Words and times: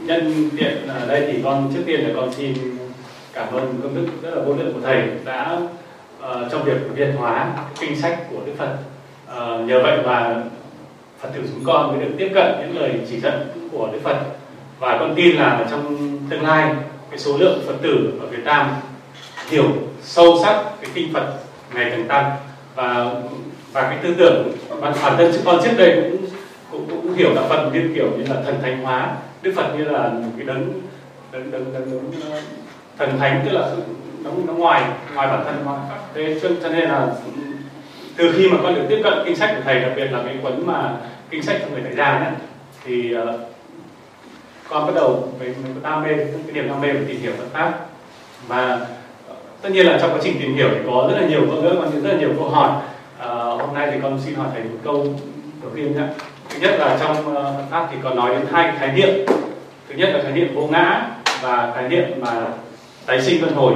nhân 0.00 0.48
tiện 0.56 0.88
ở 0.88 1.06
đây 1.06 1.28
thì 1.32 1.40
con 1.44 1.72
trước 1.74 1.82
tiên 1.86 2.00
là 2.00 2.10
con 2.16 2.32
xin 2.32 2.54
cảm 3.32 3.48
ơn 3.52 3.80
công 3.82 3.94
đức 3.94 4.06
rất 4.22 4.30
là 4.34 4.42
vô 4.42 4.54
lượng 4.54 4.72
của 4.74 4.80
thầy 4.80 5.02
đã 5.24 5.58
uh, 6.18 6.52
trong 6.52 6.64
việc 6.64 6.76
việt 6.94 7.08
hóa 7.16 7.52
kinh 7.80 8.00
sách 8.00 8.18
của 8.30 8.40
đức 8.46 8.52
phật. 8.58 8.76
Uh, 9.28 9.68
nhờ 9.68 9.82
vậy 9.82 9.98
mà 10.06 10.42
phật 11.20 11.28
tử 11.34 11.40
chúng 11.54 11.64
con 11.64 11.88
mới 11.88 12.06
được 12.06 12.14
tiếp 12.18 12.30
cận 12.34 12.52
những 12.60 12.78
lời 12.80 12.92
chỉ 13.10 13.20
dẫn 13.20 13.48
của 13.72 13.88
đức 13.92 13.98
phật. 14.02 14.16
Và 14.78 14.96
con 15.00 15.14
tin 15.16 15.36
là 15.36 15.66
trong 15.70 16.18
tương 16.30 16.42
lai 16.42 16.74
cái 17.10 17.18
số 17.18 17.38
lượng 17.38 17.62
phật 17.66 17.74
tử 17.82 18.12
ở 18.20 18.26
việt 18.26 18.44
nam 18.44 18.70
hiểu 19.48 19.64
sâu 20.02 20.38
sắc 20.44 20.64
cái 20.80 20.90
kinh 20.94 21.12
phật 21.12 21.34
ngày 21.74 21.90
càng 21.90 22.08
tăng. 22.08 22.30
Và 22.74 23.14
và 23.72 23.82
cái 23.82 23.98
tư 24.02 24.14
tưởng 24.18 24.52
bản, 24.80 24.92
bản 25.02 25.16
thân 25.16 25.32
con 25.44 25.60
trước 25.64 25.70
đây 25.76 26.02
cũng 26.10 26.29
kiểu 27.20 27.28
hiểu 27.28 27.36
đạo 27.36 27.46
phật 27.48 27.70
như 27.72 27.90
kiểu 27.94 28.10
như 28.18 28.24
là 28.34 28.42
thần 28.44 28.58
thánh 28.62 28.82
hóa. 28.82 29.16
Đức 29.42 29.52
phật 29.56 29.74
như 29.78 29.84
là 29.84 30.08
một 30.08 30.30
cái 30.36 30.46
đấng 30.46 30.72
đấng 31.32 31.50
đấng 31.50 31.72
đấng, 31.72 31.84
đấng 31.84 32.32
ờ, 32.32 32.40
thần 32.98 33.18
thánh 33.18 33.42
tức 33.44 33.50
là 33.50 33.70
nó 34.24 34.30
nó 34.46 34.52
ngoài 34.52 34.84
ngoài 35.14 35.28
bản 35.28 35.44
thân 35.44 35.64
ngoài 35.64 35.78
thế 36.14 36.40
cho, 36.42 36.48
cho 36.62 36.68
nên 36.68 36.88
là 36.88 37.08
từ 38.16 38.32
khi 38.36 38.48
mà 38.48 38.56
con 38.62 38.74
được 38.74 38.86
tiếp 38.88 39.00
cận 39.04 39.12
kinh 39.24 39.36
sách 39.36 39.54
của 39.56 39.62
thầy 39.64 39.80
đặc 39.80 39.92
biệt 39.96 40.04
là 40.04 40.22
cái 40.24 40.36
cuốn 40.42 40.66
mà 40.66 40.96
kinh 41.30 41.42
sách 41.42 41.56
cho 41.60 41.66
người 41.68 41.80
tại 41.84 41.94
gia 41.96 42.04
ấy, 42.04 42.32
thì 42.84 43.16
uh, 43.16 43.40
con 44.68 44.86
bắt 44.86 44.92
đầu 44.94 45.28
với, 45.38 45.48
với 45.48 45.72
đam 45.82 46.02
mê 46.02 46.08
cái 46.16 46.52
niềm 46.52 46.68
đam 46.68 46.80
mê 46.80 46.92
về 46.92 47.04
tìm 47.08 47.20
hiểu 47.20 47.32
Phật 47.38 47.46
pháp. 47.52 47.86
Và 48.48 48.86
ờ, 49.28 49.34
tất 49.62 49.68
nhiên 49.72 49.86
là 49.86 49.98
trong 50.00 50.10
quá 50.10 50.18
trình 50.22 50.36
tìm 50.40 50.54
hiểu 50.54 50.68
thì 50.70 50.80
có 50.86 51.08
rất 51.10 51.20
là 51.20 51.26
nhiều 51.26 51.40
câu 51.50 51.62
nữa 51.62 51.76
còn 51.78 52.02
rất 52.02 52.10
là 52.10 52.18
nhiều 52.18 52.30
câu 52.36 52.48
hỏi. 52.48 52.70
Uh, 53.18 53.60
hôm 53.60 53.74
nay 53.74 53.88
thì 53.92 53.98
con 54.02 54.20
xin 54.24 54.34
hỏi 54.34 54.46
thầy 54.52 54.62
một 54.62 54.78
câu 54.84 55.06
đầu 55.62 55.70
tiên 55.74 55.94
nhé 55.96 56.04
thứ 56.50 56.58
nhất 56.60 56.74
là 56.78 56.96
trong 57.00 57.16
Phật 57.24 57.64
pháp 57.70 57.88
thì 57.90 57.96
có 58.02 58.10
nói 58.10 58.30
đến 58.30 58.46
hai 58.52 58.72
khái 58.78 58.92
niệm. 58.92 59.08
Thứ 59.88 59.94
nhất 59.96 60.10
là 60.12 60.22
khái 60.22 60.32
niệm 60.32 60.54
vô 60.54 60.66
ngã 60.66 61.06
và 61.42 61.72
khái 61.74 61.88
niệm 61.88 62.04
mà 62.20 62.32
tái 63.06 63.22
sinh 63.22 63.40
luân 63.42 63.54
hồi. 63.54 63.72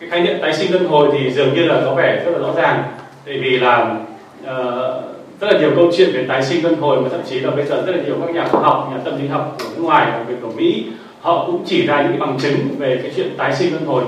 Cái 0.00 0.10
khái 0.10 0.20
niệm 0.20 0.38
tái 0.42 0.52
sinh 0.52 0.72
luân 0.72 0.86
hồi 0.86 1.08
thì 1.12 1.30
dường 1.30 1.54
như 1.54 1.64
là 1.64 1.80
có 1.84 1.94
vẻ 1.94 2.22
rất 2.24 2.30
là 2.30 2.38
rõ 2.38 2.52
ràng 2.56 2.82
tại 3.26 3.38
vì 3.38 3.58
là 3.58 3.96
uh, 4.42 5.04
rất 5.40 5.52
là 5.52 5.58
nhiều 5.60 5.70
câu 5.76 5.90
chuyện 5.96 6.10
về 6.12 6.24
tái 6.28 6.42
sinh 6.42 6.62
luân 6.62 6.76
hồi 6.76 7.00
mà 7.00 7.08
thậm 7.08 7.20
chí 7.28 7.40
là 7.40 7.50
bây 7.50 7.64
giờ 7.64 7.82
rất 7.86 7.96
là 7.96 8.02
nhiều 8.02 8.16
các 8.26 8.34
nhà 8.34 8.48
khoa 8.48 8.60
học 8.60 8.88
nhà 8.92 9.00
tâm 9.04 9.22
lý 9.22 9.28
học 9.28 9.56
của 9.58 9.64
nước 9.76 9.82
ngoài 9.82 10.06
đặc 10.06 10.20
biệt 10.28 10.34
của 10.42 10.52
mỹ 10.56 10.84
họ 11.20 11.46
cũng 11.46 11.64
chỉ 11.66 11.86
ra 11.86 12.02
những 12.02 12.10
cái 12.10 12.20
bằng 12.20 12.38
chứng 12.40 12.56
về 12.78 12.98
cái 13.02 13.12
chuyện 13.16 13.36
tái 13.36 13.54
sinh 13.54 13.72
luân 13.72 13.86
hồi. 13.86 14.04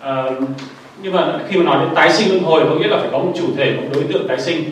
Uh, 0.00 0.48
nhưng 1.02 1.12
mà 1.12 1.38
khi 1.48 1.58
mà 1.58 1.64
nói 1.64 1.84
đến 1.84 1.94
tái 1.94 2.12
sinh 2.12 2.28
luân 2.28 2.42
hồi 2.42 2.64
có 2.68 2.74
nghĩa 2.74 2.88
là 2.88 2.96
phải 2.96 3.08
có 3.12 3.18
một 3.18 3.32
chủ 3.36 3.46
thể 3.56 3.74
một 3.76 3.82
đối 3.94 4.04
tượng 4.04 4.28
tái 4.28 4.40
sinh. 4.40 4.64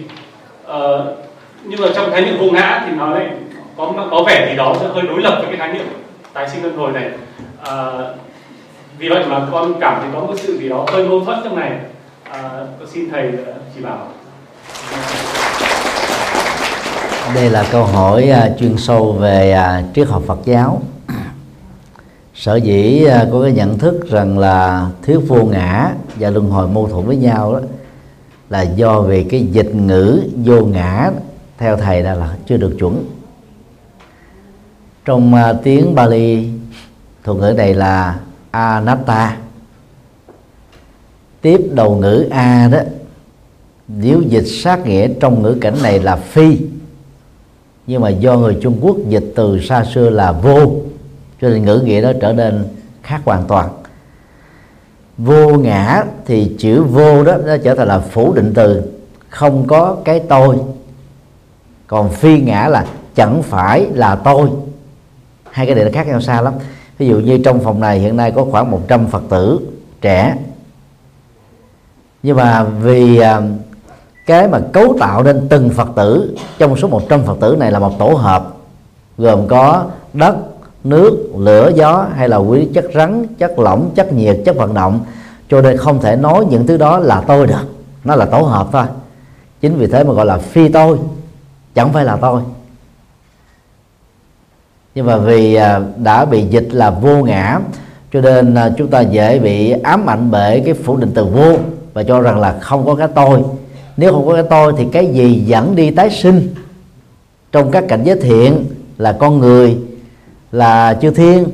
Uh, 0.66 1.23
nhưng 1.64 1.80
mà 1.80 1.88
trong 1.94 2.10
khái 2.10 2.24
niệm 2.24 2.38
vô 2.38 2.50
ngã 2.50 2.84
thì 2.86 2.92
nó 2.96 3.10
lại 3.10 3.28
có 3.76 3.92
có 4.10 4.22
vẻ 4.26 4.46
gì 4.50 4.56
đó 4.56 4.74
sẽ 4.80 4.86
hơi 4.88 5.02
đối 5.02 5.22
lập 5.22 5.36
với 5.38 5.46
cái 5.46 5.56
khái 5.56 5.72
niệm 5.72 5.86
tái 6.32 6.48
sinh 6.48 6.62
luân 6.62 6.76
hồi 6.76 6.92
này. 6.92 7.10
À, 7.62 7.74
vì 8.98 9.08
vậy 9.08 9.24
mà 9.28 9.46
con 9.52 9.74
cảm 9.80 10.00
thấy 10.00 10.10
có 10.14 10.20
một 10.20 10.34
sự 10.36 10.58
gì 10.58 10.68
đó 10.68 10.86
hơi 10.92 11.08
mâu 11.08 11.24
thuẫn 11.24 11.38
trong 11.44 11.60
này. 11.60 11.72
À, 12.30 12.50
xin 12.92 13.10
thầy 13.10 13.32
chỉ 13.74 13.80
bảo. 13.80 14.08
Đây 17.34 17.50
là 17.50 17.64
câu 17.72 17.84
hỏi 17.84 18.30
uh, 18.30 18.58
chuyên 18.58 18.76
sâu 18.76 19.12
về 19.12 19.56
uh, 19.58 19.94
triết 19.94 20.08
học 20.08 20.22
Phật 20.26 20.38
giáo. 20.44 20.82
Sở 22.34 22.56
dĩ 22.56 23.06
uh, 23.06 23.32
có 23.32 23.42
cái 23.42 23.52
nhận 23.52 23.78
thức 23.78 24.10
rằng 24.10 24.38
là 24.38 24.86
thuyết 25.06 25.18
vô 25.28 25.36
ngã 25.36 25.90
và 26.16 26.30
luân 26.30 26.50
hồi 26.50 26.68
mâu 26.68 26.88
thuẫn 26.88 27.06
với 27.06 27.16
nhau 27.16 27.52
đó 27.52 27.60
là 28.50 28.62
do 28.62 29.00
về 29.00 29.26
cái 29.30 29.40
dịch 29.40 29.74
ngữ 29.74 30.22
vô 30.44 30.60
ngã 30.60 31.10
theo 31.58 31.76
thầy 31.76 32.02
là, 32.02 32.14
là 32.14 32.36
chưa 32.46 32.56
được 32.56 32.76
chuẩn. 32.78 33.04
Trong 35.04 35.34
uh, 35.34 35.56
tiếng 35.62 35.94
Bali 35.94 36.48
thuật 37.24 37.38
ngữ 37.38 37.54
này 37.56 37.74
là 37.74 38.20
anatta. 38.50 39.36
Tiếp 41.40 41.60
đầu 41.72 41.96
ngữ 41.96 42.28
a 42.30 42.68
đó 42.72 42.78
nếu 43.88 44.20
dịch 44.20 44.46
sát 44.46 44.86
nghĩa 44.86 45.08
trong 45.20 45.42
ngữ 45.42 45.58
cảnh 45.60 45.74
này 45.82 46.00
là 46.00 46.16
phi 46.16 46.58
nhưng 47.86 48.02
mà 48.02 48.08
do 48.08 48.36
người 48.36 48.58
Trung 48.60 48.78
Quốc 48.80 48.96
dịch 49.08 49.32
từ 49.36 49.60
xa 49.60 49.84
xưa 49.84 50.10
là 50.10 50.32
vô 50.32 50.72
cho 51.40 51.48
nên 51.48 51.64
ngữ 51.64 51.82
nghĩa 51.84 52.00
đó 52.00 52.12
trở 52.20 52.32
nên 52.32 52.64
khác 53.02 53.20
hoàn 53.24 53.44
toàn. 53.46 53.68
Vô 55.18 55.48
ngã 55.48 56.04
thì 56.26 56.56
chữ 56.58 56.82
vô 56.82 57.24
đó 57.24 57.36
nó 57.46 57.56
trở 57.56 57.74
thành 57.74 57.88
là 57.88 57.98
phủ 57.98 58.32
định 58.32 58.52
từ 58.54 58.82
không 59.28 59.66
có 59.66 59.96
cái 60.04 60.20
tôi 60.28 60.56
còn 61.86 62.10
phi 62.10 62.40
ngã 62.40 62.68
là 62.68 62.86
chẳng 63.14 63.42
phải 63.42 63.86
là 63.92 64.14
tôi. 64.16 64.48
Hai 65.50 65.66
cái 65.66 65.74
này 65.74 65.84
nó 65.84 65.90
khác 65.92 66.06
nhau 66.06 66.20
xa 66.20 66.40
lắm. 66.40 66.54
Ví 66.98 67.06
dụ 67.06 67.16
như 67.16 67.38
trong 67.44 67.60
phòng 67.60 67.80
này 67.80 67.98
hiện 67.98 68.16
nay 68.16 68.30
có 68.30 68.44
khoảng 68.50 68.70
100 68.70 69.06
phật 69.06 69.22
tử 69.30 69.60
trẻ. 70.00 70.36
Nhưng 72.22 72.36
mà 72.36 72.64
vì 72.64 73.18
à, 73.18 73.42
cái 74.26 74.48
mà 74.48 74.60
cấu 74.72 74.96
tạo 75.00 75.22
nên 75.22 75.48
từng 75.48 75.70
phật 75.70 75.88
tử, 75.96 76.36
trong 76.58 76.76
số 76.76 76.88
100 76.88 77.22
phật 77.22 77.36
tử 77.40 77.56
này 77.58 77.72
là 77.72 77.78
một 77.78 77.98
tổ 77.98 78.06
hợp, 78.06 78.54
gồm 79.18 79.48
có 79.48 79.84
đất, 80.12 80.36
nước, 80.84 81.32
lửa, 81.38 81.70
gió 81.74 82.06
hay 82.14 82.28
là 82.28 82.36
quý 82.36 82.68
chất 82.74 82.84
rắn, 82.94 83.26
chất 83.38 83.58
lỏng, 83.58 83.90
chất 83.94 84.12
nhiệt, 84.12 84.36
chất 84.44 84.56
vận 84.56 84.74
động. 84.74 85.00
Cho 85.50 85.60
nên 85.60 85.76
không 85.76 86.00
thể 86.00 86.16
nói 86.16 86.44
những 86.50 86.66
thứ 86.66 86.76
đó 86.76 86.98
là 86.98 87.20
tôi 87.20 87.46
được. 87.46 87.64
Nó 88.04 88.16
là 88.16 88.24
tổ 88.24 88.38
hợp 88.38 88.68
thôi. 88.72 88.84
Chính 89.60 89.76
vì 89.76 89.86
thế 89.86 90.04
mà 90.04 90.12
gọi 90.12 90.26
là 90.26 90.38
phi 90.38 90.68
tôi 90.68 90.98
chẳng 91.74 91.92
phải 91.92 92.04
là 92.04 92.16
tôi. 92.16 92.42
Nhưng 94.94 95.06
mà 95.06 95.16
vì 95.16 95.54
à, 95.54 95.80
đã 95.96 96.24
bị 96.24 96.46
dịch 96.50 96.68
là 96.70 96.90
vô 96.90 97.24
ngã, 97.24 97.60
cho 98.12 98.20
nên 98.20 98.54
à, 98.54 98.70
chúng 98.78 98.88
ta 98.88 99.00
dễ 99.00 99.38
bị 99.38 99.70
ám 99.70 100.10
ảnh 100.10 100.30
bởi 100.30 100.62
cái 100.64 100.74
phủ 100.74 100.96
định 100.96 101.10
từ 101.14 101.24
vô 101.24 101.56
và 101.94 102.02
cho 102.02 102.20
rằng 102.20 102.38
là 102.38 102.58
không 102.60 102.86
có 102.86 102.94
cái 102.94 103.08
tôi. 103.14 103.42
Nếu 103.96 104.12
không 104.12 104.26
có 104.26 104.34
cái 104.34 104.44
tôi 104.50 104.74
thì 104.78 104.86
cái 104.92 105.06
gì 105.06 105.34
dẫn 105.46 105.76
đi 105.76 105.90
tái 105.90 106.10
sinh? 106.10 106.54
Trong 107.52 107.70
các 107.70 107.84
cảnh 107.88 108.02
giới 108.04 108.16
thiện 108.20 108.64
là 108.98 109.12
con 109.12 109.38
người, 109.38 109.78
là 110.52 110.98
chư 111.02 111.10
thiên. 111.10 111.44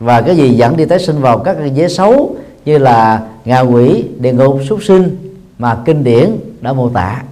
Và 0.00 0.20
cái 0.20 0.36
gì 0.36 0.50
dẫn 0.50 0.76
đi 0.76 0.84
tái 0.84 0.98
sinh 0.98 1.20
vào 1.20 1.38
các 1.38 1.54
cảnh 1.54 1.74
giới 1.74 1.88
xấu 1.88 2.36
như 2.64 2.78
là 2.78 3.26
ngạ 3.44 3.60
quỷ, 3.60 4.04
địa 4.18 4.32
ngục, 4.32 4.60
súc 4.68 4.82
sinh 4.82 5.34
mà 5.58 5.78
kinh 5.84 6.04
điển 6.04 6.36
đã 6.60 6.72
mô 6.72 6.88
tả? 6.88 7.22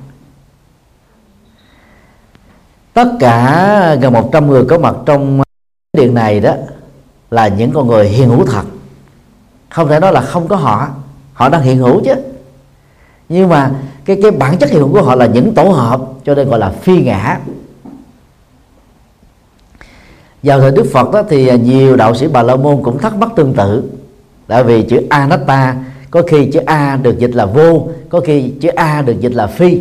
Tất 2.97 3.09
cả 3.21 3.97
gần 4.01 4.13
100 4.13 4.47
người 4.47 4.65
có 4.65 4.79
mặt 4.79 4.97
trong 5.07 5.43
điện 5.93 6.15
này 6.15 6.41
đó 6.41 6.55
là 7.31 7.49
những 7.49 7.71
con 7.73 7.87
người 7.87 8.09
hiện 8.09 8.29
hữu 8.29 8.47
thật. 8.47 8.63
Không 9.69 9.89
thể 9.89 10.01
nói 10.01 10.13
là 10.13 10.21
không 10.21 10.49
có 10.49 10.57
họ. 10.57 10.89
Họ 11.33 11.49
đang 11.49 11.63
hiện 11.63 11.79
hữu 11.79 12.01
chứ. 12.05 12.15
Nhưng 13.29 13.49
mà 13.49 13.71
cái 14.05 14.19
cái 14.23 14.31
bản 14.31 14.59
chất 14.59 14.71
hiện 14.71 14.81
hữu 14.81 14.93
của 14.93 15.03
họ 15.03 15.15
là 15.15 15.27
những 15.27 15.55
tổ 15.55 15.63
hợp, 15.63 16.01
cho 16.25 16.35
nên 16.35 16.49
gọi 16.49 16.59
là 16.59 16.71
phi 16.71 17.03
ngã. 17.03 17.39
Vào 20.43 20.61
thời 20.61 20.71
Đức 20.71 20.87
Phật 20.93 21.11
đó 21.11 21.23
thì 21.29 21.59
nhiều 21.59 21.97
đạo 21.97 22.15
sĩ 22.15 22.27
Bà 22.27 22.43
La 22.43 22.57
Môn 22.57 22.83
cũng 22.83 22.99
thắc 22.99 23.17
mắc 23.17 23.31
tương 23.37 23.55
tự. 23.55 23.91
Tại 24.47 24.65
vì 24.65 24.83
chữ 24.83 25.03
anatta, 25.11 25.77
có 26.11 26.23
khi 26.27 26.51
chữ 26.53 26.61
a 26.67 26.97
được 27.03 27.19
dịch 27.19 27.35
là 27.35 27.47
vô, 27.47 27.89
có 28.09 28.21
khi 28.21 28.53
chữ 28.61 28.69
a 28.69 29.03
được 29.03 29.21
dịch 29.21 29.33
là 29.33 29.47
phi 29.47 29.81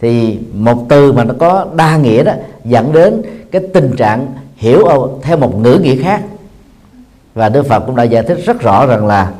thì 0.00 0.38
một 0.52 0.86
từ 0.88 1.12
mà 1.12 1.24
nó 1.24 1.34
có 1.38 1.66
đa 1.76 1.96
nghĩa 1.96 2.22
đó 2.22 2.32
dẫn 2.64 2.92
đến 2.92 3.22
cái 3.50 3.62
tình 3.74 3.96
trạng 3.96 4.26
hiểu 4.56 4.88
theo 5.22 5.36
một 5.36 5.58
ngữ 5.58 5.78
nghĩa 5.82 5.96
khác. 5.96 6.22
Và 7.34 7.48
Đức 7.48 7.66
Phật 7.66 7.80
cũng 7.80 7.96
đã 7.96 8.02
giải 8.02 8.22
thích 8.22 8.38
rất 8.44 8.60
rõ 8.60 8.86
rằng 8.86 9.06
là 9.06 9.32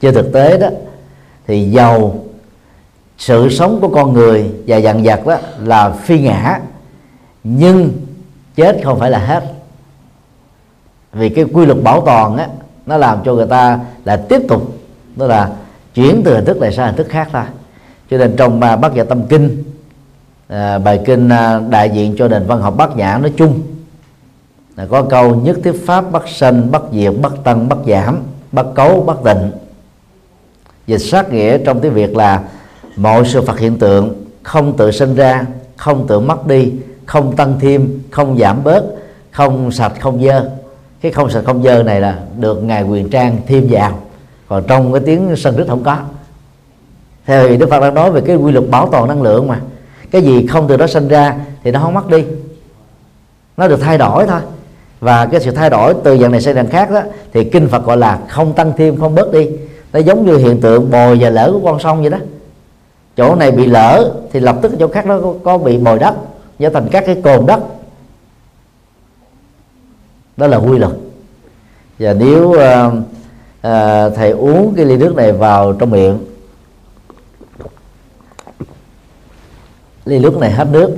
trên 0.00 0.14
thực 0.14 0.32
tế 0.32 0.58
đó, 0.58 0.68
thì 1.46 1.70
giàu 1.70 2.14
sự 3.18 3.48
sống 3.50 3.78
của 3.80 3.88
con 3.88 4.12
người 4.12 4.50
và 4.66 4.76
dặn 4.76 5.02
vật 5.02 5.26
đó 5.26 5.36
là 5.64 5.90
phi 5.90 6.20
ngã, 6.20 6.60
nhưng 7.44 7.92
chết 8.56 8.80
không 8.84 8.98
phải 8.98 9.10
là 9.10 9.18
hết. 9.18 9.44
Vì 11.12 11.28
cái 11.28 11.44
quy 11.52 11.66
luật 11.66 11.82
bảo 11.82 12.02
toàn 12.06 12.36
á, 12.36 12.48
nó 12.86 12.96
làm 12.96 13.18
cho 13.24 13.34
người 13.34 13.46
ta 13.46 13.80
là 14.04 14.16
tiếp 14.16 14.40
tục 14.48 14.78
đó 15.16 15.26
là 15.26 15.50
chuyển 15.94 16.22
từ 16.24 16.34
hình 16.34 16.44
thức 16.44 16.60
này 16.60 16.72
sang 16.72 16.86
hình 16.86 16.96
thức 16.96 17.06
khác 17.10 17.28
thôi. 17.32 17.42
Cho 18.10 18.18
nên 18.18 18.36
trong 18.36 18.60
bát 18.60 18.94
nhã 18.94 19.04
tâm 19.04 19.22
kinh 19.28 19.64
à, 20.48 20.78
bài 20.78 21.00
kinh 21.04 21.28
ờ, 21.28 21.62
đại 21.70 21.90
diện 21.90 22.14
cho 22.18 22.28
nền 22.28 22.46
văn 22.46 22.60
học 22.60 22.76
bát 22.76 22.96
nhã 22.96 23.18
nói 23.18 23.32
chung 23.36 23.62
là 24.76 24.86
có 24.86 25.02
câu 25.02 25.34
nhất 25.34 25.58
thiết 25.64 25.86
pháp 25.86 26.12
bất 26.12 26.28
sanh 26.28 26.70
bất 26.70 26.82
diệt 26.92 27.12
bất 27.22 27.44
tăng 27.44 27.68
bất 27.68 27.78
giảm 27.86 28.22
bất 28.52 28.74
cấu 28.74 29.00
bất 29.00 29.24
tịnh 29.24 29.50
dịch 30.86 30.98
sát 30.98 31.32
nghĩa 31.32 31.58
trong 31.58 31.80
tiếng 31.80 31.92
việt 31.92 32.16
là 32.16 32.42
mọi 32.96 33.24
sự 33.26 33.40
vật 33.40 33.58
hiện 33.58 33.78
tượng 33.78 34.24
không 34.42 34.76
tự 34.76 34.90
sinh 34.90 35.14
ra 35.14 35.46
không 35.76 36.06
tự 36.06 36.20
mất 36.20 36.46
đi 36.46 36.72
không 37.06 37.36
tăng 37.36 37.60
thêm 37.60 38.02
không 38.10 38.38
giảm 38.38 38.64
bớt 38.64 38.84
không 39.34 39.72
sạch 39.72 39.92
không 40.00 40.24
dơ. 40.24 40.50
Cái 41.00 41.12
không 41.12 41.30
sạch 41.30 41.42
không 41.44 41.62
dơ 41.62 41.82
này 41.82 42.00
là 42.00 42.18
được 42.38 42.64
ngài 42.64 42.82
quyền 42.82 43.10
trang 43.10 43.36
thêm 43.46 43.66
vào. 43.70 43.98
Còn 44.48 44.64
trong 44.66 44.92
cái 44.92 45.02
tiếng 45.06 45.36
sân 45.36 45.56
rít 45.56 45.64
không 45.68 45.84
có. 45.84 45.98
Theo 47.26 47.48
thì 47.48 47.56
đức 47.56 47.70
phật 47.70 47.80
đang 47.80 47.94
nói 47.94 48.10
về 48.10 48.20
cái 48.26 48.36
quy 48.36 48.52
luật 48.52 48.70
bảo 48.70 48.88
toàn 48.92 49.08
năng 49.08 49.22
lượng 49.22 49.48
mà 49.48 49.60
cái 50.14 50.22
gì 50.22 50.46
không 50.46 50.68
từ 50.68 50.76
đó 50.76 50.86
sinh 50.86 51.08
ra 51.08 51.36
thì 51.64 51.70
nó 51.70 51.80
không 51.80 51.94
mất 51.94 52.10
đi. 52.10 52.24
Nó 53.56 53.68
được 53.68 53.80
thay 53.80 53.98
đổi 53.98 54.26
thôi. 54.26 54.40
Và 55.00 55.26
cái 55.26 55.40
sự 55.40 55.50
thay 55.50 55.70
đổi 55.70 55.94
từ 56.04 56.18
dạng 56.18 56.32
này 56.32 56.40
sang 56.40 56.54
dạng 56.54 56.66
khác 56.66 56.90
đó 56.90 57.02
thì 57.32 57.44
kinh 57.44 57.68
Phật 57.68 57.84
gọi 57.84 57.96
là 57.96 58.20
không 58.28 58.52
tăng 58.52 58.72
thêm 58.76 59.00
không 59.00 59.14
bớt 59.14 59.32
đi. 59.32 59.48
Nó 59.92 59.98
giống 60.00 60.26
như 60.26 60.36
hiện 60.36 60.60
tượng 60.60 60.90
bồi 60.90 61.18
và 61.20 61.30
lỡ 61.30 61.50
của 61.52 61.60
con 61.64 61.80
sông 61.80 62.00
vậy 62.00 62.10
đó. 62.10 62.18
Chỗ 63.16 63.34
này 63.34 63.50
bị 63.50 63.66
lỡ 63.66 64.12
thì 64.32 64.40
lập 64.40 64.56
tức 64.62 64.72
chỗ 64.78 64.88
khác 64.88 65.06
nó 65.06 65.20
có, 65.20 65.34
có 65.44 65.58
bị 65.58 65.78
bồi 65.78 65.98
đất 65.98 66.14
trở 66.58 66.70
thành 66.70 66.88
các 66.90 67.04
cái 67.06 67.16
cồn 67.22 67.46
đất. 67.46 67.60
Đó 70.36 70.46
là 70.46 70.56
quy 70.56 70.78
luật. 70.78 70.92
Và 71.98 72.12
nếu 72.12 72.48
uh, 72.48 72.58
uh, 72.96 74.14
thầy 74.16 74.30
uống 74.30 74.74
cái 74.76 74.84
ly 74.84 74.96
nước 74.96 75.16
này 75.16 75.32
vào 75.32 75.72
trong 75.72 75.90
miệng 75.90 76.18
ly 80.04 80.18
nước 80.18 80.38
này 80.38 80.50
hết 80.50 80.68
nước. 80.70 80.90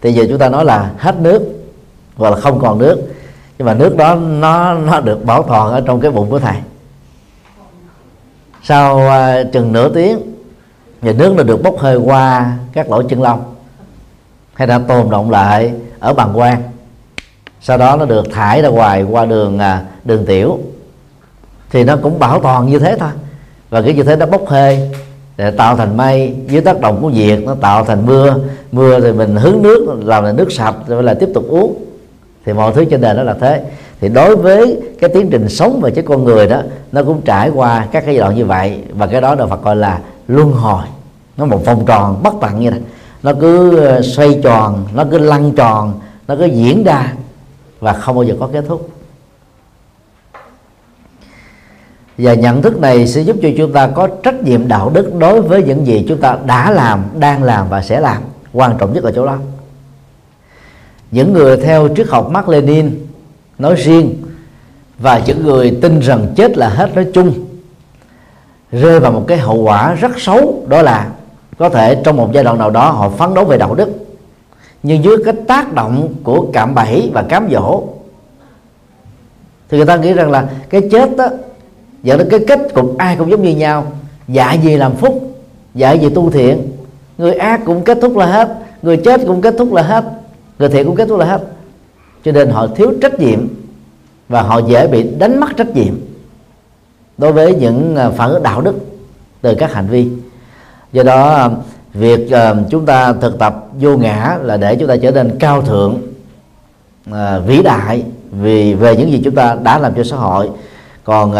Thì 0.00 0.12
giờ 0.12 0.24
chúng 0.28 0.38
ta 0.38 0.48
nói 0.48 0.64
là 0.64 0.90
hết 0.98 1.16
nước 1.20 1.42
hoặc 2.16 2.30
là 2.30 2.40
không 2.40 2.60
còn 2.60 2.78
nước. 2.78 3.02
Nhưng 3.58 3.66
mà 3.66 3.74
nước 3.74 3.96
đó 3.96 4.14
nó 4.14 4.74
nó 4.74 5.00
được 5.00 5.24
bảo 5.24 5.42
toàn 5.42 5.72
ở 5.72 5.80
trong 5.80 6.00
cái 6.00 6.10
bụng 6.10 6.30
của 6.30 6.38
thầy. 6.38 6.56
Sau 8.62 8.96
uh, 8.96 9.52
chừng 9.52 9.72
nửa 9.72 9.88
tiếng 9.88 10.18
và 11.02 11.12
nước 11.12 11.34
nó 11.36 11.42
được 11.42 11.62
bốc 11.62 11.78
hơi 11.78 11.96
qua 11.96 12.56
các 12.72 12.90
lỗ 12.90 13.02
chân 13.02 13.22
lông. 13.22 13.54
Hay 14.54 14.66
đã 14.66 14.80
tồn 14.88 15.10
động 15.10 15.30
lại 15.30 15.72
ở 15.98 16.14
bàng 16.14 16.32
quang. 16.34 16.62
Sau 17.60 17.78
đó 17.78 17.96
nó 17.96 18.04
được 18.04 18.32
thải 18.32 18.62
ra 18.62 18.68
ngoài 18.68 19.02
qua 19.02 19.24
đường 19.24 19.56
uh, 19.56 20.06
đường 20.06 20.26
tiểu. 20.26 20.58
Thì 21.70 21.84
nó 21.84 21.96
cũng 22.02 22.18
bảo 22.18 22.40
toàn 22.40 22.66
như 22.66 22.78
thế 22.78 22.96
thôi. 22.98 23.10
Và 23.70 23.82
cái 23.82 23.94
như 23.94 24.02
thế 24.02 24.16
nó 24.16 24.26
bốc 24.26 24.42
hơi 24.46 24.90
để 25.36 25.50
tạo 25.50 25.76
thành 25.76 25.96
mây 25.96 26.34
dưới 26.48 26.60
tác 26.60 26.80
động 26.80 26.98
của 27.02 27.10
nhiệt, 27.10 27.38
nó 27.44 27.54
tạo 27.54 27.84
thành 27.84 28.06
mưa. 28.06 28.36
Mưa 28.72 29.00
thì 29.00 29.12
mình 29.12 29.36
hứng 29.36 29.62
nước, 29.62 30.00
làm 30.04 30.24
là 30.24 30.32
nước 30.32 30.52
sạch, 30.52 30.74
rồi 30.86 31.02
lại 31.02 31.14
tiếp 31.14 31.28
tục 31.34 31.44
uống. 31.48 31.84
Thì 32.44 32.52
mọi 32.52 32.72
thứ 32.72 32.84
trên 32.84 33.00
đời 33.00 33.14
đó 33.14 33.22
là 33.22 33.34
thế. 33.40 33.62
Thì 34.00 34.08
đối 34.08 34.36
với 34.36 34.80
cái 35.00 35.10
tiến 35.14 35.28
trình 35.30 35.48
sống 35.48 35.80
và 35.82 35.90
chết 35.90 36.02
con 36.06 36.24
người 36.24 36.46
đó, 36.46 36.62
nó 36.92 37.02
cũng 37.02 37.20
trải 37.20 37.50
qua 37.50 37.86
các 37.92 38.04
cái 38.06 38.14
giai 38.14 38.20
đoạn 38.20 38.36
như 38.36 38.44
vậy. 38.44 38.80
Và 38.92 39.06
cái 39.06 39.20
đó 39.20 39.34
được 39.34 39.48
Phật 39.48 39.62
gọi 39.64 39.76
là 39.76 39.98
luân 40.28 40.52
hồi. 40.52 40.82
Nó 41.36 41.44
một 41.44 41.64
vòng 41.64 41.86
tròn 41.86 42.20
bất 42.22 42.34
tận 42.40 42.60
như 42.60 42.70
này 42.70 42.80
nó 43.26 43.32
cứ 43.40 43.76
ờ, 43.76 44.02
xoay 44.02 44.40
tròn, 44.42 44.84
nó 44.94 45.04
cứ 45.10 45.18
lăn 45.18 45.52
tròn, 45.52 46.00
nó 46.28 46.36
cứ 46.36 46.44
diễn 46.44 46.84
ra 46.84 47.12
và 47.80 47.92
không 47.92 48.14
bao 48.14 48.24
giờ 48.24 48.34
có 48.40 48.48
kết 48.52 48.64
thúc. 48.68 48.88
Và 52.18 52.34
nhận 52.34 52.62
thức 52.62 52.80
này 52.80 53.06
sẽ 53.06 53.20
giúp 53.20 53.36
cho 53.42 53.48
chúng 53.56 53.72
ta 53.72 53.86
có 53.86 54.08
trách 54.22 54.42
nhiệm 54.42 54.68
đạo 54.68 54.90
đức 54.94 55.14
đối 55.18 55.42
với 55.42 55.62
những 55.62 55.86
gì 55.86 56.04
chúng 56.08 56.20
ta 56.20 56.38
đã 56.46 56.70
làm, 56.70 57.04
đang 57.18 57.42
làm 57.42 57.68
và 57.68 57.82
sẽ 57.82 58.00
làm. 58.00 58.22
Quan 58.52 58.76
trọng 58.78 58.92
nhất 58.92 59.04
là 59.04 59.10
chỗ 59.14 59.26
đó. 59.26 59.38
Những 61.10 61.32
người 61.32 61.56
theo 61.56 61.88
triết 61.96 62.06
học 62.08 62.30
Mark 62.30 62.48
Lenin 62.48 63.06
nói 63.58 63.74
riêng, 63.74 64.14
và 64.98 65.22
những 65.26 65.44
người 65.44 65.78
tin 65.82 66.00
rằng 66.00 66.26
chết 66.36 66.58
là 66.58 66.68
hết 66.68 66.94
nói 66.94 67.06
chung, 67.14 67.34
rơi 68.72 69.00
vào 69.00 69.12
một 69.12 69.24
cái 69.28 69.38
hậu 69.38 69.62
quả 69.62 69.94
rất 69.94 70.20
xấu, 70.20 70.64
đó 70.68 70.82
là 70.82 71.08
có 71.58 71.68
thể 71.68 72.00
trong 72.04 72.16
một 72.16 72.30
giai 72.32 72.44
đoạn 72.44 72.58
nào 72.58 72.70
đó 72.70 72.90
họ 72.90 73.08
phấn 73.08 73.34
đấu 73.34 73.44
về 73.44 73.58
đạo 73.58 73.74
đức, 73.74 73.88
nhưng 74.82 75.04
dưới 75.04 75.16
cái 75.24 75.34
tác 75.48 75.72
động 75.72 76.14
của 76.24 76.46
cạm 76.52 76.74
bẫy 76.74 77.10
và 77.12 77.22
cám 77.22 77.48
dỗ, 77.52 77.82
thì 79.68 79.76
người 79.76 79.86
ta 79.86 79.96
nghĩ 79.96 80.12
rằng 80.12 80.30
là 80.30 80.48
cái 80.70 80.82
chết 80.90 81.16
đó 81.16 81.28
dẫn 82.06 82.18
đến 82.18 82.28
cái 82.30 82.40
kết 82.46 82.74
cục 82.74 82.98
ai 82.98 83.16
cũng 83.16 83.30
giống 83.30 83.42
như 83.42 83.56
nhau. 83.56 83.92
Dạy 84.28 84.58
gì 84.58 84.76
làm 84.76 84.94
phúc 84.94 85.34
dạy 85.74 85.98
gì 85.98 86.08
tu 86.14 86.30
thiện. 86.30 86.68
Người 87.18 87.34
ác 87.34 87.60
cũng 87.64 87.82
kết 87.82 87.98
thúc 88.02 88.16
là 88.16 88.26
hết, 88.26 88.56
người 88.82 88.96
chết 88.96 89.20
cũng 89.26 89.40
kết 89.40 89.54
thúc 89.58 89.72
là 89.72 89.82
hết, 89.82 90.04
người 90.58 90.68
thiện 90.68 90.86
cũng 90.86 90.96
kết 90.96 91.08
thúc 91.08 91.18
là 91.18 91.26
hết. 91.26 91.42
Cho 92.24 92.32
nên 92.32 92.50
họ 92.50 92.66
thiếu 92.66 92.92
trách 93.02 93.20
nhiệm 93.20 93.48
và 94.28 94.42
họ 94.42 94.58
dễ 94.58 94.86
bị 94.86 95.02
đánh 95.18 95.40
mất 95.40 95.56
trách 95.56 95.74
nhiệm 95.74 95.94
đối 97.18 97.32
với 97.32 97.54
những 97.54 97.96
à, 97.96 98.10
phản 98.10 98.30
ứng 98.30 98.42
đạo 98.42 98.60
đức 98.60 98.74
từ 99.42 99.54
các 99.54 99.72
hành 99.72 99.86
vi. 99.86 100.08
Do 100.92 101.02
đó 101.02 101.34
à, 101.34 101.50
việc 101.94 102.30
à, 102.30 102.54
chúng 102.70 102.86
ta 102.86 103.12
thực 103.12 103.38
tập 103.38 103.66
vô 103.80 103.96
ngã 103.96 104.38
là 104.42 104.56
để 104.56 104.76
chúng 104.76 104.88
ta 104.88 104.96
trở 104.96 105.10
nên 105.10 105.38
cao 105.38 105.62
thượng 105.62 105.98
vĩ 107.46 107.62
đại 107.62 108.02
vì 108.30 108.74
về 108.74 108.96
những 108.96 109.10
gì 109.10 109.20
chúng 109.24 109.34
ta 109.34 109.56
đã 109.62 109.78
làm 109.78 109.94
cho 109.94 110.04
xã 110.04 110.16
hội. 110.16 110.50
Còn 111.04 111.34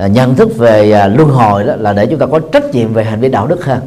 À, 0.00 0.06
nhận 0.06 0.34
thức 0.34 0.58
về 0.58 0.92
à, 0.92 1.06
luân 1.06 1.28
hồi 1.28 1.64
đó 1.64 1.74
là 1.78 1.92
để 1.92 2.06
chúng 2.06 2.18
ta 2.18 2.26
có 2.26 2.40
trách 2.52 2.74
nhiệm 2.74 2.92
về 2.92 3.04
hành 3.04 3.20
vi 3.20 3.28
đạo 3.28 3.46
đức 3.46 3.64
hơn. 3.64 3.80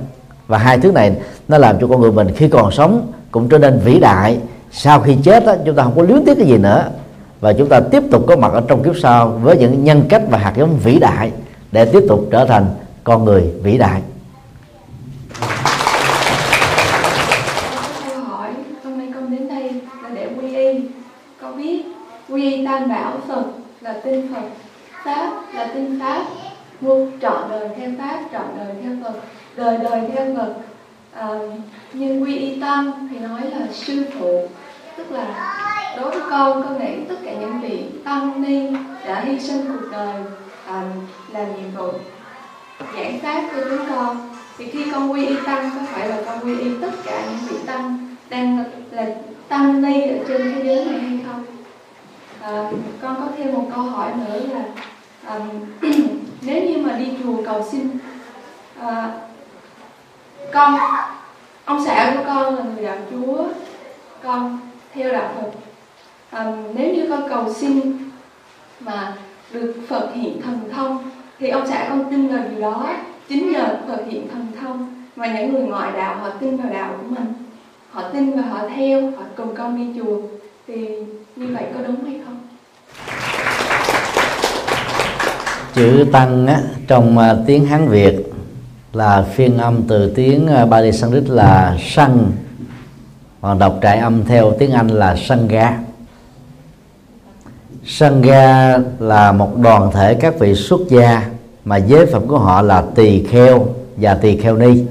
Và 0.48 0.58
hai 0.58 0.78
thứ 0.78 0.92
này 0.92 1.16
nó 1.48 1.58
làm 1.58 1.80
cho 1.82 1.88
con 1.88 2.02
người 2.02 2.12
mình 2.12 2.28
khi 2.36 2.48
còn 2.48 2.72
sống 2.72 3.12
cũng 3.32 3.50
trở 3.50 3.58
nên 3.58 3.80
vĩ 3.80 4.00
đại. 4.00 4.38
Sau 4.72 5.00
khi 5.00 5.16
chết 5.24 5.46
đó, 5.46 5.56
chúng 5.66 5.76
ta 5.76 5.84
không 5.84 5.96
có 5.96 6.02
luyến 6.02 6.26
tiếc 6.26 6.36
cái 6.38 6.48
gì 6.48 6.58
nữa. 6.58 6.86
Và 7.40 7.54
chúng 7.54 7.70
ta 7.70 7.80
tiếp 7.80 8.04
tục 8.12 8.26
có 8.28 8.36
mặt 8.36 8.54
ở 8.54 8.62
trong 8.68 8.84
kiếp 8.84 8.94
sau 8.98 9.28
với 9.28 9.58
những 9.58 9.84
nhân 9.84 10.04
cách 10.10 10.22
và 10.30 10.38
hạt 10.38 10.54
giống 10.58 10.78
vĩ 10.78 11.00
đại 11.00 11.32
để 11.72 11.86
tiếp 11.86 12.04
tục 12.10 12.28
trở 12.32 12.46
thành 12.46 12.66
con 13.04 13.26
người 13.26 13.52
vĩ 13.64 13.78
đại. 13.78 14.02
Tam 22.66 22.90
bảo 22.90 23.14
phật 23.28 23.44
là 23.82 23.96
tinh 24.04 24.34
phật 24.34 24.63
pháp 25.04 25.54
là 25.54 25.68
tinh 25.74 26.00
pháp. 26.00 26.24
Muôn 26.82 27.12
trọn 27.22 27.50
đời 27.50 27.70
theo 27.78 27.90
pháp 28.00 28.20
trọn 28.32 28.46
đời 28.58 28.76
theo 28.84 28.92
phật 29.04 29.20
đời 29.56 29.78
đời 29.78 30.02
theo 30.16 30.36
phật. 30.36 30.54
À, 31.14 31.28
nhưng 31.94 32.24
quy 32.24 32.38
y 32.38 32.62
tăng 32.62 33.08
thì 33.12 33.20
nói 33.20 33.42
là 33.42 33.68
sư 33.72 34.06
phụ 34.20 34.48
tức 34.98 35.12
là 35.12 35.54
đối 35.98 36.12
với 36.12 36.22
con 36.30 36.64
con 36.64 36.80
nghĩ 36.80 37.06
tất 37.10 37.16
cả 37.26 37.34
những 37.34 37.62
vị 37.62 37.86
tăng 38.04 38.42
ni 38.42 38.68
đã 39.06 39.22
hy 39.22 39.40
sinh 39.40 39.66
cuộc 39.68 39.88
đời 39.92 40.16
à, 40.68 40.84
làm 41.32 41.46
nhiệm 41.56 41.72
vụ 41.78 41.92
giảng 42.96 43.20
pháp 43.20 43.44
cho 43.52 43.64
chúng 43.70 43.86
con 43.90 44.30
thì 44.58 44.66
khi 44.72 44.92
con 44.92 45.12
quy 45.12 45.26
y 45.26 45.36
tăng 45.46 45.70
có 45.76 45.82
phải 45.92 46.10
là 46.10 46.18
con 46.26 46.40
quy 46.40 46.60
y 46.60 46.70
tất 46.82 46.92
cả 47.06 47.26
những 47.30 47.50
vị 47.50 47.58
tăng 47.66 48.16
đang 48.30 48.64
là 48.92 49.06
tăng 49.48 49.82
ni 49.82 50.02
ở 50.02 50.18
trên 50.28 50.42
thế 50.42 50.62
giới 50.64 50.86
này 50.86 51.00
hay 51.00 51.20
không? 51.28 51.46
À, 52.42 52.72
con 53.02 53.16
có 53.16 53.28
thêm 53.38 53.54
một 53.54 53.70
câu 53.76 53.84
hỏi 53.84 54.12
nữa 54.18 54.40
là 54.54 54.64
à, 55.28 55.40
nếu 56.42 56.64
như 56.64 56.78
mà 56.78 56.98
đi 56.98 57.08
chùa 57.24 57.44
cầu 57.46 57.66
xin 57.72 57.90
à, 58.80 59.12
con 60.54 60.76
ông 61.66 61.86
xã 61.86 62.14
của 62.18 62.24
con 62.26 62.56
là 62.56 62.64
người 62.64 62.86
đạo 62.86 62.98
chúa 63.12 63.44
con 64.24 64.60
theo 64.94 65.12
đạo 65.12 65.34
phật. 65.36 65.52
À, 66.30 66.54
nếu 66.76 66.94
như 66.94 67.06
con 67.10 67.30
cầu 67.30 67.54
xin 67.54 67.98
mà 68.80 69.16
được 69.52 69.76
phật 69.88 70.10
hiện 70.14 70.42
thần 70.42 70.60
thông 70.72 71.10
thì 71.40 71.50
ông 71.50 71.68
xã 71.68 71.86
con 71.90 72.06
tin 72.12 72.28
vào 72.28 72.44
điều 72.52 72.62
đó 72.62 72.90
chính 73.28 73.52
nhờ 73.52 73.78
phật 73.88 74.04
hiện 74.10 74.28
thần 74.28 74.48
thông 74.62 75.04
mà 75.16 75.28
những 75.28 75.54
người 75.54 75.64
ngoại 75.64 75.92
đạo 75.92 76.16
họ 76.16 76.30
tin 76.30 76.58
vào 76.58 76.74
đạo 76.74 76.96
của 76.98 77.16
mình. 77.16 77.34
Họ 77.92 78.04
tin 78.14 78.32
và 78.36 78.42
họ 78.42 78.68
theo 78.76 79.02
họ 79.02 79.24
cùng 79.38 79.56
con 79.56 79.78
đi 79.78 80.02
chùa. 80.02 80.18
Thì 80.68 80.88
như 81.36 81.48
vậy 81.54 81.64
có 81.74 81.80
đúng 81.88 82.06
hay 82.06 82.22
không? 82.26 82.43
Chữ 85.76 86.06
tăng 86.12 86.48
á, 86.48 86.62
trong 86.88 87.18
uh, 87.18 87.48
tiếng 87.48 87.66
hán 87.66 87.88
việt 87.88 88.32
là 88.94 89.26
phiên 89.34 89.58
âm 89.58 89.82
từ 89.88 90.14
tiếng 90.16 90.48
uh, 90.64 90.70
Bali 90.70 90.92
Sanskrit 90.92 91.30
là 91.30 91.78
sanh 91.82 92.32
còn 93.42 93.60
đọc 93.60 93.80
trại 93.82 93.98
âm 93.98 94.26
theo 94.26 94.54
tiếng 94.60 94.72
Anh 94.72 94.88
là 94.88 95.16
sangha 95.16 95.80
sangha 97.86 98.78
là 99.00 99.32
một 99.32 99.58
đoàn 99.58 99.92
thể 99.92 100.14
các 100.14 100.40
vị 100.40 100.56
xuất 100.56 100.82
gia 100.90 101.30
mà 101.66 101.78
giới 101.78 102.06
phẩm 102.06 102.28
của 102.28 102.40
họ 102.40 102.62
là 102.62 102.84
tỳ 102.96 103.24
kheo 103.24 103.68
và 103.98 104.16
tỳ 104.16 104.38
kheo 104.38 104.58
ni 104.58 104.84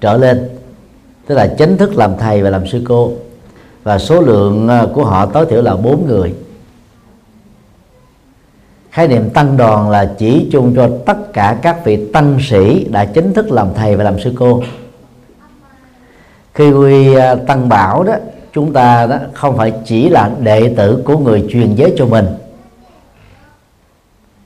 trở 0.00 0.16
lên 0.16 0.48
tức 1.30 1.36
là 1.36 1.46
chính 1.46 1.76
thức 1.76 1.96
làm 1.96 2.16
thầy 2.18 2.42
và 2.42 2.50
làm 2.50 2.66
sư 2.66 2.82
cô. 2.88 3.12
Và 3.82 3.98
số 3.98 4.20
lượng 4.20 4.68
à, 4.68 4.86
của 4.94 5.04
họ 5.04 5.26
tối 5.26 5.46
thiểu 5.46 5.62
là 5.62 5.76
bốn 5.76 6.06
người 6.06 6.34
khái 8.90 9.08
niệm 9.08 9.30
tăng 9.30 9.56
đoàn 9.56 9.90
là 9.90 10.14
chỉ 10.18 10.48
chung 10.52 10.72
cho 10.76 10.90
tất 11.06 11.32
cả 11.32 11.58
các 11.62 11.84
vị 11.84 12.12
tăng 12.12 12.38
sĩ 12.40 12.84
đã 12.84 13.04
chính 13.04 13.34
thức 13.34 13.52
làm 13.52 13.68
thầy 13.74 13.96
và 13.96 14.04
làm 14.04 14.20
sư 14.20 14.32
cô. 14.38 14.62
Khi 16.54 16.72
quy 16.72 17.14
à, 17.14 17.34
tăng 17.34 17.68
bảo 17.68 18.02
đó, 18.02 18.14
chúng 18.52 18.72
ta 18.72 19.06
đó 19.06 19.16
không 19.34 19.56
phải 19.56 19.72
chỉ 19.84 20.08
là 20.08 20.30
đệ 20.40 20.74
tử 20.76 21.02
của 21.04 21.18
người 21.18 21.46
truyền 21.50 21.74
giới 21.74 21.94
cho 21.96 22.06
mình. 22.06 22.26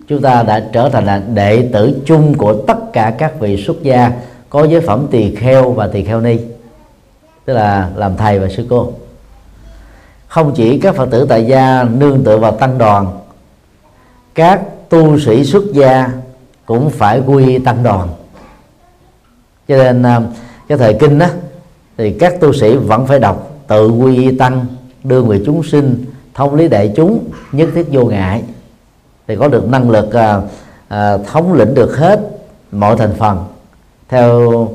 Chúng 0.08 0.22
ta 0.22 0.42
đã 0.42 0.64
trở 0.72 0.88
thành 0.88 1.04
là 1.04 1.22
đệ 1.34 1.68
tử 1.72 2.00
chung 2.06 2.34
của 2.34 2.54
tất 2.54 2.92
cả 2.92 3.14
các 3.18 3.40
vị 3.40 3.64
xuất 3.66 3.82
gia 3.82 4.12
có 4.50 4.64
giới 4.64 4.80
phẩm 4.80 5.06
tỳ 5.10 5.34
kheo 5.34 5.70
và 5.70 5.86
tỳ 5.86 6.04
kheo 6.04 6.20
ni, 6.20 6.38
tức 7.44 7.54
là 7.54 7.88
làm 7.96 8.16
thầy 8.16 8.38
và 8.38 8.48
sư 8.48 8.66
cô. 8.70 8.92
Không 10.28 10.52
chỉ 10.54 10.78
các 10.78 10.94
phật 10.94 11.10
tử 11.10 11.26
tại 11.28 11.46
gia 11.46 11.82
nương 11.82 12.24
tựa 12.24 12.38
vào 12.38 12.52
tăng 12.52 12.78
đoàn 12.78 13.06
các 14.34 14.62
tu 14.88 15.18
sĩ 15.18 15.44
xuất 15.44 15.64
gia 15.72 16.10
cũng 16.66 16.90
phải 16.90 17.20
quy 17.20 17.58
tăng 17.58 17.82
đoàn. 17.82 18.08
Cho 19.68 19.76
nên 19.76 20.02
à, 20.02 20.20
cái 20.68 20.78
thời 20.78 20.94
kinh 21.00 21.18
đó 21.18 21.26
thì 21.96 22.12
các 22.12 22.40
tu 22.40 22.52
sĩ 22.52 22.76
vẫn 22.76 23.06
phải 23.06 23.18
đọc 23.18 23.50
tự 23.66 23.88
quy 23.90 24.16
y 24.16 24.36
tăng 24.36 24.66
đưa 25.04 25.22
người 25.22 25.42
chúng 25.46 25.62
sinh 25.62 26.04
thông 26.34 26.54
lý 26.54 26.68
đại 26.68 26.92
chúng 26.96 27.24
nhất 27.52 27.68
thiết 27.74 27.86
vô 27.90 28.04
ngại. 28.04 28.42
Thì 29.26 29.36
có 29.36 29.48
được 29.48 29.68
năng 29.68 29.90
lực 29.90 30.12
à, 30.12 30.40
à, 30.88 31.18
thống 31.18 31.52
lĩnh 31.52 31.74
được 31.74 31.96
hết 31.96 32.20
mọi 32.72 32.96
thành 32.96 33.14
phần 33.18 33.44
theo 34.08 34.68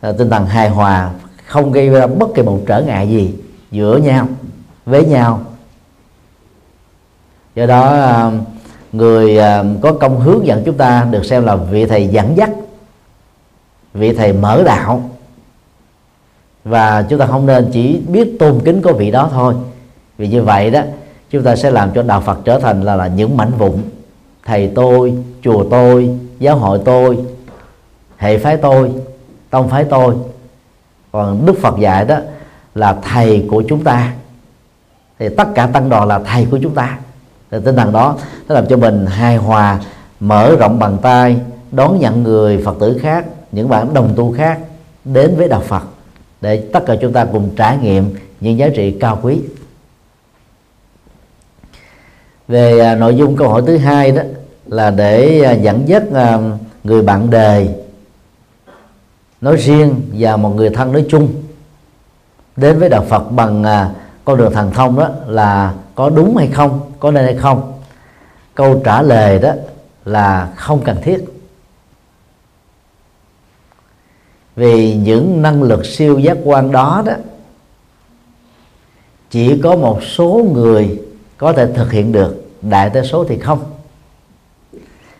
à, 0.00 0.12
tinh 0.18 0.30
thần 0.30 0.46
hài 0.46 0.68
hòa 0.68 1.10
không 1.46 1.72
gây 1.72 1.88
ra 1.88 2.06
bất 2.06 2.28
kỳ 2.34 2.42
một 2.42 2.60
trở 2.66 2.80
ngại 2.80 3.08
gì 3.08 3.34
giữa 3.70 3.96
nhau 3.96 4.28
với 4.86 5.04
nhau. 5.04 5.40
Do 7.54 7.66
đó 7.66 7.86
à, 7.86 8.30
người 8.92 9.38
à, 9.38 9.64
có 9.80 9.92
công 9.92 10.20
hướng 10.20 10.46
dẫn 10.46 10.62
chúng 10.66 10.76
ta 10.76 11.06
được 11.10 11.24
xem 11.24 11.44
là 11.44 11.56
vị 11.56 11.86
thầy 11.86 12.08
dẫn 12.08 12.36
dắt 12.36 12.50
vị 13.96 14.12
thầy 14.12 14.32
mở 14.32 14.62
đạo. 14.62 15.10
Và 16.64 17.02
chúng 17.02 17.18
ta 17.18 17.26
không 17.26 17.46
nên 17.46 17.70
chỉ 17.72 18.00
biết 18.08 18.36
tôn 18.38 18.60
kính 18.64 18.82
có 18.82 18.92
vị 18.92 19.10
đó 19.10 19.28
thôi. 19.32 19.54
Vì 20.18 20.28
như 20.28 20.42
vậy 20.42 20.70
đó 20.70 20.80
chúng 21.30 21.42
ta 21.42 21.56
sẽ 21.56 21.70
làm 21.70 21.90
cho 21.94 22.02
đạo 22.02 22.20
Phật 22.20 22.38
trở 22.44 22.58
thành 22.58 22.82
là, 22.82 22.96
là 22.96 23.06
những 23.06 23.36
mảnh 23.36 23.52
vụn. 23.58 23.82
Thầy 24.44 24.72
tôi 24.74 25.14
chùa 25.42 25.64
tôi 25.70 26.18
giáo 26.38 26.56
hội 26.56 26.80
tôi 26.84 27.18
hệ 28.16 28.38
phái 28.38 28.56
tôi 28.56 28.92
tông 29.50 29.68
phái 29.68 29.84
tôi. 29.84 30.14
Còn 31.12 31.46
Đức 31.46 31.58
Phật 31.60 31.78
dạy 31.78 32.04
đó 32.04 32.18
là 32.74 32.96
thầy 33.02 33.46
của 33.50 33.62
chúng 33.68 33.84
ta. 33.84 34.12
Thì 35.18 35.28
tất 35.36 35.48
cả 35.54 35.66
tăng 35.66 35.88
đoàn 35.88 36.08
là 36.08 36.18
thầy 36.18 36.46
của 36.50 36.58
chúng 36.62 36.74
ta 36.74 36.98
thì 37.50 37.58
tinh 37.64 37.76
thần 37.76 37.92
đó 37.92 38.16
nó 38.48 38.54
làm 38.54 38.66
cho 38.66 38.76
mình 38.76 39.06
hài 39.06 39.36
hòa 39.36 39.80
mở 40.20 40.56
rộng 40.56 40.78
bàn 40.78 40.98
tay 41.02 41.36
đón 41.72 42.00
nhận 42.00 42.22
người 42.22 42.62
Phật 42.64 42.76
tử 42.80 42.98
khác 43.02 43.26
những 43.52 43.68
bạn 43.68 43.94
đồng 43.94 44.12
tu 44.16 44.32
khác 44.32 44.60
đến 45.04 45.36
với 45.36 45.48
đạo 45.48 45.60
Phật 45.60 45.82
để 46.40 46.68
tất 46.72 46.86
cả 46.86 46.96
chúng 47.00 47.12
ta 47.12 47.24
cùng 47.24 47.50
trải 47.56 47.78
nghiệm 47.78 48.14
những 48.40 48.58
giá 48.58 48.68
trị 48.74 48.96
cao 49.00 49.18
quý. 49.22 49.40
Về 52.48 52.80
à, 52.80 52.94
nội 52.94 53.16
dung 53.16 53.36
câu 53.36 53.48
hỏi 53.48 53.62
thứ 53.66 53.76
hai 53.76 54.12
đó 54.12 54.22
là 54.66 54.90
để 54.90 55.42
à, 55.42 55.52
dẫn 55.52 55.88
dắt 55.88 56.02
à, 56.14 56.38
người 56.84 57.02
bạn 57.02 57.30
đề 57.30 57.68
nói 59.40 59.56
riêng 59.56 60.00
và 60.12 60.36
một 60.36 60.48
người 60.48 60.70
thân 60.70 60.92
nói 60.92 61.04
chung 61.08 61.28
đến 62.56 62.78
với 62.78 62.88
đạo 62.88 63.04
Phật 63.08 63.32
bằng 63.32 63.64
à, 63.64 63.90
con 64.24 64.38
đường 64.38 64.52
thần 64.52 64.70
thông 64.72 64.98
đó 64.98 65.08
là 65.26 65.74
có 65.94 66.10
đúng 66.10 66.36
hay 66.36 66.48
không 66.48 66.80
có 67.06 67.12
nên 67.12 67.24
hay 67.24 67.34
không? 67.34 67.72
Câu 68.54 68.80
trả 68.84 69.02
lời 69.02 69.38
đó 69.38 69.52
là 70.04 70.52
không 70.56 70.80
cần 70.84 70.96
thiết. 71.02 71.24
Vì 74.56 74.94
những 74.94 75.42
năng 75.42 75.62
lực 75.62 75.86
siêu 75.86 76.18
giác 76.18 76.36
quan 76.44 76.72
đó 76.72 77.02
đó, 77.06 77.12
chỉ 79.30 79.60
có 79.62 79.76
một 79.76 80.02
số 80.02 80.46
người 80.54 81.02
có 81.38 81.52
thể 81.52 81.72
thực 81.74 81.92
hiện 81.92 82.12
được. 82.12 82.44
Đại 82.62 82.90
đa 82.90 83.02
số 83.02 83.24
thì 83.24 83.38
không. 83.38 83.64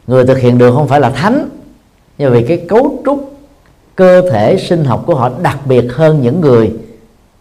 Người 0.07 0.27
thực 0.27 0.39
hiện 0.39 0.59
được 0.59 0.75
không 0.75 0.89
phải 0.89 1.01
là 1.01 1.11
thánh, 1.11 1.49
nhưng 2.19 2.33
vì 2.33 2.45
cái 2.49 2.65
cấu 2.69 3.03
trúc 3.05 3.39
cơ 3.95 4.31
thể 4.31 4.59
sinh 4.59 4.85
học 4.85 5.03
của 5.07 5.15
họ 5.15 5.31
đặc 5.43 5.59
biệt 5.65 5.85
hơn 5.93 6.23
những 6.23 6.41
người 6.41 6.73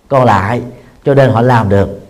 còn 0.08 0.26
lại, 0.26 0.62
cho 1.06 1.14
nên 1.14 1.30
họ 1.30 1.42
làm 1.42 1.70
được 1.70 2.05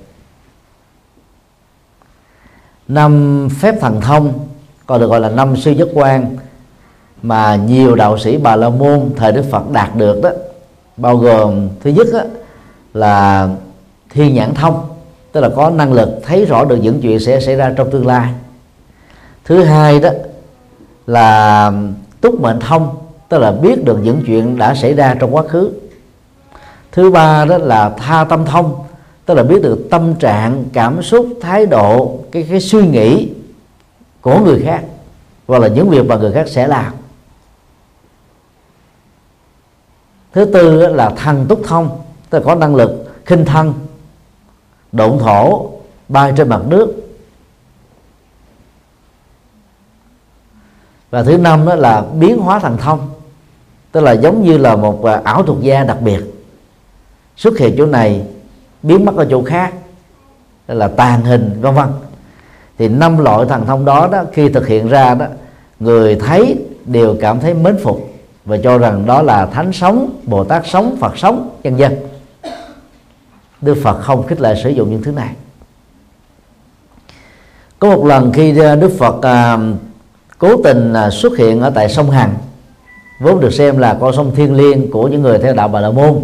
năm 2.87 3.47
phép 3.59 3.75
thần 3.81 4.01
thông 4.01 4.33
còn 4.85 5.01
được 5.01 5.07
gọi 5.07 5.19
là 5.19 5.29
năm 5.29 5.57
sư 5.57 5.71
giác 5.71 5.87
quan 5.93 6.37
mà 7.21 7.55
nhiều 7.55 7.95
đạo 7.95 8.17
sĩ 8.17 8.37
bà 8.37 8.55
la 8.55 8.69
môn 8.69 9.09
thời 9.15 9.31
đức 9.31 9.45
phật 9.51 9.71
đạt 9.71 9.95
được 9.95 10.21
đó 10.21 10.29
bao 10.97 11.17
gồm 11.17 11.69
thứ 11.83 11.89
nhất 11.89 12.07
đó, 12.13 12.21
là 12.93 13.47
thiên 14.09 14.33
nhãn 14.33 14.53
thông 14.53 14.87
tức 15.31 15.41
là 15.41 15.49
có 15.55 15.69
năng 15.69 15.93
lực 15.93 16.09
thấy 16.23 16.45
rõ 16.45 16.65
được 16.65 16.75
những 16.75 17.01
chuyện 17.01 17.19
sẽ 17.19 17.39
xảy 17.39 17.55
ra 17.55 17.73
trong 17.75 17.91
tương 17.91 18.07
lai. 18.07 18.33
Thứ 19.45 19.63
hai 19.63 19.99
đó 19.99 20.09
là 21.07 21.71
túc 22.21 22.41
mệnh 22.41 22.59
thông 22.59 22.95
tức 23.29 23.37
là 23.37 23.51
biết 23.51 23.85
được 23.85 23.97
những 24.03 24.23
chuyện 24.25 24.57
đã 24.57 24.75
xảy 24.75 24.93
ra 24.93 25.15
trong 25.19 25.35
quá 25.35 25.43
khứ. 25.43 25.71
Thứ 26.91 27.11
ba 27.11 27.45
đó 27.45 27.57
là 27.57 27.89
tha 27.89 28.23
tâm 28.23 28.45
thông 28.45 28.75
tức 29.25 29.33
là 29.33 29.43
biết 29.43 29.61
được 29.61 29.87
tâm 29.91 30.15
trạng, 30.15 30.65
cảm 30.73 31.03
xúc, 31.03 31.27
thái 31.41 31.65
độ, 31.65 32.19
cái 32.31 32.47
cái 32.49 32.59
suy 32.59 32.87
nghĩ 32.87 33.29
của 34.21 34.39
người 34.39 34.61
khác 34.65 34.83
hoặc 35.47 35.59
là 35.59 35.67
những 35.67 35.89
việc 35.89 36.05
mà 36.05 36.15
người 36.15 36.31
khác 36.31 36.47
sẽ 36.47 36.67
làm. 36.67 36.93
Thứ 40.33 40.45
tư 40.45 40.87
là 40.87 41.09
thần 41.09 41.45
túc 41.49 41.61
thông, 41.63 42.01
tức 42.29 42.39
là 42.39 42.45
có 42.45 42.55
năng 42.55 42.75
lực 42.75 43.15
khinh 43.25 43.45
thân, 43.45 43.73
động 44.91 45.19
thổ, 45.19 45.71
bay 46.09 46.33
trên 46.37 46.49
mặt 46.49 46.61
nước. 46.67 46.93
Và 51.09 51.23
thứ 51.23 51.37
năm 51.37 51.65
đó 51.65 51.75
là 51.75 52.01
biến 52.01 52.37
hóa 52.37 52.59
thần 52.59 52.77
thông, 52.77 53.09
tức 53.91 54.01
là 54.01 54.11
giống 54.11 54.43
như 54.43 54.57
là 54.57 54.75
một 54.75 55.05
à, 55.05 55.21
ảo 55.23 55.43
thuật 55.43 55.61
gia 55.61 55.83
đặc 55.83 56.01
biệt 56.01 56.19
xuất 57.37 57.57
hiện 57.57 57.75
chỗ 57.77 57.85
này 57.85 58.27
biến 58.85 59.05
mất 59.05 59.15
ở 59.15 59.27
chỗ 59.29 59.43
khác. 59.43 59.73
Là 60.67 60.87
tàn 60.87 61.21
hình 61.21 61.57
vân 61.61 61.73
vân. 61.73 61.87
Thì 62.77 62.87
năm 62.87 63.17
loại 63.17 63.45
thần 63.49 63.65
thông 63.65 63.85
đó 63.85 64.09
đó 64.11 64.23
khi 64.33 64.49
thực 64.49 64.67
hiện 64.67 64.87
ra 64.87 65.15
đó 65.15 65.25
người 65.79 66.15
thấy 66.15 66.57
đều 66.85 67.15
cảm 67.21 67.39
thấy 67.39 67.53
mến 67.53 67.77
phục 67.83 68.09
và 68.45 68.57
cho 68.63 68.77
rằng 68.77 69.05
đó 69.05 69.21
là 69.21 69.45
thánh 69.45 69.73
sống 69.73 70.19
bồ 70.23 70.43
tát 70.43 70.67
sống 70.67 70.97
phật 70.99 71.17
sống 71.17 71.49
nhân 71.63 71.77
dân 71.77 71.95
đức 73.61 73.77
phật 73.83 74.01
không 74.01 74.27
khích 74.27 74.41
lệ 74.41 74.55
sử 74.63 74.69
dụng 74.69 74.91
những 74.91 75.03
thứ 75.03 75.11
này. 75.11 75.29
Có 77.79 77.95
một 77.95 78.05
lần 78.05 78.31
khi 78.31 78.57
ờ, 78.57 78.75
đức 78.75 78.91
phật 78.99 79.21
à, 79.21 79.57
cố 80.37 80.57
tình 80.63 80.93
à, 80.93 81.09
xuất 81.09 81.37
hiện 81.37 81.61
ở 81.61 81.69
tại 81.69 81.89
sông 81.89 82.09
hằng 82.09 82.33
vốn 83.21 83.39
được 83.39 83.53
xem 83.53 83.77
là 83.77 83.97
con 84.01 84.13
sông 84.15 84.31
thiên 84.35 84.55
liêng 84.55 84.91
của 84.91 85.07
những 85.07 85.21
người 85.21 85.39
theo 85.39 85.53
đạo 85.53 85.67
bà 85.67 85.79
la 85.79 85.91
môn 85.91 86.21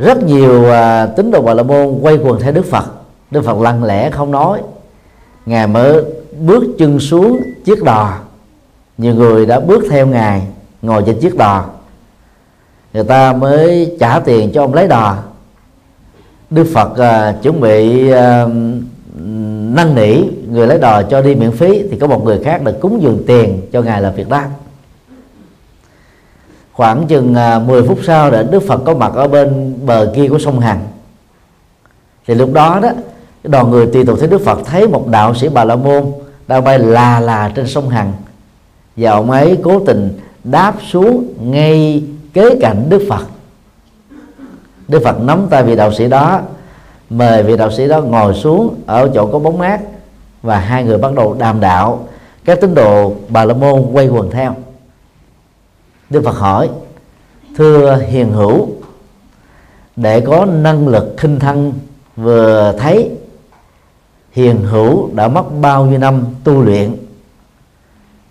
rất 0.00 0.22
nhiều 0.22 0.70
à, 0.70 1.06
tín 1.06 1.30
đồ 1.30 1.42
bà 1.42 1.54
la 1.54 1.62
môn 1.62 1.98
quay 2.02 2.16
quần 2.16 2.40
theo 2.40 2.52
đức 2.52 2.66
phật. 2.66 2.84
Đức 3.30 3.44
phật 3.44 3.60
lặng 3.60 3.84
lẽ 3.84 4.10
không 4.10 4.30
nói. 4.30 4.60
Ngài 5.46 5.66
mới 5.66 6.02
bước 6.40 6.64
chân 6.78 7.00
xuống 7.00 7.40
chiếc 7.64 7.82
đò. 7.82 8.18
Nhiều 8.98 9.14
người 9.14 9.46
đã 9.46 9.60
bước 9.60 9.84
theo 9.90 10.06
ngài 10.06 10.42
ngồi 10.82 11.02
trên 11.06 11.20
chiếc 11.20 11.36
đò. 11.36 11.64
Người 12.94 13.04
ta 13.04 13.32
mới 13.32 13.96
trả 14.00 14.20
tiền 14.20 14.50
cho 14.54 14.64
ông 14.64 14.74
lấy 14.74 14.88
đò. 14.88 15.16
Đức 16.50 16.66
phật 16.74 16.98
à, 16.98 17.34
chuẩn 17.42 17.60
bị 17.60 18.10
à, 18.10 18.46
năn 19.74 19.94
nỉ 19.94 20.22
người 20.50 20.66
lấy 20.66 20.78
đò 20.78 21.02
cho 21.02 21.22
đi 21.22 21.34
miễn 21.34 21.52
phí 21.52 21.82
thì 21.90 21.98
có 21.98 22.06
một 22.06 22.24
người 22.24 22.38
khác 22.44 22.62
đã 22.62 22.72
cúng 22.80 23.02
dường 23.02 23.22
tiền 23.26 23.60
cho 23.72 23.82
ngài 23.82 24.02
là 24.02 24.10
Việt 24.10 24.28
Nam 24.28 24.44
khoảng 26.80 27.06
chừng 27.06 27.34
à, 27.34 27.58
10 27.58 27.82
phút 27.82 27.98
sau 28.06 28.30
để 28.30 28.42
Đức 28.50 28.62
Phật 28.68 28.80
có 28.84 28.94
mặt 28.94 29.12
ở 29.14 29.28
bên 29.28 29.74
bờ 29.86 30.12
kia 30.16 30.28
của 30.28 30.38
sông 30.38 30.60
Hằng. 30.60 30.80
Thì 32.26 32.34
lúc 32.34 32.52
đó 32.52 32.78
đó 32.82 32.88
đoàn 33.42 33.70
người 33.70 33.86
tùy 33.86 34.04
tục 34.04 34.16
thấy 34.18 34.28
Đức 34.28 34.40
Phật, 34.44 34.58
thấy 34.64 34.88
một 34.88 35.08
đạo 35.08 35.34
sĩ 35.34 35.48
Bà 35.48 35.64
La 35.64 35.76
Môn 35.76 36.04
đang 36.48 36.64
bay 36.64 36.78
là 36.78 37.20
là 37.20 37.52
trên 37.54 37.66
sông 37.66 37.88
Hằng. 37.88 38.12
Và 38.96 39.10
ông 39.10 39.30
ấy 39.30 39.58
cố 39.62 39.80
tình 39.86 40.18
đáp 40.44 40.74
xuống 40.90 41.24
ngay 41.40 42.04
kế 42.32 42.58
cạnh 42.60 42.86
Đức 42.88 43.02
Phật. 43.08 43.24
Đức 44.88 45.00
Phật 45.04 45.20
nắm 45.20 45.46
tay 45.50 45.62
vị 45.62 45.76
đạo 45.76 45.92
sĩ 45.92 46.08
đó, 46.08 46.40
mời 47.10 47.42
vị 47.42 47.56
đạo 47.56 47.70
sĩ 47.70 47.88
đó 47.88 48.00
ngồi 48.00 48.34
xuống 48.34 48.74
ở 48.86 49.10
chỗ 49.14 49.26
có 49.26 49.38
bóng 49.38 49.58
mát 49.58 49.80
và 50.42 50.58
hai 50.58 50.84
người 50.84 50.98
bắt 50.98 51.14
đầu 51.14 51.36
đàm 51.38 51.60
đạo. 51.60 52.08
Các 52.44 52.60
tín 52.60 52.74
đồ 52.74 53.14
bà 53.28 53.44
la 53.44 53.54
môn 53.54 53.82
quay 53.92 54.08
quần 54.08 54.30
theo 54.30 54.54
đức 56.10 56.22
phật 56.24 56.36
hỏi, 56.38 56.70
thưa 57.56 57.96
hiền 58.08 58.32
hữu, 58.32 58.68
để 59.96 60.20
có 60.20 60.44
năng 60.44 60.88
lực 60.88 61.14
khinh 61.18 61.38
thân 61.38 61.72
vừa 62.16 62.74
thấy, 62.78 63.10
hiền 64.32 64.62
hữu 64.62 65.14
đã 65.14 65.28
mất 65.28 65.44
bao 65.60 65.86
nhiêu 65.86 65.98
năm 65.98 66.24
tu 66.44 66.62
luyện? 66.62 66.96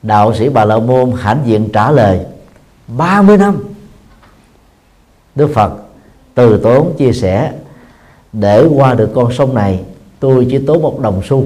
Đạo 0.01 0.33
sĩ 0.33 0.49
bà 0.49 0.65
la 0.65 0.79
môn 0.79 1.11
hãnh 1.17 1.41
diện 1.45 1.69
trả 1.73 1.91
lời 1.91 2.25
30 2.87 3.37
năm. 3.37 3.63
Đức 5.35 5.51
phật 5.53 5.73
từ 6.33 6.57
tốn 6.63 6.93
chia 6.97 7.11
sẻ, 7.11 7.53
để 8.33 8.67
qua 8.75 8.93
được 8.93 9.11
con 9.15 9.33
sông 9.33 9.55
này, 9.55 9.83
tôi 10.19 10.47
chỉ 10.51 10.57
tốn 10.67 10.81
một 10.81 10.99
đồng 10.99 11.21
xu. 11.25 11.45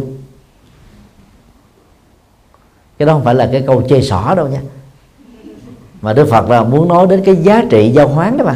Cái 2.97 3.05
đó 3.05 3.13
không 3.13 3.23
phải 3.23 3.35
là 3.35 3.49
cái 3.51 3.63
câu 3.67 3.83
chê 3.89 4.01
xỏ 4.01 4.35
đâu 4.35 4.47
nha 4.47 4.61
mà 6.03 6.13
Đức 6.13 6.27
Phật 6.29 6.50
là 6.50 6.63
muốn 6.63 6.88
nói 6.88 7.07
đến 7.07 7.24
cái 7.25 7.36
giá 7.36 7.63
trị 7.69 7.91
giao 7.91 8.07
hoán 8.07 8.38
đó 8.38 8.45
mà. 8.45 8.55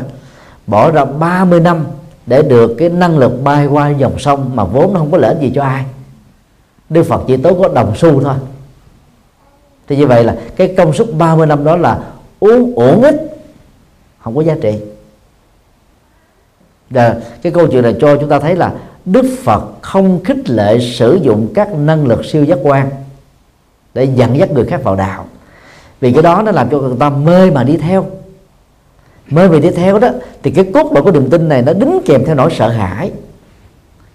Bỏ 0.67 0.91
ra 0.91 1.05
30 1.05 1.59
năm 1.59 1.85
để 2.25 2.41
được 2.41 2.75
cái 2.77 2.89
năng 2.89 3.17
lực 3.17 3.43
bay 3.43 3.65
qua 3.65 3.89
dòng 3.89 4.19
sông 4.19 4.51
mà 4.53 4.63
vốn 4.63 4.93
nó 4.93 4.99
không 4.99 5.11
có 5.11 5.17
lợi 5.17 5.35
gì 5.41 5.51
cho 5.55 5.63
ai. 5.63 5.85
Đức 6.89 7.03
Phật 7.03 7.21
chỉ 7.27 7.37
tốn 7.37 7.61
có 7.61 7.67
đồng 7.67 7.95
xu 7.95 8.23
thôi. 8.23 8.33
Thì 9.87 9.97
như 9.97 10.07
vậy 10.07 10.23
là 10.23 10.37
cái 10.55 10.73
công 10.77 10.93
suất 10.93 11.07
30 11.13 11.47
năm 11.47 11.63
đó 11.63 11.75
là 11.75 11.99
uống 12.39 12.75
uổng 12.75 13.01
ích 13.01 13.15
không 14.19 14.35
có 14.35 14.41
giá 14.41 14.55
trị. 14.61 14.79
Và 16.89 17.15
cái 17.41 17.51
câu 17.51 17.67
chuyện 17.67 17.83
này 17.83 17.95
cho 18.01 18.17
chúng 18.17 18.29
ta 18.29 18.39
thấy 18.39 18.55
là 18.55 18.73
Đức 19.05 19.25
Phật 19.43 19.63
không 19.81 20.23
khích 20.23 20.49
lệ 20.49 20.79
sử 20.79 21.19
dụng 21.21 21.47
các 21.55 21.73
năng 21.75 22.07
lực 22.07 22.25
siêu 22.25 22.43
giác 22.43 22.59
quan 22.63 22.89
để 23.93 24.03
dẫn 24.15 24.37
dắt 24.37 24.51
người 24.51 24.65
khác 24.65 24.83
vào 24.83 24.95
đạo 24.95 25.25
vì 25.99 26.13
cái 26.13 26.23
đó 26.23 26.41
nó 26.45 26.51
làm 26.51 26.69
cho 26.69 26.79
người 26.79 26.95
ta 26.99 27.09
mê 27.09 27.51
mà 27.51 27.63
đi 27.63 27.77
theo. 27.77 28.05
Mê 29.29 29.47
mà 29.47 29.59
đi 29.59 29.69
theo 29.71 29.99
đó 29.99 30.09
thì 30.43 30.51
cái 30.51 30.65
cốt 30.73 30.91
lõi 30.93 31.03
của 31.03 31.11
niềm 31.11 31.29
tin 31.29 31.49
này 31.49 31.61
nó 31.61 31.73
đính 31.73 31.99
kèm 32.05 32.25
theo 32.25 32.35
nỗi 32.35 32.51
sợ 32.57 32.69
hãi. 32.69 33.11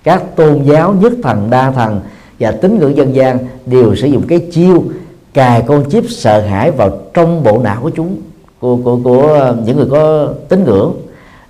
Các 0.02 0.36
tôn 0.36 0.62
giáo 0.62 0.94
nhất 1.00 1.12
thần 1.22 1.50
đa 1.50 1.70
thần 1.70 2.00
và 2.40 2.50
tín 2.50 2.78
ngưỡng 2.78 2.96
dân 2.96 3.14
gian 3.14 3.38
đều 3.66 3.96
sử 3.96 4.06
dụng 4.06 4.22
cái 4.28 4.38
chiêu 4.52 4.84
cài 5.32 5.62
con 5.66 5.90
chip 5.90 6.04
sợ 6.08 6.40
hãi 6.40 6.70
vào 6.70 6.98
trong 7.14 7.42
bộ 7.42 7.58
não 7.58 7.82
của 7.82 7.90
chúng 7.90 8.16
của, 8.60 8.76
của, 8.76 8.98
của 9.04 9.26
ờ, 9.26 9.56
những 9.64 9.76
người 9.76 9.86
có 9.90 10.34
tín 10.48 10.64
ngưỡng 10.64 10.96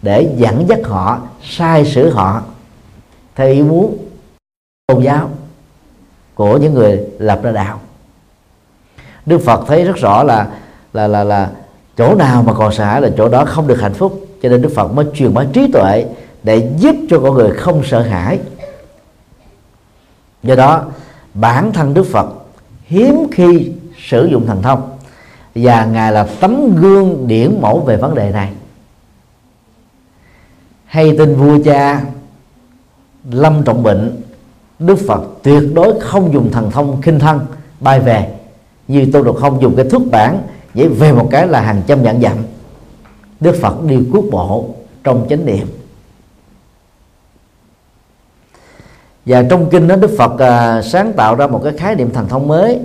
để 0.02 0.34
dẫn 0.36 0.64
dắt 0.68 0.78
họ 0.84 1.20
sai 1.42 1.84
sử 1.84 2.10
họ 2.10 2.42
theo 3.34 3.48
ý 3.48 3.62
muốn 3.62 3.96
tôn 4.86 5.02
giáo 5.02 5.30
của 6.34 6.56
những 6.56 6.74
người 6.74 7.00
lập 7.18 7.40
ra 7.42 7.52
đạo. 7.52 7.80
Đức 9.26 9.38
Phật 9.38 9.64
thấy 9.66 9.84
rất 9.84 9.96
rõ 9.96 10.22
là 10.22 10.48
là 10.92 11.06
là 11.06 11.24
là 11.24 11.50
chỗ 11.96 12.14
nào 12.14 12.42
mà 12.42 12.52
còn 12.52 12.72
sợ 12.72 12.84
hãi 12.84 13.00
là 13.00 13.08
chỗ 13.16 13.28
đó 13.28 13.44
không 13.44 13.66
được 13.66 13.80
hạnh 13.80 13.94
phúc. 13.94 14.26
Cho 14.42 14.48
nên 14.48 14.62
Đức 14.62 14.72
Phật 14.74 14.88
mới 14.88 15.06
truyền 15.14 15.34
bá 15.34 15.44
trí 15.52 15.72
tuệ 15.72 16.06
để 16.42 16.70
giúp 16.78 16.96
cho 17.10 17.20
con 17.20 17.34
người 17.34 17.50
không 17.50 17.82
sợ 17.84 18.02
hãi. 18.02 18.38
Do 20.42 20.54
đó, 20.54 20.84
bản 21.34 21.72
thân 21.72 21.94
Đức 21.94 22.06
Phật 22.06 22.26
hiếm 22.84 23.26
khi 23.32 23.72
sử 23.98 24.26
dụng 24.26 24.46
thần 24.46 24.62
thông 24.62 24.90
và 25.54 25.84
ngài 25.84 26.12
là 26.12 26.26
tấm 26.40 26.76
gương 26.76 27.28
điển 27.28 27.58
mẫu 27.60 27.80
về 27.80 27.96
vấn 27.96 28.14
đề 28.14 28.30
này. 28.30 28.52
Hay 30.84 31.16
tin 31.18 31.34
vua 31.34 31.58
cha 31.64 32.02
lâm 33.30 33.62
trọng 33.62 33.82
bệnh, 33.82 34.22
đức 34.78 34.98
phật 35.06 35.22
tuyệt 35.42 35.62
đối 35.74 36.00
không 36.00 36.32
dùng 36.32 36.50
thần 36.52 36.70
thông 36.70 37.02
khinh 37.02 37.18
thân 37.18 37.46
bay 37.80 38.00
về 38.00 38.30
như 38.92 39.06
tôi 39.12 39.24
được 39.24 39.36
không 39.40 39.62
dùng 39.62 39.76
cái 39.76 39.86
thước 39.90 40.02
bản 40.10 40.42
vậy 40.74 40.88
về 40.88 41.12
một 41.12 41.28
cái 41.30 41.46
là 41.46 41.60
hàng 41.60 41.82
trăm 41.86 42.02
vạn 42.02 42.20
dặm 42.20 42.36
đức 43.40 43.58
phật 43.60 43.84
đi 43.84 43.98
quốc 44.12 44.24
bộ 44.30 44.68
trong 45.04 45.26
chánh 45.30 45.46
niệm. 45.46 45.66
Và 49.26 49.42
trong 49.50 49.70
kinh 49.70 49.88
đó 49.88 49.96
đức 49.96 50.14
phật 50.18 50.38
à, 50.38 50.82
sáng 50.82 51.12
tạo 51.12 51.34
ra 51.34 51.46
một 51.46 51.60
cái 51.64 51.72
khái 51.78 51.94
niệm 51.94 52.10
thần 52.12 52.28
thông 52.28 52.48
mới 52.48 52.80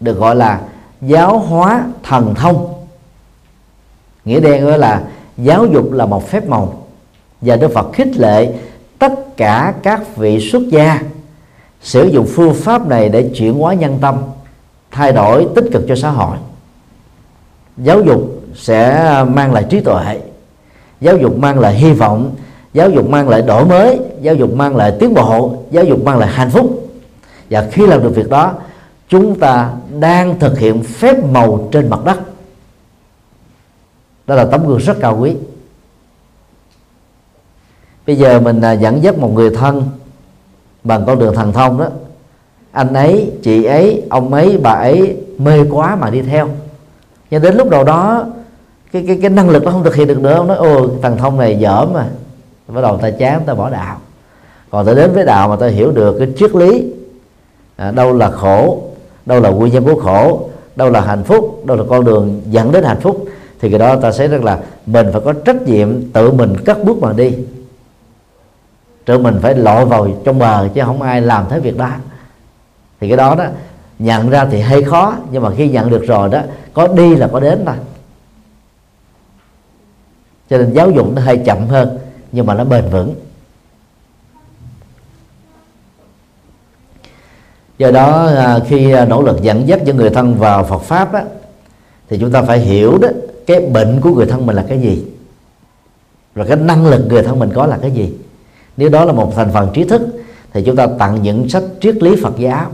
được 0.00 0.18
gọi 0.18 0.36
là 0.36 0.60
giáo 1.00 1.38
hóa 1.38 1.86
thần 2.02 2.34
thông. 2.34 2.74
Nghĩa 4.24 4.40
đen 4.40 4.66
đó 4.66 4.76
là 4.76 5.02
giáo 5.38 5.66
dục 5.66 5.92
là 5.92 6.06
một 6.06 6.28
phép 6.28 6.48
màu. 6.48 6.86
Và 7.40 7.56
đức 7.56 7.68
phật 7.74 7.92
khích 7.92 8.16
lệ 8.16 8.52
tất 8.98 9.36
cả 9.36 9.74
các 9.82 10.16
vị 10.16 10.50
xuất 10.50 10.62
gia 10.68 11.02
sử 11.82 12.06
dụng 12.06 12.26
phương 12.26 12.54
pháp 12.54 12.88
này 12.88 13.08
để 13.08 13.30
chuyển 13.34 13.54
hóa 13.54 13.74
nhân 13.74 13.98
tâm 14.00 14.22
thay 14.92 15.12
đổi 15.12 15.46
tích 15.54 15.64
cực 15.72 15.82
cho 15.88 15.96
xã 15.96 16.10
hội. 16.10 16.36
Giáo 17.76 18.00
dục 18.00 18.42
sẽ 18.54 19.24
mang 19.28 19.52
lại 19.52 19.64
trí 19.70 19.80
tuệ, 19.80 20.20
giáo 21.00 21.16
dục 21.16 21.38
mang 21.38 21.58
lại 21.58 21.74
hy 21.74 21.92
vọng, 21.92 22.34
giáo 22.72 22.90
dục 22.90 23.08
mang 23.08 23.28
lại 23.28 23.42
đổi 23.42 23.64
mới, 23.64 24.00
giáo 24.20 24.34
dục 24.34 24.54
mang 24.54 24.76
lại 24.76 24.96
tiến 25.00 25.14
bộ, 25.14 25.56
giáo 25.70 25.84
dục 25.84 26.04
mang 26.04 26.18
lại 26.18 26.30
hạnh 26.32 26.50
phúc. 26.50 26.88
Và 27.50 27.68
khi 27.72 27.86
làm 27.86 28.02
được 28.02 28.12
việc 28.14 28.30
đó, 28.30 28.54
chúng 29.08 29.38
ta 29.38 29.72
đang 30.00 30.38
thực 30.38 30.58
hiện 30.58 30.82
phép 30.82 31.24
màu 31.24 31.68
trên 31.72 31.90
mặt 31.90 32.04
đất. 32.04 32.20
Đó 34.26 34.34
là 34.34 34.44
tấm 34.44 34.66
gương 34.66 34.78
rất 34.78 34.96
cao 35.00 35.18
quý. 35.20 35.36
Bây 38.06 38.16
giờ 38.16 38.40
mình 38.40 38.60
à, 38.60 38.72
dẫn 38.72 39.02
dắt 39.02 39.18
một 39.18 39.34
người 39.34 39.50
thân 39.50 39.84
bằng 40.84 41.04
con 41.06 41.18
đường 41.18 41.34
thần 41.34 41.52
thông 41.52 41.78
đó 41.78 41.88
anh 42.72 42.94
ấy 42.94 43.30
chị 43.42 43.64
ấy 43.64 44.02
ông 44.10 44.34
ấy 44.34 44.58
bà 44.62 44.70
ấy 44.70 45.16
mê 45.38 45.64
quá 45.70 45.96
mà 45.96 46.10
đi 46.10 46.22
theo. 46.22 46.48
Nhưng 47.30 47.42
đến 47.42 47.56
lúc 47.56 47.70
đầu 47.70 47.84
đó 47.84 48.26
cái 48.92 49.04
cái 49.06 49.18
cái 49.20 49.30
năng 49.30 49.50
lực 49.50 49.64
nó 49.64 49.70
không 49.70 49.84
thực 49.84 49.94
hiện 49.94 50.06
được 50.06 50.20
nữa. 50.20 50.34
Ông 50.34 50.48
nói 50.48 50.56
ô 50.56 50.88
thằng 51.02 51.16
thông 51.16 51.38
này 51.38 51.58
dở 51.58 51.86
mà 51.94 52.06
bắt 52.68 52.80
đầu 52.80 52.98
ta 52.98 53.10
chán 53.10 53.42
ta 53.46 53.54
bỏ 53.54 53.70
đạo. 53.70 53.96
Còn 54.70 54.86
ta 54.86 54.94
đến 54.94 55.12
với 55.14 55.24
đạo 55.24 55.48
mà 55.48 55.56
ta 55.56 55.66
hiểu 55.66 55.90
được 55.90 56.16
cái 56.18 56.28
triết 56.36 56.54
lý 56.54 56.92
à, 57.76 57.90
đâu 57.90 58.12
là 58.12 58.30
khổ 58.30 58.82
đâu 59.26 59.40
là 59.40 59.50
nguyên 59.50 59.72
nhân 59.72 59.84
của 59.84 60.00
khổ 60.00 60.48
đâu 60.76 60.90
là 60.90 61.00
hạnh 61.00 61.24
phúc 61.24 61.66
đâu 61.66 61.76
là 61.76 61.84
con 61.88 62.04
đường 62.04 62.42
dẫn 62.46 62.72
đến 62.72 62.84
hạnh 62.84 63.00
phúc 63.00 63.24
thì 63.60 63.70
cái 63.70 63.78
đó 63.78 63.96
ta 63.96 64.12
sẽ 64.12 64.28
rất 64.28 64.44
là 64.44 64.58
mình 64.86 65.06
phải 65.12 65.20
có 65.24 65.32
trách 65.32 65.62
nhiệm 65.62 66.12
tự 66.12 66.32
mình 66.32 66.56
cất 66.64 66.84
bước 66.84 66.98
mà 67.00 67.12
đi. 67.12 67.34
Tự 69.04 69.18
mình 69.18 69.38
phải 69.42 69.54
lội 69.54 69.84
vào 69.84 70.08
trong 70.24 70.38
bờ 70.38 70.68
chứ 70.74 70.82
không 70.84 71.02
ai 71.02 71.20
làm 71.20 71.44
thế 71.50 71.60
việc 71.60 71.76
đó 71.76 71.90
thì 73.02 73.08
cái 73.08 73.16
đó 73.16 73.34
đó 73.34 73.44
nhận 73.98 74.30
ra 74.30 74.46
thì 74.50 74.60
hơi 74.60 74.82
khó 74.82 75.16
nhưng 75.30 75.42
mà 75.42 75.50
khi 75.56 75.68
nhận 75.68 75.90
được 75.90 76.04
rồi 76.06 76.28
đó 76.28 76.40
có 76.72 76.86
đi 76.86 77.16
là 77.16 77.28
có 77.32 77.40
đến 77.40 77.62
thôi. 77.66 77.74
Cho 80.50 80.58
nên 80.58 80.72
giáo 80.72 80.90
dục 80.90 81.06
nó 81.14 81.22
hơi 81.22 81.36
chậm 81.36 81.66
hơn 81.66 81.98
nhưng 82.32 82.46
mà 82.46 82.54
nó 82.54 82.64
bền 82.64 82.84
vững. 82.90 83.14
Do 87.78 87.90
đó 87.90 88.26
à, 88.26 88.58
khi 88.68 88.92
à, 88.92 89.04
nỗ 89.04 89.22
lực 89.22 89.42
dẫn 89.42 89.68
dắt 89.68 89.80
những 89.84 89.96
người 89.96 90.10
thân 90.10 90.34
vào 90.34 90.64
Phật 90.64 90.82
pháp 90.82 91.12
á, 91.12 91.24
thì 92.08 92.18
chúng 92.20 92.32
ta 92.32 92.42
phải 92.42 92.58
hiểu 92.58 92.98
đó 92.98 93.08
cái 93.46 93.60
bệnh 93.60 94.00
của 94.00 94.10
người 94.10 94.26
thân 94.26 94.46
mình 94.46 94.56
là 94.56 94.64
cái 94.68 94.80
gì. 94.80 95.04
Và 96.34 96.44
cái 96.44 96.56
năng 96.56 96.86
lực 96.86 97.06
người 97.08 97.22
thân 97.22 97.38
mình 97.38 97.50
có 97.54 97.66
là 97.66 97.78
cái 97.82 97.90
gì. 97.90 98.12
Nếu 98.76 98.88
đó 98.88 99.04
là 99.04 99.12
một 99.12 99.32
thành 99.36 99.52
phần 99.52 99.70
trí 99.74 99.84
thức 99.84 100.02
thì 100.52 100.62
chúng 100.66 100.76
ta 100.76 100.86
tặng 100.98 101.22
những 101.22 101.48
sách 101.48 101.62
triết 101.80 102.02
lý 102.02 102.16
Phật 102.22 102.38
giáo 102.38 102.70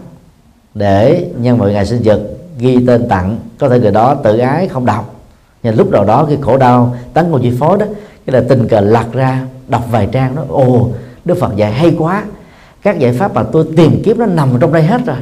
để 0.75 1.31
nhân 1.39 1.59
mọi 1.59 1.73
ngày 1.73 1.87
sinh 1.87 2.03
nhật 2.03 2.21
ghi 2.59 2.87
tên 2.87 3.09
tặng, 3.09 3.39
có 3.59 3.69
thể 3.69 3.81
người 3.81 3.91
đó 3.91 4.15
tự 4.15 4.39
ái, 4.39 4.69
không 4.69 4.87
đọc. 4.87 5.15
Nhưng 5.63 5.77
lúc 5.77 5.91
nào 5.91 6.05
đó 6.05 6.25
cái 6.29 6.39
khổ 6.41 6.57
đau, 6.57 6.97
tấn 7.15 7.33
công 7.33 7.43
chi 7.43 7.53
phối 7.59 7.79
đó, 7.79 7.87
cái 8.27 8.35
là 8.35 8.43
tình 8.49 8.69
cờ 8.69 8.81
lật 8.81 9.13
ra, 9.13 9.47
đọc 9.69 9.85
vài 9.91 10.09
trang 10.13 10.37
đó, 10.37 10.43
ồ, 10.49 10.91
Đức 11.25 11.39
Phật 11.39 11.57
dạy 11.57 11.73
hay 11.73 11.95
quá. 11.99 12.25
Các 12.83 12.99
giải 12.99 13.13
pháp 13.13 13.35
mà 13.35 13.43
tôi 13.53 13.67
tìm 13.77 14.03
kiếm 14.05 14.19
nó 14.19 14.27
nằm 14.27 14.49
trong 14.61 14.73
đây 14.73 14.83
hết 14.83 15.01
rồi. 15.07 15.17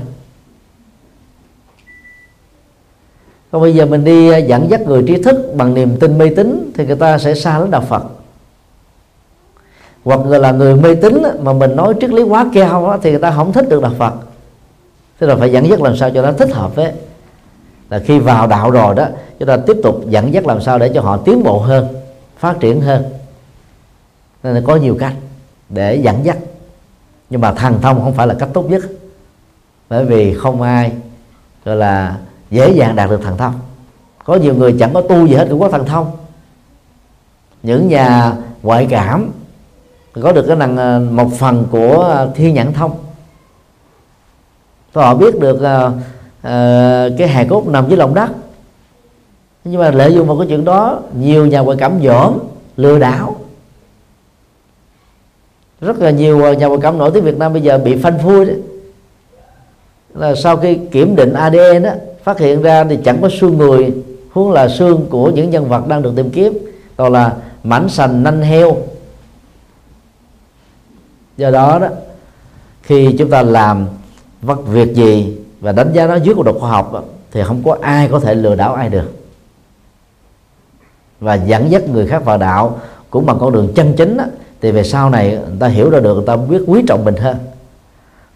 Còn 3.50 3.62
bây 3.62 3.74
giờ 3.74 3.86
mình 3.86 4.04
đi 4.04 4.30
à, 4.30 4.36
dẫn 4.36 4.70
dắt 4.70 4.80
người 4.80 5.04
trí 5.06 5.22
thức 5.22 5.52
bằng 5.56 5.74
niềm 5.74 5.96
tin 6.00 6.18
mê 6.18 6.28
tín 6.36 6.72
thì 6.74 6.86
người 6.86 6.96
ta 6.96 7.18
sẽ 7.18 7.34
xa 7.34 7.58
lắm 7.58 7.70
đạo 7.70 7.84
Phật. 7.88 8.02
Hoặc 10.04 10.20
người 10.26 10.38
là 10.38 10.52
người 10.52 10.76
mê 10.76 10.94
tín 10.94 11.22
mà 11.42 11.52
mình 11.52 11.76
nói 11.76 11.94
triết 12.00 12.10
lý 12.10 12.22
quá 12.22 12.46
cao 12.54 12.98
thì 13.02 13.10
người 13.10 13.20
ta 13.20 13.30
không 13.30 13.52
thích 13.52 13.68
được 13.68 13.82
đạo 13.82 13.92
Phật 13.98 14.14
thế 15.20 15.26
là 15.26 15.36
phải 15.36 15.52
dẫn 15.52 15.68
dắt 15.68 15.80
làm 15.80 15.96
sao 15.96 16.10
cho 16.10 16.22
nó 16.22 16.32
thích 16.32 16.52
hợp 16.52 16.74
với 16.74 16.92
là 17.90 17.98
khi 17.98 18.18
vào 18.18 18.46
đạo 18.46 18.70
rồi 18.70 18.94
đó, 18.94 19.06
chúng 19.38 19.48
ta 19.48 19.56
tiếp 19.56 19.76
tục 19.82 20.00
dẫn 20.08 20.34
dắt 20.34 20.46
làm 20.46 20.60
sao 20.60 20.78
để 20.78 20.90
cho 20.94 21.00
họ 21.00 21.16
tiến 21.16 21.42
bộ 21.42 21.58
hơn, 21.58 21.88
phát 22.38 22.60
triển 22.60 22.80
hơn. 22.80 23.04
Nên 24.42 24.54
là 24.54 24.60
có 24.64 24.76
nhiều 24.76 24.96
cách 25.00 25.14
để 25.68 25.96
dẫn 25.96 26.24
dắt. 26.24 26.36
Nhưng 27.30 27.40
mà 27.40 27.52
thần 27.52 27.80
thông 27.80 28.00
không 28.02 28.14
phải 28.14 28.26
là 28.26 28.34
cách 28.34 28.48
tốt 28.52 28.70
nhất. 28.70 28.82
Bởi 29.88 30.04
vì 30.04 30.34
không 30.34 30.62
ai, 30.62 30.92
gọi 31.64 31.76
là, 31.76 32.16
dễ 32.50 32.70
dàng 32.70 32.96
đạt 32.96 33.10
được 33.10 33.22
thần 33.22 33.36
thông. 33.36 33.54
Có 34.24 34.34
nhiều 34.34 34.54
người 34.54 34.76
chẳng 34.78 34.94
có 34.94 35.00
tu 35.00 35.26
gì 35.26 35.34
hết, 35.34 35.46
cũng 35.50 35.60
có 35.60 35.68
thần 35.68 35.86
thông. 35.86 36.10
Những 37.62 37.88
nhà 37.88 38.32
ngoại 38.62 38.86
cảm 38.90 39.30
có 40.22 40.32
được 40.32 40.44
cái 40.48 40.56
năng 40.56 40.76
ờ, 40.76 41.00
một 41.10 41.28
phần 41.38 41.66
của 41.70 42.02
ờ, 42.02 42.32
thiên 42.34 42.54
nhãn 42.54 42.72
thông 42.72 43.05
họ 45.02 45.14
biết 45.14 45.38
được 45.40 45.56
uh, 45.56 45.92
uh, 45.92 47.18
cái 47.18 47.28
hài 47.28 47.46
cốt 47.48 47.66
nằm 47.66 47.88
dưới 47.88 47.96
lòng 47.96 48.14
đất. 48.14 48.30
Nhưng 49.64 49.80
mà 49.80 49.90
lợi 49.90 50.14
dụng 50.14 50.26
vào 50.26 50.38
cái 50.38 50.46
chuyện 50.48 50.64
đó 50.64 51.00
nhiều 51.18 51.46
nhà 51.46 51.60
ngoại 51.60 51.78
cảm 51.80 51.92
dởm 52.04 52.38
lừa 52.76 52.98
đảo. 52.98 53.36
Rất 55.80 55.98
là 55.98 56.10
nhiều 56.10 56.42
ờ, 56.42 56.52
nhà 56.52 56.66
ngoại 56.66 56.80
cảm 56.82 56.98
nổi 56.98 57.10
tiếng 57.14 57.24
Việt 57.24 57.38
Nam 57.38 57.52
bây 57.52 57.62
giờ 57.62 57.78
bị 57.78 57.96
phanh 57.96 58.18
phui 58.18 58.44
đấy 58.44 58.56
là 60.14 60.34
sau 60.34 60.56
khi 60.56 60.78
kiểm 60.90 61.16
định 61.16 61.32
ADN 61.32 61.82
đó 61.82 61.90
phát 62.24 62.38
hiện 62.38 62.62
ra 62.62 62.84
thì 62.84 62.98
chẳng 63.04 63.18
có 63.22 63.28
xương 63.40 63.58
người 63.58 63.94
huống 64.30 64.52
là 64.52 64.68
xương 64.68 65.06
của 65.10 65.30
những 65.30 65.50
nhân 65.50 65.68
vật 65.68 65.88
đang 65.88 66.02
được 66.02 66.12
tìm 66.16 66.30
kiếm 66.30 66.58
còn 66.96 67.12
là 67.12 67.36
mảnh 67.64 67.88
sành 67.88 68.22
nanh 68.22 68.42
heo. 68.42 68.76
Do 71.36 71.50
đó 71.50 71.78
đó 71.78 71.88
khi 72.82 73.14
chúng 73.18 73.30
ta 73.30 73.42
làm 73.42 73.86
vật 74.42 74.66
việc 74.66 74.94
gì 74.94 75.38
và 75.60 75.72
đánh 75.72 75.92
giá 75.92 76.06
nó 76.06 76.14
dưới 76.14 76.34
của 76.34 76.42
độ 76.42 76.58
khoa 76.58 76.70
học 76.70 77.04
thì 77.32 77.42
không 77.42 77.62
có 77.64 77.76
ai 77.80 78.08
có 78.08 78.20
thể 78.20 78.34
lừa 78.34 78.54
đảo 78.54 78.74
ai 78.74 78.88
được. 78.88 79.12
Và 81.20 81.34
dẫn 81.34 81.70
dắt 81.70 81.88
người 81.88 82.06
khác 82.06 82.24
vào 82.24 82.38
đạo 82.38 82.78
cũng 83.10 83.26
bằng 83.26 83.38
con 83.40 83.52
đường 83.52 83.72
chân 83.74 83.94
chính 83.96 84.16
đó, 84.16 84.24
thì 84.60 84.70
về 84.70 84.82
sau 84.82 85.10
này 85.10 85.30
người 85.30 85.56
ta 85.60 85.66
hiểu 85.66 85.90
ra 85.90 86.00
được 86.00 86.14
người 86.14 86.26
ta 86.26 86.36
biết 86.36 86.62
quý 86.66 86.82
trọng 86.88 87.04
mình 87.04 87.16
hơn. 87.16 87.36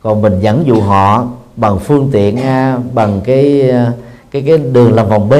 Còn 0.03 0.23
mình 0.23 0.41
dẫn 0.41 0.67
dụ 0.67 0.81
họ 0.81 1.29
bằng 1.57 1.79
phương 1.79 2.11
tiện 2.13 2.37
A 2.37 2.79
bằng 2.93 3.21
cái 3.25 3.71
à, 3.71 3.93
cái 4.31 4.43
cái 4.47 4.59
đường 4.59 4.95
làm 4.95 5.09
vòng 5.09 5.29
B 5.29 5.35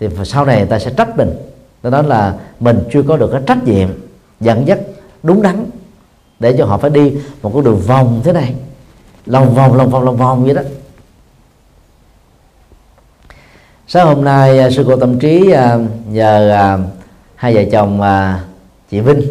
thì 0.00 0.08
sau 0.24 0.44
này 0.44 0.56
người 0.56 0.66
ta 0.66 0.78
sẽ 0.78 0.90
trách 0.96 1.16
mình. 1.16 1.30
Đó 1.82 2.02
là 2.02 2.34
mình 2.60 2.78
chưa 2.92 3.02
có 3.02 3.16
được 3.16 3.30
cái 3.32 3.42
trách 3.46 3.64
nhiệm 3.64 3.88
dẫn 4.40 4.66
dắt 4.66 4.78
đúng 5.22 5.42
đắn 5.42 5.64
để 6.40 6.54
cho 6.58 6.64
họ 6.64 6.78
phải 6.78 6.90
đi 6.90 7.12
một 7.42 7.50
con 7.54 7.64
đường 7.64 7.80
vòng 7.86 8.20
thế 8.24 8.32
này 8.32 8.54
lòng 9.28 9.54
vòng 9.54 9.76
lòng 9.76 9.90
vòng 9.90 10.04
lòng 10.04 10.16
vòng 10.16 10.44
vậy 10.44 10.54
đó. 10.54 10.62
Sáng 13.86 14.06
hôm 14.06 14.24
nay 14.24 14.58
à, 14.58 14.70
sư 14.70 14.84
cô 14.86 14.96
tâm 14.96 15.18
trí 15.18 15.50
à, 15.50 15.78
nhờ 16.08 16.50
à, 16.50 16.78
hai 17.34 17.54
vợ 17.54 17.62
chồng 17.72 18.00
chị 18.90 19.00
Vinh 19.00 19.22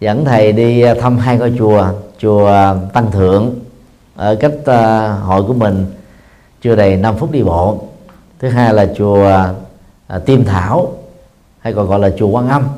dẫn 0.00 0.24
thầy 0.24 0.52
đi 0.52 0.84
thăm 1.00 1.18
hai 1.18 1.38
ngôi 1.38 1.54
chùa 1.58 1.86
chùa 2.18 2.74
Tăng 2.92 3.10
Thượng 3.12 3.54
ở 4.16 4.34
cách 4.34 4.52
hội 5.22 5.42
của 5.42 5.52
mình 5.52 5.86
chưa 6.62 6.76
đầy 6.76 6.96
5 6.96 7.16
phút 7.16 7.30
đi 7.30 7.42
bộ. 7.42 7.84
Thứ 8.38 8.48
hai 8.48 8.74
là 8.74 8.86
chùa 8.96 9.44
Tiêm 10.26 10.44
Thảo, 10.44 10.92
hay 11.60 11.72
còn 11.72 11.86
gọi 11.86 11.98
là 11.98 12.10
chùa 12.18 12.28
Quan 12.28 12.48
Âm. 12.48 12.68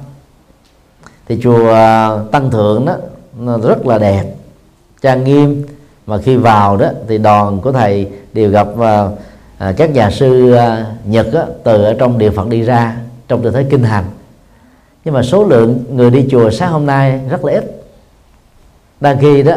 Thì 1.29 1.39
chùa 1.43 1.75
Tăng 2.33 2.51
Thượng 2.51 2.87
đó 2.87 2.97
rất 3.63 3.87
là 3.87 3.99
đẹp, 3.99 4.25
trang 5.03 5.25
nghiêm 5.25 5.67
mà 6.07 6.19
khi 6.19 6.37
vào 6.37 6.77
đó 6.77 6.89
thì 7.09 7.19
đoàn 7.19 7.61
của 7.61 7.73
thầy 7.73 8.09
đều 8.33 8.51
gặp 8.51 8.69
à, 9.59 9.73
các 9.77 9.91
nhà 9.91 10.11
sư 10.11 10.53
à, 10.53 10.87
Nhật 11.05 11.27
á, 11.33 11.43
từ 11.65 11.85
ở 11.85 11.95
trong 11.99 12.19
địa 12.19 12.31
Phật 12.31 12.49
đi 12.49 12.63
ra 12.63 12.97
trong 13.29 13.43
tư 13.43 13.51
thế 13.51 13.65
kinh 13.71 13.83
hành. 13.83 14.05
Nhưng 15.05 15.15
mà 15.15 15.23
số 15.23 15.45
lượng 15.45 15.85
người 15.91 16.11
đi 16.11 16.27
chùa 16.31 16.51
sáng 16.51 16.73
hôm 16.73 16.87
nay 16.87 17.21
rất 17.31 17.45
là 17.45 17.53
ít. 17.53 17.85
Đang 19.01 19.19
khi 19.21 19.43
đó 19.43 19.55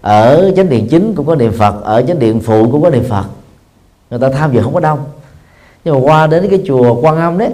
ở 0.00 0.52
chánh 0.56 0.68
điện 0.68 0.88
chính 0.90 1.14
cũng 1.14 1.26
có 1.26 1.34
niệm 1.34 1.52
Phật 1.52 1.82
ở 1.82 2.02
chánh 2.02 2.18
điện 2.18 2.40
phụ 2.40 2.70
cũng 2.72 2.82
có 2.82 2.90
niệm 2.90 3.04
Phật. 3.04 3.24
Người 4.10 4.20
ta 4.20 4.28
tham 4.28 4.52
dự 4.52 4.62
không 4.62 4.74
có 4.74 4.80
đông. 4.80 5.04
Nhưng 5.84 5.94
mà 5.94 6.00
qua 6.00 6.26
đến 6.26 6.46
cái 6.50 6.62
chùa 6.66 7.00
Quan 7.00 7.16
Âm 7.16 7.38
đấy 7.38 7.50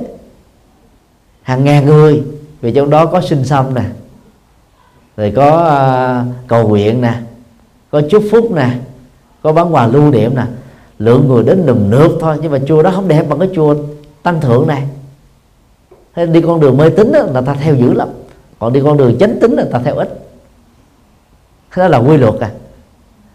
hàng 1.42 1.64
ngàn 1.64 1.86
người 1.86 2.22
vì 2.60 2.72
trong 2.72 2.90
đó 2.90 3.06
có 3.06 3.20
sinh 3.20 3.44
xâm 3.44 3.74
nè 3.74 3.82
rồi 5.16 5.32
có 5.36 5.46
uh, 6.20 6.48
cầu 6.48 6.68
nguyện 6.68 7.00
nè 7.00 7.14
có 7.94 8.02
chúc 8.10 8.24
phúc 8.30 8.50
nè, 8.50 8.68
có 9.42 9.52
bán 9.52 9.74
quà 9.74 9.86
lưu 9.86 10.10
niệm 10.10 10.36
nè. 10.36 10.42
Lượng 10.98 11.28
người 11.28 11.42
đến 11.42 11.62
lùm 11.66 11.90
nước 11.90 12.18
thôi, 12.20 12.36
nhưng 12.42 12.52
mà 12.52 12.58
chùa 12.66 12.82
đó 12.82 12.90
không 12.94 13.08
đẹp 13.08 13.28
bằng 13.28 13.38
cái 13.38 13.48
chùa 13.54 13.74
tăng 14.22 14.40
thượng 14.40 14.66
này. 14.66 14.82
Thế 16.14 16.26
đi 16.26 16.40
con 16.40 16.60
đường 16.60 16.76
mê 16.76 16.90
tín 16.90 17.12
là 17.32 17.40
ta 17.40 17.54
theo 17.54 17.74
dữ 17.74 17.92
lắm. 17.92 18.08
Còn 18.58 18.72
đi 18.72 18.80
con 18.84 18.96
đường 18.96 19.18
chánh 19.20 19.40
tính 19.40 19.52
là 19.52 19.64
ta 19.72 19.80
theo 19.84 19.96
ít. 19.96 20.20
Thế 21.72 21.82
đó 21.82 21.88
là 21.88 21.98
quy 21.98 22.16
luật 22.16 22.34
à. 22.40 22.50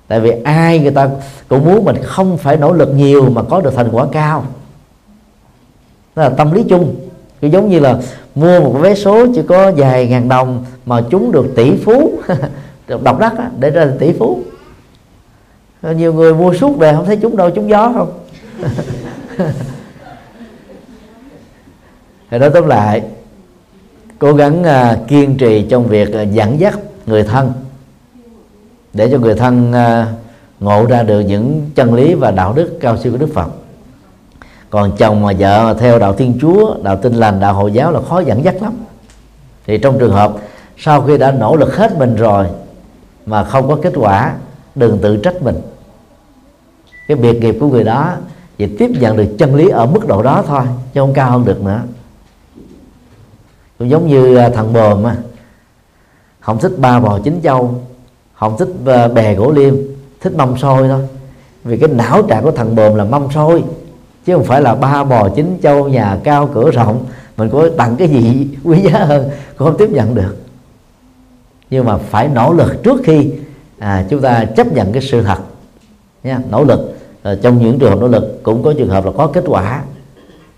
Tại 0.08 0.20
vì 0.20 0.32
ai 0.44 0.80
người 0.80 0.92
ta 0.92 1.10
cũng 1.48 1.66
muốn 1.66 1.86
mình 1.86 1.96
không 2.04 2.38
phải 2.38 2.58
nỗ 2.58 2.74
lực 2.74 2.90
nhiều 2.90 3.30
mà 3.30 3.44
có 3.44 3.62
được 3.62 3.74
thành 3.76 3.90
quả 3.92 4.06
cao. 4.12 4.44
Đó 6.16 6.24
là 6.24 6.30
tâm 6.30 6.52
lý 6.52 6.64
chung. 6.64 6.96
Cứ 7.42 7.48
giống 7.48 7.70
như 7.70 7.80
là 7.80 8.00
mua 8.36 8.60
một 8.60 8.76
vé 8.80 8.96
số 8.96 9.26
chỉ 9.36 9.42
có 9.48 9.72
vài 9.78 10.08
ngàn 10.08 10.30
đồng 10.30 10.66
mà 10.86 11.02
chúng 11.10 11.32
được 11.32 11.46
tỷ 11.56 11.76
phú. 11.76 12.12
độc 12.90 13.20
đắc 13.20 13.34
á, 13.38 13.50
để 13.60 13.70
ra 13.70 13.88
tỷ 14.00 14.14
phú. 14.14 14.40
Nhiều 15.82 16.14
người 16.14 16.34
mua 16.34 16.54
suốt 16.54 16.80
đời 16.80 16.94
không 16.96 17.06
thấy 17.06 17.18
chúng 17.18 17.38
đâu 17.38 17.50
chúng 17.50 17.70
gió 17.70 17.94
không? 17.96 18.20
Thì 22.32 22.38
nói 22.38 22.50
tóm 22.54 22.68
lại 22.68 23.04
cố 24.20 24.34
gắng 24.34 24.62
uh, 24.62 25.08
kiên 25.08 25.38
trì 25.38 25.68
trong 25.70 25.88
việc 25.88 26.10
uh, 26.10 26.32
dẫn 26.32 26.60
dắt 26.60 26.80
người 27.06 27.24
thân 27.24 27.54
để 28.94 29.10
cho 29.12 29.18
người 29.18 29.36
thân 29.36 29.72
uh, 29.72 30.08
ngộ 30.60 30.86
ra 30.86 31.04
được 31.04 31.20
những 31.20 31.70
chân 31.76 31.94
lý 31.94 32.14
và 32.14 32.32
đạo 32.32 32.54
đức 32.54 32.78
cao 32.82 32.98
siêu 32.98 33.12
của 33.12 33.18
Đức 33.18 33.30
Phật. 33.34 33.48
Còn 34.70 34.92
chồng 34.98 35.22
mà 35.22 35.34
vợ 35.40 35.64
mà 35.64 35.74
theo 35.74 36.00
đạo 36.00 36.14
Thiên 36.14 36.38
Chúa 36.42 36.76
đạo 36.84 36.96
Tin 36.96 37.14
lành 37.14 37.40
đạo 37.40 37.54
Hồi 37.54 37.72
giáo 37.72 37.92
là 37.92 38.00
khó 38.10 38.20
dẫn 38.20 38.44
dắt 38.44 38.56
lắm. 38.62 38.74
Thì 39.66 39.78
trong 39.78 40.00
trường 40.00 40.14
hợp 40.14 40.34
sau 40.78 41.02
khi 41.02 41.18
đã 41.18 41.32
nỗ 41.32 41.56
lực 41.56 41.76
hết 41.76 41.98
mình 41.98 42.16
rồi 42.16 42.48
mà 43.30 43.44
không 43.44 43.68
có 43.68 43.78
kết 43.82 43.94
quả, 43.96 44.36
đừng 44.76 45.00
tự 45.02 45.18
trách 45.18 45.42
mình. 45.42 45.56
Cái 47.08 47.18
biệt 47.18 47.42
nghiệp 47.42 47.58
của 47.60 47.68
người 47.68 47.84
đó, 47.84 48.14
chỉ 48.58 48.68
tiếp 48.78 48.92
nhận 49.00 49.18
được 49.18 49.36
chân 49.38 49.56
lý 49.56 49.70
ở 49.70 49.86
mức 49.86 50.08
độ 50.08 50.24
đó 50.24 50.44
thôi, 50.48 50.64
chứ 50.94 51.02
không 51.02 51.14
cao 51.14 51.32
hơn 51.32 51.46
được 51.46 51.64
nữa. 51.64 51.82
Cũng 53.80 53.90
giống 53.90 54.08
như 54.08 54.36
à, 54.36 54.50
thằng 54.50 54.74
bồm 54.74 55.04
á, 55.04 55.16
không 56.40 56.60
thích 56.60 56.72
ba 56.78 57.00
bò 57.00 57.20
chín 57.24 57.40
châu, 57.44 57.76
không 58.34 58.58
thích 58.58 58.70
à, 58.86 59.08
bè 59.08 59.36
gỗ 59.36 59.52
liêm, 59.52 59.76
thích 60.22 60.34
mâm 60.36 60.58
xôi 60.58 60.88
thôi. 60.88 61.08
Vì 61.64 61.78
cái 61.78 61.90
não 61.90 62.22
trạng 62.22 62.44
của 62.44 62.52
thằng 62.52 62.76
bồm 62.76 62.96
là 62.96 63.04
mâm 63.04 63.32
xôi, 63.32 63.64
chứ 64.26 64.36
không 64.36 64.44
phải 64.44 64.62
là 64.62 64.76
ba 64.76 65.04
bò 65.04 65.30
chín 65.30 65.60
châu 65.64 65.90
nhà 65.90 66.18
cao 66.24 66.50
cửa 66.54 66.72
rộng, 66.72 67.06
mình 67.38 67.50
có 67.50 67.70
tặng 67.78 67.96
cái 67.96 68.08
gì 68.08 68.48
quý 68.64 68.82
giá 68.82 69.00
hơn, 69.06 69.30
cũng 69.58 69.68
không 69.68 69.78
tiếp 69.78 69.90
nhận 69.90 70.16
được 70.16 70.36
nhưng 71.70 71.86
mà 71.86 71.98
phải 71.98 72.28
nỗ 72.28 72.54
lực 72.54 72.84
trước 72.84 73.02
khi 73.04 73.32
à, 73.80 74.06
chúng 74.10 74.22
ta 74.22 74.46
chấp 74.46 74.74
nhận 74.74 74.94
cái 74.94 75.02
sự 75.02 75.22
thật. 75.22 75.38
Nha 76.24 76.40
nỗ 76.52 76.64
lực. 76.64 76.98
À, 77.24 77.36
trong 77.42 77.58
những 77.58 77.80
trường 77.80 77.90
hợp 77.90 78.00
nỗ 78.00 78.08
lực 78.08 78.44
cũng 78.44 78.64
có 78.64 78.74
trường 78.78 78.90
hợp 78.90 79.06
là 79.06 79.12
có 79.18 79.28
kết 79.28 79.44
quả 79.48 79.84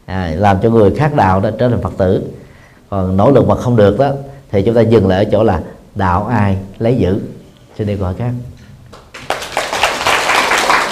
à, 0.05 0.31
làm 0.37 0.57
cho 0.63 0.69
người 0.69 0.95
khác 0.95 1.15
đạo 1.15 1.39
đó 1.39 1.49
trở 1.59 1.69
thành 1.69 1.81
phật 1.81 1.93
tử. 1.97 2.23
Còn 2.89 3.17
nỗ 3.17 3.31
lực 3.31 3.47
mà 3.47 3.55
không 3.55 3.75
được 3.75 3.99
đó 3.99 4.11
thì 4.51 4.61
chúng 4.61 4.75
ta 4.75 4.81
dừng 4.81 5.07
lại 5.07 5.25
ở 5.25 5.29
chỗ 5.31 5.43
là 5.43 5.61
đạo 5.95 6.27
ai 6.27 6.57
lấy 6.79 6.95
giữ. 6.95 7.19
Xin 7.77 7.87
đi 7.87 7.95
gọi 7.95 8.13
các 8.17 8.31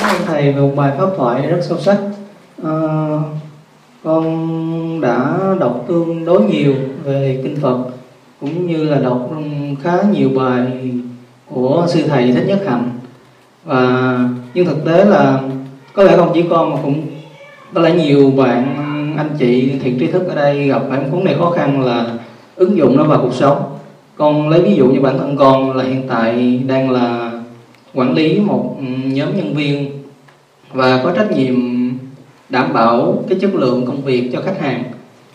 ơn 0.09 0.21
thầy 0.27 0.53
về 0.53 0.61
một 0.61 0.71
bài 0.75 0.91
pháp 0.97 1.09
thoại 1.17 1.47
rất 1.47 1.59
sâu 1.61 1.79
sắc. 1.79 1.97
À, 2.63 2.71
con 4.03 5.01
đã 5.01 5.39
đọc 5.59 5.85
tương 5.87 6.25
đối 6.25 6.41
nhiều 6.41 6.73
về 7.03 7.39
kinh 7.43 7.57
Phật 7.61 7.77
cũng 8.41 8.67
như 8.67 8.83
là 8.83 8.99
đọc 8.99 9.29
khá 9.83 9.93
nhiều 10.11 10.29
bài 10.35 10.91
của 11.45 11.85
sư 11.89 12.03
thầy 12.07 12.31
thích 12.31 12.45
nhất 12.47 12.63
hạnh. 12.67 12.89
Và 13.65 14.19
nhưng 14.53 14.65
thực 14.65 14.85
tế 14.85 15.05
là 15.05 15.41
có 15.93 16.03
lẽ 16.03 16.17
không 16.17 16.31
chỉ 16.33 16.43
con 16.49 16.71
mà 16.71 16.77
cũng, 16.83 17.01
có 17.73 17.81
lẽ 17.81 17.95
nhiều 17.95 18.31
bạn, 18.31 18.75
anh 19.17 19.29
chị 19.39 19.71
thiện 19.83 19.99
tri 19.99 20.07
thức 20.07 20.27
ở 20.27 20.35
đây 20.35 20.67
gặp 20.67 20.81
phải 20.89 20.99
vấn 20.99 21.23
đề 21.23 21.35
khó 21.37 21.49
khăn 21.51 21.85
là 21.85 22.05
ứng 22.55 22.77
dụng 22.77 22.97
nó 22.97 23.03
vào 23.03 23.19
cuộc 23.21 23.33
sống. 23.33 23.63
Con 24.15 24.49
lấy 24.49 24.61
ví 24.61 24.75
dụ 24.75 24.87
như 24.87 25.01
bản 25.01 25.17
thân 25.17 25.37
con 25.37 25.77
là 25.77 25.83
hiện 25.83 26.03
tại 26.07 26.59
đang 26.67 26.91
là 26.91 27.31
quản 27.93 28.13
lý 28.13 28.39
một 28.39 28.75
nhóm 29.03 29.37
nhân 29.37 29.53
viên 29.53 29.91
và 30.73 31.01
có 31.03 31.11
trách 31.11 31.31
nhiệm 31.31 31.55
đảm 32.49 32.73
bảo 32.73 33.23
cái 33.29 33.39
chất 33.41 33.55
lượng 33.55 33.85
công 33.85 34.01
việc 34.01 34.29
cho 34.33 34.41
khách 34.41 34.61
hàng 34.61 34.83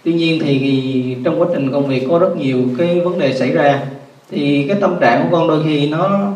tuy 0.05 0.12
nhiên 0.12 0.40
thì 0.45 1.17
trong 1.25 1.40
quá 1.40 1.49
trình 1.53 1.73
công 1.73 1.87
việc 1.87 2.07
có 2.11 2.19
rất 2.19 2.37
nhiều 2.37 2.59
cái 2.79 3.01
vấn 3.01 3.19
đề 3.19 3.35
xảy 3.35 3.51
ra, 3.51 3.81
thì 4.31 4.64
cái 4.69 4.77
tâm 4.81 4.97
trạng 5.01 5.23
của 5.23 5.37
con 5.37 5.49
đôi 5.49 5.62
khi 5.64 5.88
nó, 5.88 6.33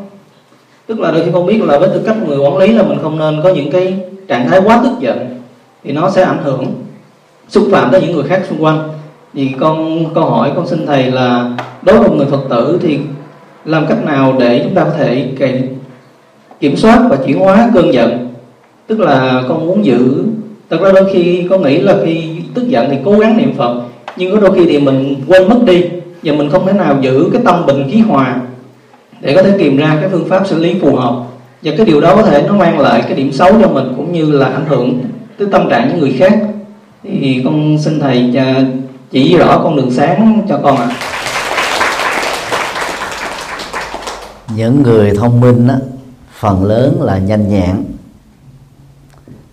tức 0.87 1.01
là 1.01 1.11
đôi 1.11 1.25
khi 1.25 1.31
con 1.33 1.47
biết 1.47 1.63
là 1.63 1.79
với 1.79 1.89
tư 1.89 2.03
cách 2.07 2.17
người 2.27 2.39
quản 2.39 2.57
lý 2.57 2.73
là 2.73 2.83
mình 2.83 2.99
không 3.03 3.19
nên 3.19 3.41
có 3.43 3.49
những 3.55 3.71
cái 3.71 3.95
trạng 4.29 4.49
thái 4.49 4.61
quá 4.65 4.81
tức 4.83 4.93
giận, 5.01 5.19
thì 5.85 5.93
nó 5.93 6.11
sẽ 6.11 6.23
ảnh 6.23 6.43
hưởng, 6.45 6.67
xúc 7.49 7.69
phạm 7.73 7.91
tới 7.91 8.01
những 8.01 8.13
người 8.13 8.25
khác 8.29 8.43
xung 8.49 8.65
quanh. 8.65 8.89
Thì 9.35 9.51
con, 9.61 10.05
câu 10.15 10.25
hỏi 10.25 10.53
con 10.57 10.67
xin 10.67 10.87
thầy 10.87 11.11
là 11.11 11.51
đối 11.83 11.99
với 11.99 12.09
một 12.09 12.15
người 12.17 12.27
phật 12.27 12.41
tử 12.51 12.79
thì 12.83 12.99
làm 13.65 13.87
cách 13.87 14.05
nào 14.05 14.37
để 14.41 14.61
chúng 14.65 14.75
ta 14.75 14.85
có 14.85 14.91
thể 14.91 15.29
kiểm 16.61 16.77
soát 16.77 17.07
và 17.11 17.17
chuyển 17.27 17.39
hóa 17.39 17.71
cơn 17.75 17.93
giận? 17.93 18.29
Tức 18.87 19.01
là 19.01 19.43
con 19.49 19.67
muốn 19.67 19.85
giữ 19.85 20.25
thật 20.71 20.81
ra 20.81 20.93
đôi 20.93 21.11
khi 21.13 21.47
có 21.51 21.59
nghĩ 21.59 21.79
là 21.79 21.97
khi 22.05 22.31
tức 22.55 22.69
giận 22.69 22.89
thì 22.91 22.97
cố 23.05 23.19
gắng 23.19 23.37
niệm 23.37 23.55
phật 23.57 23.83
nhưng 24.17 24.35
có 24.35 24.41
đôi 24.41 24.55
khi 24.55 24.67
thì 24.67 24.79
mình 24.79 25.17
quên 25.27 25.49
mất 25.49 25.63
đi 25.65 25.85
và 26.23 26.33
mình 26.33 26.51
không 26.51 26.67
thể 26.67 26.73
nào 26.73 26.97
giữ 27.01 27.31
cái 27.33 27.43
tâm 27.45 27.67
bình 27.67 27.89
khí 27.91 28.01
hòa 28.01 28.41
để 29.21 29.35
có 29.35 29.43
thể 29.43 29.55
tìm 29.59 29.77
ra 29.77 29.97
cái 30.01 30.09
phương 30.11 30.29
pháp 30.29 30.47
xử 30.47 30.59
lý 30.59 30.75
phù 30.81 30.97
hợp. 30.97 31.15
Và 31.63 31.73
cái 31.77 31.87
điều 31.87 32.01
đó 32.01 32.17
có 32.17 32.23
thể 32.23 32.45
nó 32.47 32.55
mang 32.55 32.79
lại 32.79 33.03
cái 33.03 33.15
điểm 33.15 33.33
xấu 33.33 33.53
cho 33.63 33.69
mình 33.69 33.93
cũng 33.97 34.13
như 34.13 34.33
là 34.33 34.47
ảnh 34.47 34.67
hưởng 34.69 35.01
tới 35.39 35.49
tâm 35.53 35.69
trạng 35.71 35.89
những 35.89 36.01
người 36.01 36.17
khác. 36.19 36.39
Thì 37.03 37.43
con 37.45 37.79
xin 37.79 38.01
thầy 38.01 38.33
à, 38.37 38.63
chỉ 39.11 39.37
rõ 39.37 39.61
con 39.65 39.77
đường 39.77 39.91
sáng 39.91 40.43
cho 40.49 40.61
con 40.63 40.77
ạ. 40.77 40.89
À. 40.91 40.97
những 44.57 44.83
người 44.83 45.13
thông 45.17 45.41
minh 45.41 45.69
á, 45.69 45.77
phần 46.39 46.65
lớn 46.65 47.03
là 47.03 47.19
nhanh 47.19 47.49
nhẹn 47.49 47.85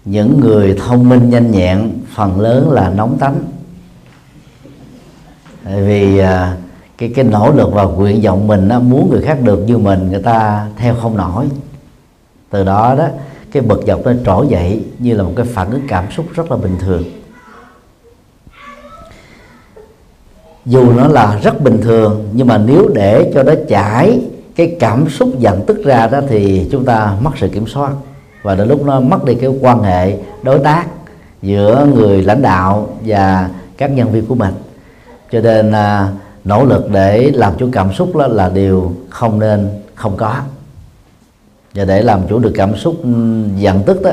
những 0.06 0.40
người 0.40 0.76
thông 0.86 1.10
minh 1.10 1.30
nhanh 1.30 1.52
nhẹn 1.52 1.92
phần 2.14 2.40
lớn 2.40 2.72
là 2.72 2.90
nóng 2.90 3.18
tánh. 3.18 3.36
Tại 5.64 5.82
vì 5.82 6.18
à, 6.18 6.58
cái 6.98 7.12
cái 7.16 7.26
nỗ 7.26 7.52
lực 7.52 7.70
và 7.74 7.84
nguyện 7.84 8.22
vọng 8.22 8.48
mình 8.48 8.70
á, 8.70 8.80
muốn 8.80 9.10
người 9.12 9.22
khác 9.22 9.38
được 9.44 9.58
như 9.58 9.78
mình 9.78 10.12
người 10.12 10.22
ta 10.22 10.68
theo 10.78 10.96
không 11.02 11.18
nổi. 11.18 11.46
Từ 12.50 12.64
đó 12.64 12.96
đó 12.98 13.08
cái 13.52 13.64
bực 13.64 13.84
dọc 13.88 14.06
nó 14.06 14.12
trỗi 14.26 14.48
dậy 14.48 14.84
như 15.00 15.14
là 15.14 15.24
một 15.24 15.34
cái 15.36 15.46
phản 15.46 15.72
ứng 15.72 15.88
cảm 15.88 16.12
xúc 16.12 16.26
rất 16.34 16.52
là 16.52 16.58
bình 16.58 16.76
thường. 16.80 17.04
Dù 20.66 20.92
nó 20.92 21.08
là 21.08 21.40
rất 21.44 21.62
bình 21.62 21.82
thường 21.82 22.30
nhưng 22.34 22.48
mà 22.48 22.58
nếu 22.58 22.90
để 22.94 23.32
cho 23.34 23.44
nó 23.44 23.54
chảy 23.68 24.22
cái 24.56 24.78
cảm 24.80 25.10
xúc 25.10 25.30
giận 25.40 25.62
tức 25.68 25.84
ra 25.86 26.08
đó 26.08 26.22
thì 26.30 26.68
chúng 26.72 26.86
ta 26.86 27.18
mất 27.22 27.32
sự 27.38 27.48
kiểm 27.48 27.68
soát 27.68 27.92
và 28.46 28.56
đến 28.56 28.68
lúc 28.68 28.86
nó 28.86 29.00
mất 29.00 29.26
đi 29.26 29.36
cái 29.36 29.50
quan 29.62 29.84
hệ 29.84 30.18
đối 30.44 30.60
tác 30.60 30.86
giữa 31.42 31.88
người 31.96 32.24
lãnh 32.24 32.42
đạo 32.42 32.90
và 33.06 33.50
các 33.78 33.92
nhân 33.92 34.12
viên 34.12 34.26
của 34.26 34.36
mình. 34.36 34.54
Cho 35.32 35.42
nên 35.42 35.72
à, 35.72 36.08
nỗ 36.44 36.66
lực 36.66 36.92
để 36.92 37.32
làm 37.34 37.54
chủ 37.58 37.70
cảm 37.72 37.94
xúc 37.94 38.16
đó 38.16 38.28
là 38.28 38.50
điều 38.50 38.94
không 39.10 39.40
nên 39.40 39.70
không 39.96 40.18
có. 40.18 40.36
Và 41.74 41.86
để 41.86 42.02
làm 42.02 42.22
chủ 42.30 42.40
được 42.40 42.52
cảm 42.56 42.76
xúc 42.76 42.96
ừ, 43.04 43.10
giận 43.58 43.84
tức 43.86 44.02
đó 44.02 44.12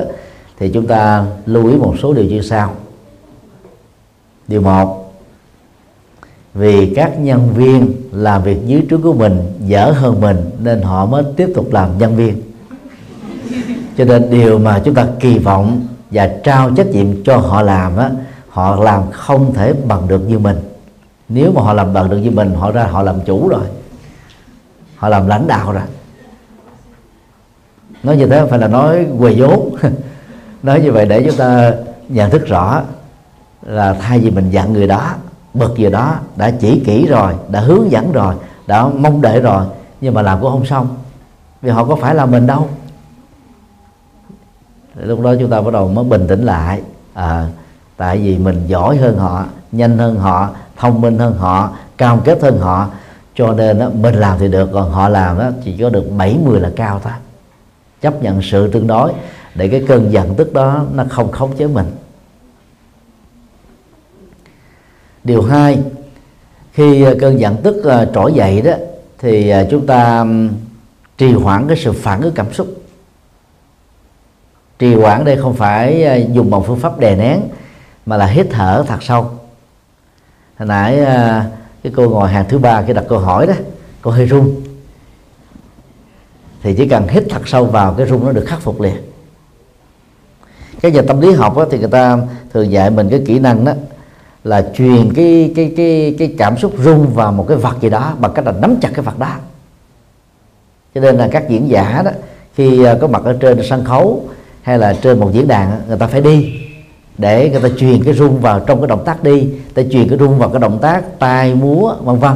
thì 0.58 0.70
chúng 0.74 0.86
ta 0.86 1.26
lưu 1.46 1.68
ý 1.68 1.76
một 1.76 1.94
số 2.02 2.12
điều 2.12 2.24
như 2.24 2.40
sau. 2.40 2.74
Điều 4.48 4.60
một 4.60 5.14
vì 6.54 6.94
các 6.94 7.20
nhân 7.20 7.48
viên 7.54 7.92
làm 8.12 8.42
việc 8.42 8.58
dưới 8.66 8.82
trướng 8.90 9.02
của 9.02 9.12
mình 9.12 9.38
dở 9.66 9.92
hơn 9.96 10.20
mình 10.20 10.36
nên 10.58 10.82
họ 10.82 11.06
mới 11.06 11.22
tiếp 11.36 11.48
tục 11.54 11.72
làm 11.72 11.98
nhân 11.98 12.16
viên 12.16 12.51
cho 13.98 14.04
nên 14.04 14.30
điều 14.30 14.58
mà 14.58 14.80
chúng 14.84 14.94
ta 14.94 15.06
kỳ 15.20 15.38
vọng 15.38 15.86
và 16.10 16.30
trao 16.44 16.70
trách 16.70 16.86
nhiệm 16.86 17.24
cho 17.24 17.36
họ 17.36 17.62
làm 17.62 17.96
á, 17.96 18.10
họ 18.48 18.76
làm 18.76 19.10
không 19.10 19.54
thể 19.54 19.72
bằng 19.72 20.08
được 20.08 20.28
như 20.28 20.38
mình. 20.38 20.56
Nếu 21.28 21.52
mà 21.52 21.62
họ 21.62 21.72
làm 21.72 21.92
bằng 21.92 22.10
được 22.10 22.16
như 22.16 22.30
mình, 22.30 22.54
họ 22.54 22.70
ra 22.70 22.84
họ 22.84 23.02
làm 23.02 23.20
chủ 23.20 23.48
rồi. 23.48 23.64
Họ 24.96 25.08
làm 25.08 25.26
lãnh 25.26 25.46
đạo 25.46 25.72
rồi. 25.72 25.82
Nói 28.02 28.16
như 28.16 28.26
thế 28.26 28.40
không 28.40 28.50
phải 28.50 28.58
là 28.58 28.68
nói 28.68 29.06
quầy 29.18 29.40
vốn. 29.40 29.76
Nói 30.62 30.80
như 30.80 30.92
vậy 30.92 31.06
để 31.06 31.22
chúng 31.26 31.36
ta 31.36 31.72
nhận 32.08 32.30
thức 32.30 32.46
rõ 32.46 32.82
là 33.62 33.94
thay 33.94 34.18
vì 34.18 34.30
mình 34.30 34.50
dặn 34.50 34.72
người 34.72 34.86
đó, 34.86 35.14
bực 35.54 35.76
gì 35.76 35.90
đó, 35.90 36.16
đã 36.36 36.50
chỉ 36.50 36.82
kỹ 36.86 37.06
rồi, 37.06 37.32
đã 37.48 37.60
hướng 37.60 37.90
dẫn 37.90 38.12
rồi, 38.12 38.34
đã 38.66 38.86
mong 38.86 39.22
đợi 39.22 39.40
rồi, 39.40 39.64
nhưng 40.00 40.14
mà 40.14 40.22
làm 40.22 40.40
cũng 40.40 40.50
không 40.50 40.66
xong. 40.66 40.88
Vì 41.62 41.70
họ 41.70 41.84
có 41.84 41.96
phải 41.96 42.14
là 42.14 42.26
mình 42.26 42.46
đâu 42.46 42.68
lúc 44.94 45.20
đó 45.20 45.34
chúng 45.40 45.50
ta 45.50 45.60
bắt 45.60 45.72
đầu 45.72 45.88
mới 45.88 46.04
bình 46.04 46.26
tĩnh 46.28 46.42
lại. 46.42 46.80
À, 47.14 47.46
tại 47.96 48.18
vì 48.18 48.38
mình 48.38 48.62
giỏi 48.66 48.96
hơn 48.96 49.16
họ 49.18 49.44
nhanh 49.72 49.98
hơn 49.98 50.16
họ 50.16 50.50
thông 50.76 51.00
minh 51.00 51.18
hơn 51.18 51.34
họ 51.38 51.70
cam 51.98 52.20
kết 52.24 52.42
hơn 52.42 52.58
họ. 52.58 52.88
Cho 53.34 53.52
nên 53.52 53.78
đó, 53.78 53.90
mình 53.94 54.14
làm 54.14 54.38
thì 54.38 54.48
được 54.48 54.70
còn 54.72 54.90
họ 54.90 55.08
làm 55.08 55.38
đó 55.38 55.50
chỉ 55.64 55.78
có 55.78 55.90
được 55.90 56.04
70 56.16 56.60
là 56.60 56.70
cao 56.76 57.00
thôi. 57.04 57.12
Chấp 58.00 58.22
nhận 58.22 58.42
sự 58.42 58.68
tương 58.72 58.86
đối 58.86 59.12
để 59.54 59.68
cái 59.68 59.84
cơn 59.88 60.12
giận 60.12 60.34
tức 60.34 60.52
đó 60.52 60.84
nó 60.94 61.04
không 61.10 61.32
khống 61.32 61.56
chế 61.56 61.66
mình. 61.66 61.86
Điều 65.24 65.42
hai 65.42 65.82
khi 66.72 67.02
à, 67.02 67.12
cơn 67.20 67.40
giận 67.40 67.56
tức 67.62 67.84
à, 67.84 68.06
trỗi 68.14 68.32
dậy 68.32 68.62
đó 68.62 68.72
thì 69.18 69.48
à, 69.48 69.66
chúng 69.70 69.86
ta 69.86 70.26
trì 71.18 71.32
hoãn 71.32 71.68
cái 71.68 71.76
sự 71.76 71.92
phản 71.92 72.20
ứng 72.20 72.34
cảm 72.34 72.52
xúc 72.52 72.81
trì 74.82 74.94
quản 74.94 75.24
đây 75.24 75.36
không 75.36 75.54
phải 75.54 76.04
à, 76.04 76.14
dùng 76.14 76.50
bằng 76.50 76.62
phương 76.62 76.78
pháp 76.78 76.98
đè 76.98 77.16
nén 77.16 77.40
mà 78.06 78.16
là 78.16 78.26
hít 78.26 78.46
thở 78.50 78.84
thật 78.88 79.02
sâu. 79.02 79.22
Hồi 80.58 80.68
nãy 80.68 81.04
à, 81.04 81.46
cái 81.82 81.92
cô 81.96 82.08
ngồi 82.08 82.28
hàng 82.28 82.44
thứ 82.48 82.58
ba 82.58 82.82
khi 82.82 82.92
đặt 82.92 83.04
câu 83.08 83.18
hỏi 83.18 83.46
đó 83.46 83.54
cô 84.00 84.10
hơi 84.10 84.26
run. 84.26 84.54
Thì 86.62 86.74
chỉ 86.74 86.88
cần 86.88 87.08
hít 87.08 87.24
thật 87.30 87.48
sâu 87.48 87.64
vào 87.64 87.94
cái 87.94 88.06
rung 88.06 88.26
nó 88.26 88.32
được 88.32 88.44
khắc 88.46 88.60
phục 88.60 88.80
liền. 88.80 88.96
Cái 90.80 90.92
nhà 90.92 91.02
tâm 91.08 91.20
lý 91.20 91.32
học 91.32 91.56
đó, 91.56 91.66
thì 91.70 91.78
người 91.78 91.90
ta 91.90 92.18
thường 92.52 92.72
dạy 92.72 92.90
mình 92.90 93.08
cái 93.10 93.22
kỹ 93.26 93.38
năng 93.38 93.64
đó 93.64 93.72
là 94.44 94.70
truyền 94.74 95.12
cái 95.14 95.52
cái 95.56 95.72
cái 95.76 96.14
cái 96.18 96.34
cảm 96.38 96.58
xúc 96.58 96.72
rung 96.78 97.14
vào 97.14 97.32
một 97.32 97.44
cái 97.48 97.56
vật 97.56 97.76
gì 97.80 97.90
đó 97.90 98.14
bằng 98.18 98.32
cách 98.34 98.46
là 98.46 98.52
nắm 98.52 98.76
chặt 98.80 98.90
cái 98.94 99.04
vật 99.04 99.18
đó. 99.18 99.36
Cho 100.94 101.00
nên 101.00 101.16
là 101.16 101.28
các 101.32 101.48
diễn 101.48 101.68
giả 101.68 102.02
đó 102.04 102.10
khi 102.54 102.84
à, 102.84 102.96
có 103.00 103.06
mặt 103.06 103.22
ở 103.24 103.36
trên 103.40 103.60
sân 103.68 103.84
khấu 103.84 104.28
hay 104.62 104.78
là 104.78 104.94
trên 105.02 105.20
một 105.20 105.30
diễn 105.32 105.48
đàn 105.48 105.82
người 105.88 105.98
ta 105.98 106.06
phải 106.06 106.20
đi 106.20 106.54
để 107.18 107.50
người 107.50 107.60
ta 107.60 107.68
truyền 107.78 108.04
cái 108.04 108.14
rung 108.14 108.40
vào 108.40 108.60
trong 108.60 108.80
cái 108.80 108.88
động 108.88 109.02
tác 109.04 109.22
đi 109.22 109.48
ta 109.74 109.82
truyền 109.90 110.08
cái 110.08 110.18
rung 110.18 110.38
vào 110.38 110.48
cái 110.48 110.60
động 110.60 110.78
tác 110.82 111.18
tay 111.18 111.54
múa 111.54 111.94
vân 112.00 112.18
vân. 112.18 112.32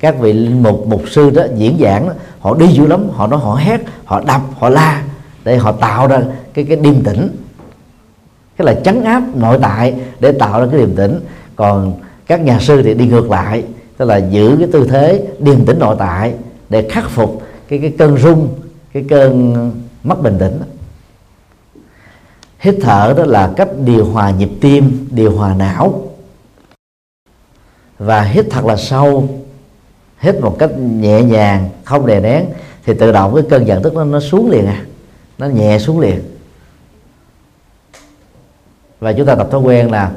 Các 0.00 0.18
vị 0.18 0.32
linh 0.32 0.62
mục 0.62 0.86
mục 0.86 1.02
sư 1.10 1.30
đó 1.30 1.42
diễn 1.56 1.78
giảng 1.80 2.06
đó, 2.06 2.12
họ 2.40 2.54
đi 2.54 2.66
dữ 2.66 2.86
lắm 2.86 3.08
họ 3.12 3.26
nói 3.26 3.40
họ 3.40 3.54
hét 3.54 3.80
họ 4.04 4.22
đập 4.26 4.40
họ 4.58 4.68
la 4.68 5.02
để 5.44 5.56
họ 5.56 5.72
tạo 5.72 6.06
ra 6.06 6.22
cái 6.54 6.64
cái 6.64 6.76
điềm 6.76 7.02
tĩnh. 7.02 7.36
Cái 8.56 8.66
là 8.66 8.74
chấn 8.74 9.04
áp 9.04 9.22
nội 9.34 9.58
tại 9.62 9.94
để 10.20 10.32
tạo 10.32 10.60
ra 10.60 10.66
cái 10.70 10.80
điềm 10.80 10.96
tĩnh. 10.96 11.20
Còn 11.56 11.92
các 12.26 12.40
nhà 12.40 12.58
sư 12.60 12.82
thì 12.82 12.94
đi 12.94 13.06
ngược 13.06 13.30
lại 13.30 13.64
tức 13.96 14.04
là 14.04 14.16
giữ 14.16 14.56
cái 14.58 14.68
tư 14.72 14.86
thế 14.90 15.26
điềm 15.38 15.64
tĩnh 15.64 15.78
nội 15.78 15.96
tại 15.98 16.32
để 16.68 16.88
khắc 16.90 17.10
phục 17.10 17.42
cái 17.68 17.78
cái 17.78 17.92
cơn 17.98 18.18
rung 18.18 18.48
cái 18.92 19.04
cơn 19.08 19.54
mất 20.04 20.22
bình 20.22 20.36
tĩnh 20.38 20.60
hít 22.58 22.74
thở 22.82 23.14
đó 23.16 23.24
là 23.24 23.52
cách 23.56 23.68
điều 23.84 24.04
hòa 24.04 24.30
nhịp 24.30 24.50
tim 24.60 25.08
điều 25.10 25.36
hòa 25.36 25.54
não. 25.54 26.02
Và 27.98 28.22
hít 28.22 28.46
thật 28.50 28.64
là 28.64 28.76
sâu. 28.76 29.28
Hít 30.18 30.40
một 30.40 30.56
cách 30.58 30.70
nhẹ 30.78 31.22
nhàng 31.22 31.68
không 31.84 32.06
đè 32.06 32.20
nén 32.20 32.46
thì 32.84 32.94
tự 32.94 33.12
động 33.12 33.34
cái 33.34 33.44
cơn 33.50 33.66
giận 33.66 33.82
tức 33.82 33.94
nó 33.94 34.04
nó 34.04 34.20
xuống 34.20 34.50
liền 34.50 34.66
à. 34.66 34.84
Nó 35.38 35.46
nhẹ 35.46 35.78
xuống 35.78 36.00
liền. 36.00 36.20
Và 39.00 39.12
chúng 39.12 39.26
ta 39.26 39.34
tập 39.34 39.48
thói 39.50 39.60
quen 39.60 39.90
là 39.90 40.10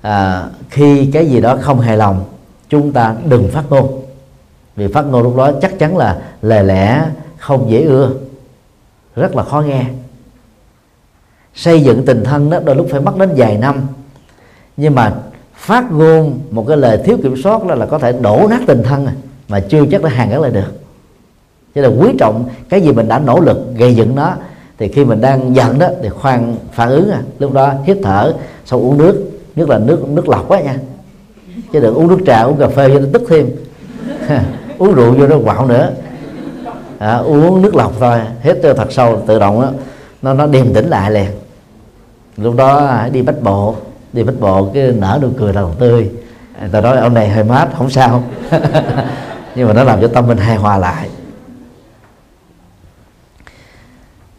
à, 0.00 0.46
khi 0.70 1.10
cái 1.12 1.26
gì 1.26 1.40
đó 1.40 1.58
không 1.60 1.80
hài 1.80 1.96
lòng 1.96 2.24
chúng 2.68 2.92
ta 2.92 3.14
đừng 3.24 3.50
phát 3.50 3.64
ngôn. 3.70 4.04
Vì 4.76 4.92
phát 4.92 5.02
ngôn 5.02 5.22
lúc 5.22 5.36
đó 5.36 5.52
chắc 5.62 5.78
chắn 5.78 5.96
là 5.96 6.22
lời 6.42 6.64
lẽ 6.64 7.06
không 7.38 7.70
dễ 7.70 7.82
ưa 7.82 8.10
rất 9.16 9.36
là 9.36 9.42
khó 9.42 9.60
nghe 9.60 9.84
xây 11.54 11.80
dựng 11.80 12.04
tình 12.06 12.24
thân 12.24 12.50
đó 12.50 12.60
đôi 12.64 12.76
lúc 12.76 12.86
phải 12.90 13.00
mất 13.00 13.18
đến 13.18 13.30
vài 13.36 13.58
năm. 13.58 13.86
Nhưng 14.76 14.94
mà 14.94 15.12
phát 15.54 15.92
ngôn 15.92 16.40
một 16.50 16.64
cái 16.68 16.76
lời 16.76 16.98
thiếu 17.04 17.16
kiểm 17.22 17.36
soát 17.42 17.66
đó 17.66 17.74
là 17.74 17.86
có 17.86 17.98
thể 17.98 18.12
đổ 18.12 18.46
nát 18.50 18.60
tình 18.66 18.82
thân 18.82 19.06
à, 19.06 19.12
mà 19.48 19.60
chưa 19.60 19.84
chắc 19.90 20.02
đã 20.02 20.08
hàng 20.08 20.30
gắn 20.30 20.42
lại 20.42 20.50
được. 20.50 20.72
Cho 21.74 21.82
nên 21.82 21.98
quý 21.98 22.10
trọng 22.18 22.48
cái 22.68 22.80
gì 22.80 22.92
mình 22.92 23.08
đã 23.08 23.18
nỗ 23.18 23.40
lực 23.40 23.58
gây 23.76 23.94
dựng 23.94 24.14
nó 24.14 24.34
thì 24.78 24.88
khi 24.88 25.04
mình 25.04 25.20
đang 25.20 25.56
giận 25.56 25.78
đó 25.78 25.88
thì 26.02 26.08
khoan 26.08 26.56
phản 26.72 26.88
ứng 26.88 27.10
à 27.10 27.22
lúc 27.38 27.52
đó 27.52 27.72
hít 27.84 27.96
thở 28.02 28.34
sau 28.64 28.80
uống 28.80 28.98
nước 28.98 29.30
nhất 29.56 29.68
là 29.68 29.78
nước 29.78 30.08
nước 30.08 30.28
lọc 30.28 30.48
quá 30.48 30.60
nha. 30.60 30.76
Chứ 31.72 31.80
đừng 31.80 31.94
uống 31.94 32.08
nước 32.08 32.18
trà 32.26 32.42
uống 32.42 32.56
cà 32.58 32.68
phê 32.68 32.88
cho 32.94 33.00
nó 33.00 33.06
tức 33.12 33.22
thêm. 33.28 33.50
Uống 34.78 34.94
rượu 34.94 35.12
vô 35.12 35.26
nó 35.26 35.36
quạo 35.44 35.66
nữa. 35.66 35.90
À, 36.98 37.16
uống 37.16 37.62
nước 37.62 37.74
lọc 37.74 37.92
thôi 38.00 38.20
hết 38.42 38.54
thật 38.62 38.92
sâu 38.92 39.22
tự 39.26 39.38
động 39.38 39.60
đó 39.60 39.70
nó 40.22 40.34
nó 40.34 40.46
điềm 40.46 40.74
tĩnh 40.74 40.88
lại 40.88 41.10
liền 41.10 41.26
lúc 42.36 42.56
đó 42.56 42.86
à, 42.86 43.08
đi 43.12 43.22
bách 43.22 43.42
bộ, 43.42 43.74
đi 44.12 44.22
bách 44.22 44.40
bộ 44.40 44.70
cái 44.74 44.92
nở 44.98 45.18
nụ 45.22 45.28
cười 45.38 45.52
đầu 45.52 45.70
tươi. 45.78 46.10
À, 46.58 46.68
ta 46.72 46.80
nói, 46.80 46.96
ông 46.96 47.14
này 47.14 47.28
hơi 47.28 47.44
mát 47.44 47.68
không 47.78 47.90
sao. 47.90 48.22
Nhưng 49.54 49.68
mà 49.68 49.74
nó 49.74 49.84
làm 49.84 50.00
cho 50.00 50.08
tâm 50.08 50.26
mình 50.26 50.38
hài 50.38 50.56
hòa 50.56 50.78
lại. 50.78 51.08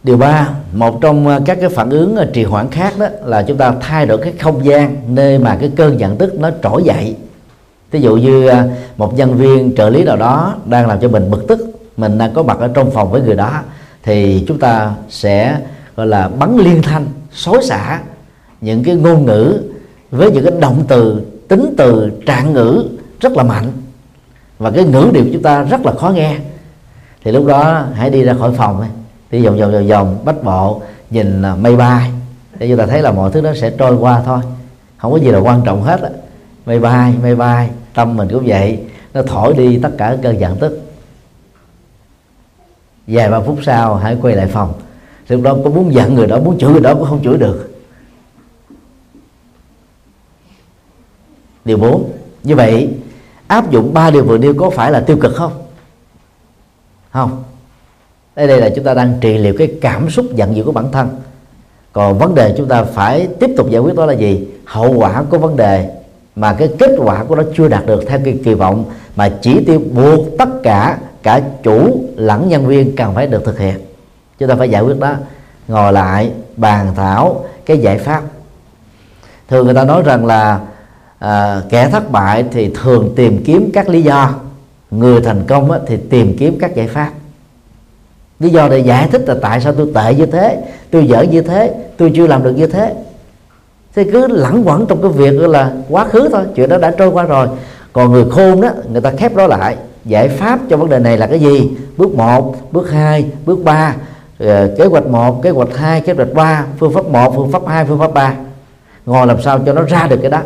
Điều 0.04 0.18
ba, 0.18 0.50
một 0.74 1.02
trong 1.02 1.28
à, 1.28 1.40
các 1.46 1.58
cái 1.62 1.70
phản 1.70 1.90
ứng 1.90 2.18
trì 2.34 2.44
hoãn 2.44 2.70
khác 2.70 2.94
đó 3.00 3.08
là 3.24 3.44
chúng 3.44 3.58
ta 3.58 3.74
thay 3.82 4.06
đổi 4.06 4.18
cái 4.18 4.34
không 4.40 4.66
gian 4.66 4.96
nơi 5.08 5.40
mà 5.40 5.58
cái 5.60 5.72
cơn 5.76 6.00
giận 6.00 6.18
tức 6.18 6.40
nó 6.40 6.50
trỗi 6.64 6.84
dậy. 6.84 7.16
Ví 7.92 8.02
dụ 8.02 8.16
như 8.16 8.52
một 8.98 9.18
nhân 9.18 9.36
viên 9.36 9.76
trợ 9.76 9.90
lý 9.90 10.04
nào 10.04 10.18
đó 10.18 10.56
đang 10.66 10.88
làm 10.88 11.00
cho 11.00 11.08
mình 11.08 11.32
bực 11.32 11.48
tức, 11.48 11.60
mình 11.98 12.18
đang 12.18 12.34
có 12.34 12.44
mặt 12.44 12.58
ở 12.60 12.68
trong 12.74 12.92
phòng 12.92 13.12
với 13.12 13.22
người 13.22 13.36
đó, 13.36 13.62
thì 14.04 14.46
chúng 14.48 14.60
ta 14.60 14.92
sẽ 15.10 15.58
gọi 15.96 16.08
là 16.08 16.28
bắn 16.28 16.58
liên 16.58 16.82
thanh, 16.82 17.06
xối 17.32 17.64
xả. 17.64 18.02
Những 18.62 18.84
cái 18.84 18.96
ngôn 18.96 19.26
ngữ 19.26 19.62
với 20.12 20.32
những 20.32 20.44
cái 20.44 20.54
động 20.60 20.84
từ, 20.88 21.22
tính 21.48 21.74
từ, 21.78 22.12
trạng 22.26 22.54
ngữ 22.54 22.86
rất 23.20 23.34
là 23.34 23.44
mạnh. 23.44 23.72
Và 24.60 24.72
cái 24.72 24.84
ngữ 24.84 25.10
điệu 25.14 25.26
chúng 25.34 25.42
ta 25.42 25.64
rất 25.64 25.86
là 25.86 25.94
khó 25.94 26.10
nghe. 26.10 26.38
Thì 27.24 27.32
lúc 27.32 27.46
đó, 27.46 27.86
hãy 27.94 28.10
đi 28.10 28.24
ra 28.24 28.34
khỏi 28.34 28.52
phòng 28.54 28.86
đi 29.32 29.46
vòng 29.46 29.58
vòng 29.58 29.72
vòng 29.72 29.88
vòng 29.88 30.18
bách 30.26 30.44
bộ, 30.44 30.82
nhìn 31.10 31.42
à, 31.42 31.56
mây 31.56 31.76
bay. 31.76 32.12
Để 32.60 32.68
chúng 32.68 32.78
ta 32.78 32.86
thấy 32.86 33.02
là 33.02 33.12
mọi 33.12 33.32
thứ 33.32 33.42
đó 33.42 33.52
sẽ 33.56 33.70
trôi 33.70 33.96
qua 33.96 34.22
thôi. 34.26 34.40
Không 34.98 35.12
có 35.12 35.18
gì 35.18 35.32
là 35.32 35.40
quan 35.40 35.62
trọng 35.66 35.82
hết 35.84 36.02
á. 36.02 36.10
Mây 36.66 36.80
bay 36.80 37.14
mây 37.22 37.36
bay, 37.36 37.70
tâm 37.94 38.18
mình 38.18 38.28
cũng 38.32 38.44
vậy. 38.46 38.80
Nó 39.14 39.22
thổi 39.22 39.54
đi 39.54 39.80
tất 39.84 39.90
cả 39.98 40.18
cơn 40.24 40.40
giận 40.40 40.58
tức. 40.58 40.82
Vài 43.08 43.30
ba 43.30 43.40
phút 43.40 43.60
sau, 43.64 43.96
hãy 43.96 44.18
quay 44.22 44.36
lại 44.36 44.48
phòng 44.48 44.74
lúc 45.28 45.42
đó 45.42 45.58
có 45.64 45.70
muốn 45.70 45.94
giận 45.94 46.16
người 46.16 46.28
đó, 46.28 46.40
muốn 46.40 46.58
chửi 46.58 46.72
người 46.72 46.82
đó 46.82 46.94
cũng 46.94 47.06
không 47.06 47.24
chửi 47.24 47.38
được. 47.38 47.72
Điều 51.66 51.78
4 51.78 52.12
như 52.44 52.56
vậy, 52.56 52.90
áp 53.48 53.72
dụng 53.72 53.94
ba 53.94 54.12
điều 54.12 54.24
vừa 54.24 54.38
nêu 54.38 54.54
có 54.54 54.70
phải 54.70 54.92
là 54.92 55.00
tiêu 55.00 55.18
cực 55.22 55.36
không? 55.36 55.52
Không. 57.12 57.44
Đây 58.36 58.48
đây 58.48 58.62
là 58.62 58.70
chúng 58.76 58.86
ta 58.86 58.94
đang 58.94 59.18
trị 59.22 59.38
liệu 59.38 59.54
cái 59.58 59.74
cảm 59.82 60.10
xúc 60.10 60.26
giận 60.36 60.56
dữ 60.56 60.64
của 60.64 60.72
bản 60.72 60.92
thân. 60.92 61.10
Còn 61.94 62.18
vấn 62.18 62.36
đề 62.36 62.54
chúng 62.58 62.68
ta 62.68 62.84
phải 62.84 63.28
tiếp 63.40 63.50
tục 63.58 63.70
giải 63.70 63.82
quyết 63.82 63.96
đó 63.96 64.06
là 64.06 64.14
gì? 64.14 64.48
Hậu 64.66 64.94
quả 64.94 65.24
của 65.30 65.38
vấn 65.38 65.56
đề 65.56 65.90
mà 66.36 66.54
cái 66.54 66.70
kết 66.80 66.92
quả 66.98 67.24
của 67.24 67.36
nó 67.36 67.44
chưa 67.58 67.68
đạt 67.68 67.86
được 67.86 68.04
theo 68.08 68.20
cái 68.26 68.40
kỳ 68.44 68.54
vọng 68.54 68.86
mà 69.16 69.30
chỉ 69.42 69.64
tiêu 69.66 69.82
buộc 69.94 70.26
tất 70.38 70.50
cả 70.64 70.98
cả 71.24 71.42
chủ 71.64 72.06
lẫn 72.16 72.50
nhân 72.50 72.68
viên 72.68 72.96
cần 72.96 73.16
phải 73.16 73.28
được 73.28 73.46
thực 73.46 73.60
hiện 73.60 73.80
chúng 74.40 74.50
ta 74.50 74.56
phải 74.56 74.70
giải 74.70 74.82
quyết 74.82 75.00
đó. 75.00 75.14
Ngồi 75.68 75.94
lại 75.94 76.32
bàn 76.58 76.88
thảo 76.96 77.46
cái 77.66 77.78
giải 77.78 77.98
pháp. 77.98 78.22
Thường 79.48 79.66
người 79.66 79.76
ta 79.76 79.84
nói 79.84 80.04
rằng 80.06 80.26
là 80.26 80.60
à, 81.20 81.62
kẻ 81.70 81.90
thất 81.90 82.12
bại 82.12 82.46
thì 82.52 82.74
thường 82.84 83.14
tìm 83.16 83.44
kiếm 83.44 83.70
các 83.74 83.90
lý 83.90 84.02
do. 84.02 84.34
Người 84.92 85.22
thành 85.22 85.44
công 85.48 85.72
á, 85.72 85.80
thì 85.88 85.98
tìm 86.10 86.38
kiếm 86.38 86.58
các 86.60 86.76
giải 86.76 86.88
pháp. 86.88 87.10
Lý 88.40 88.50
do 88.50 88.70
để 88.70 88.80
giải 88.80 89.08
thích 89.12 89.24
là 89.28 89.36
tại 89.42 89.62
sao 89.62 89.74
tôi 89.74 89.92
tệ 89.96 90.14
như 90.14 90.26
thế 90.26 90.64
tôi 90.92 91.08
dở 91.08 91.22
như 91.22 91.42
thế 91.42 91.74
tôi 91.98 92.12
chưa 92.16 92.28
làm 92.28 92.44
được 92.44 92.52
như 92.52 92.68
thế. 92.68 92.94
Thế 93.96 94.04
cứ 94.04 94.28
lẳng 94.28 94.64
quẩn 94.66 94.86
trong 94.86 95.02
cái 95.02 95.12
việc 95.12 95.50
là 95.50 95.72
quá 95.90 96.06
khứ 96.06 96.30
thôi 96.32 96.44
chuyện 96.56 96.70
đó 96.70 96.78
đã 96.78 96.92
trôi 96.98 97.10
qua 97.10 97.24
rồi. 97.24 97.48
Còn 97.94 98.12
người 98.12 98.26
khôn 98.32 98.62
đó 98.62 98.70
người 98.92 99.02
ta 99.02 99.12
khép 99.18 99.36
đó 99.36 99.48
lại. 99.48 99.78
Giải 100.06 100.30
pháp 100.30 100.60
cho 100.70 100.78
vấn 100.78 100.90
đề 100.90 101.00
này 101.00 101.18
là 101.18 101.28
cái 101.28 101.40
gì? 101.40 101.72
Bước 101.98 102.16
1, 102.16 102.56
bước 102.72 102.92
2, 102.92 103.26
bước 103.46 103.64
3 103.64 103.96
Ờ, 104.40 104.76
kế 104.78 104.86
hoạch 104.86 105.06
1, 105.06 105.42
kế 105.44 105.50
hoạch 105.50 105.78
2, 105.78 106.02
kế 106.02 106.14
hoạch 106.14 106.34
3 106.34 106.66
phương 106.78 106.94
pháp 106.94 107.06
1, 107.06 107.34
phương 107.36 107.52
pháp 107.52 107.68
2, 107.68 107.86
phương 107.86 108.00
pháp 108.00 108.14
3 108.14 108.36
ngồi 109.06 109.28
làm 109.28 109.42
sao 109.42 109.60
cho 109.66 109.74
nó 109.74 109.82
ra 109.84 110.08
được 110.08 110.20
cái 110.22 110.32
đó. 110.32 110.42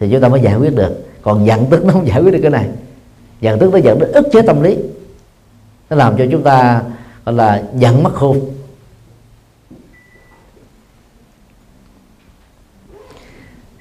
Thì 0.00 0.08
chúng 0.10 0.20
ta 0.20 0.28
mới 0.28 0.40
giải 0.40 0.56
quyết 0.56 0.74
được. 0.74 1.06
Còn 1.22 1.46
giận 1.46 1.66
tức 1.70 1.84
nó 1.84 1.92
không 1.92 2.06
giải 2.06 2.20
quyết 2.22 2.30
được 2.30 2.38
cái 2.42 2.50
này. 2.50 2.68
Giận 3.40 3.58
tức 3.58 3.72
nó 3.72 3.78
dẫn 3.78 3.98
đến 3.98 4.12
ức 4.12 4.26
chế 4.32 4.42
tâm 4.42 4.62
lý. 4.62 4.76
Nó 5.90 5.96
làm 5.96 6.16
cho 6.16 6.24
chúng 6.30 6.42
ta 6.42 6.82
gọi 7.24 7.34
là 7.34 7.62
giận 7.74 8.02
mất 8.02 8.14
khôn. 8.14 8.40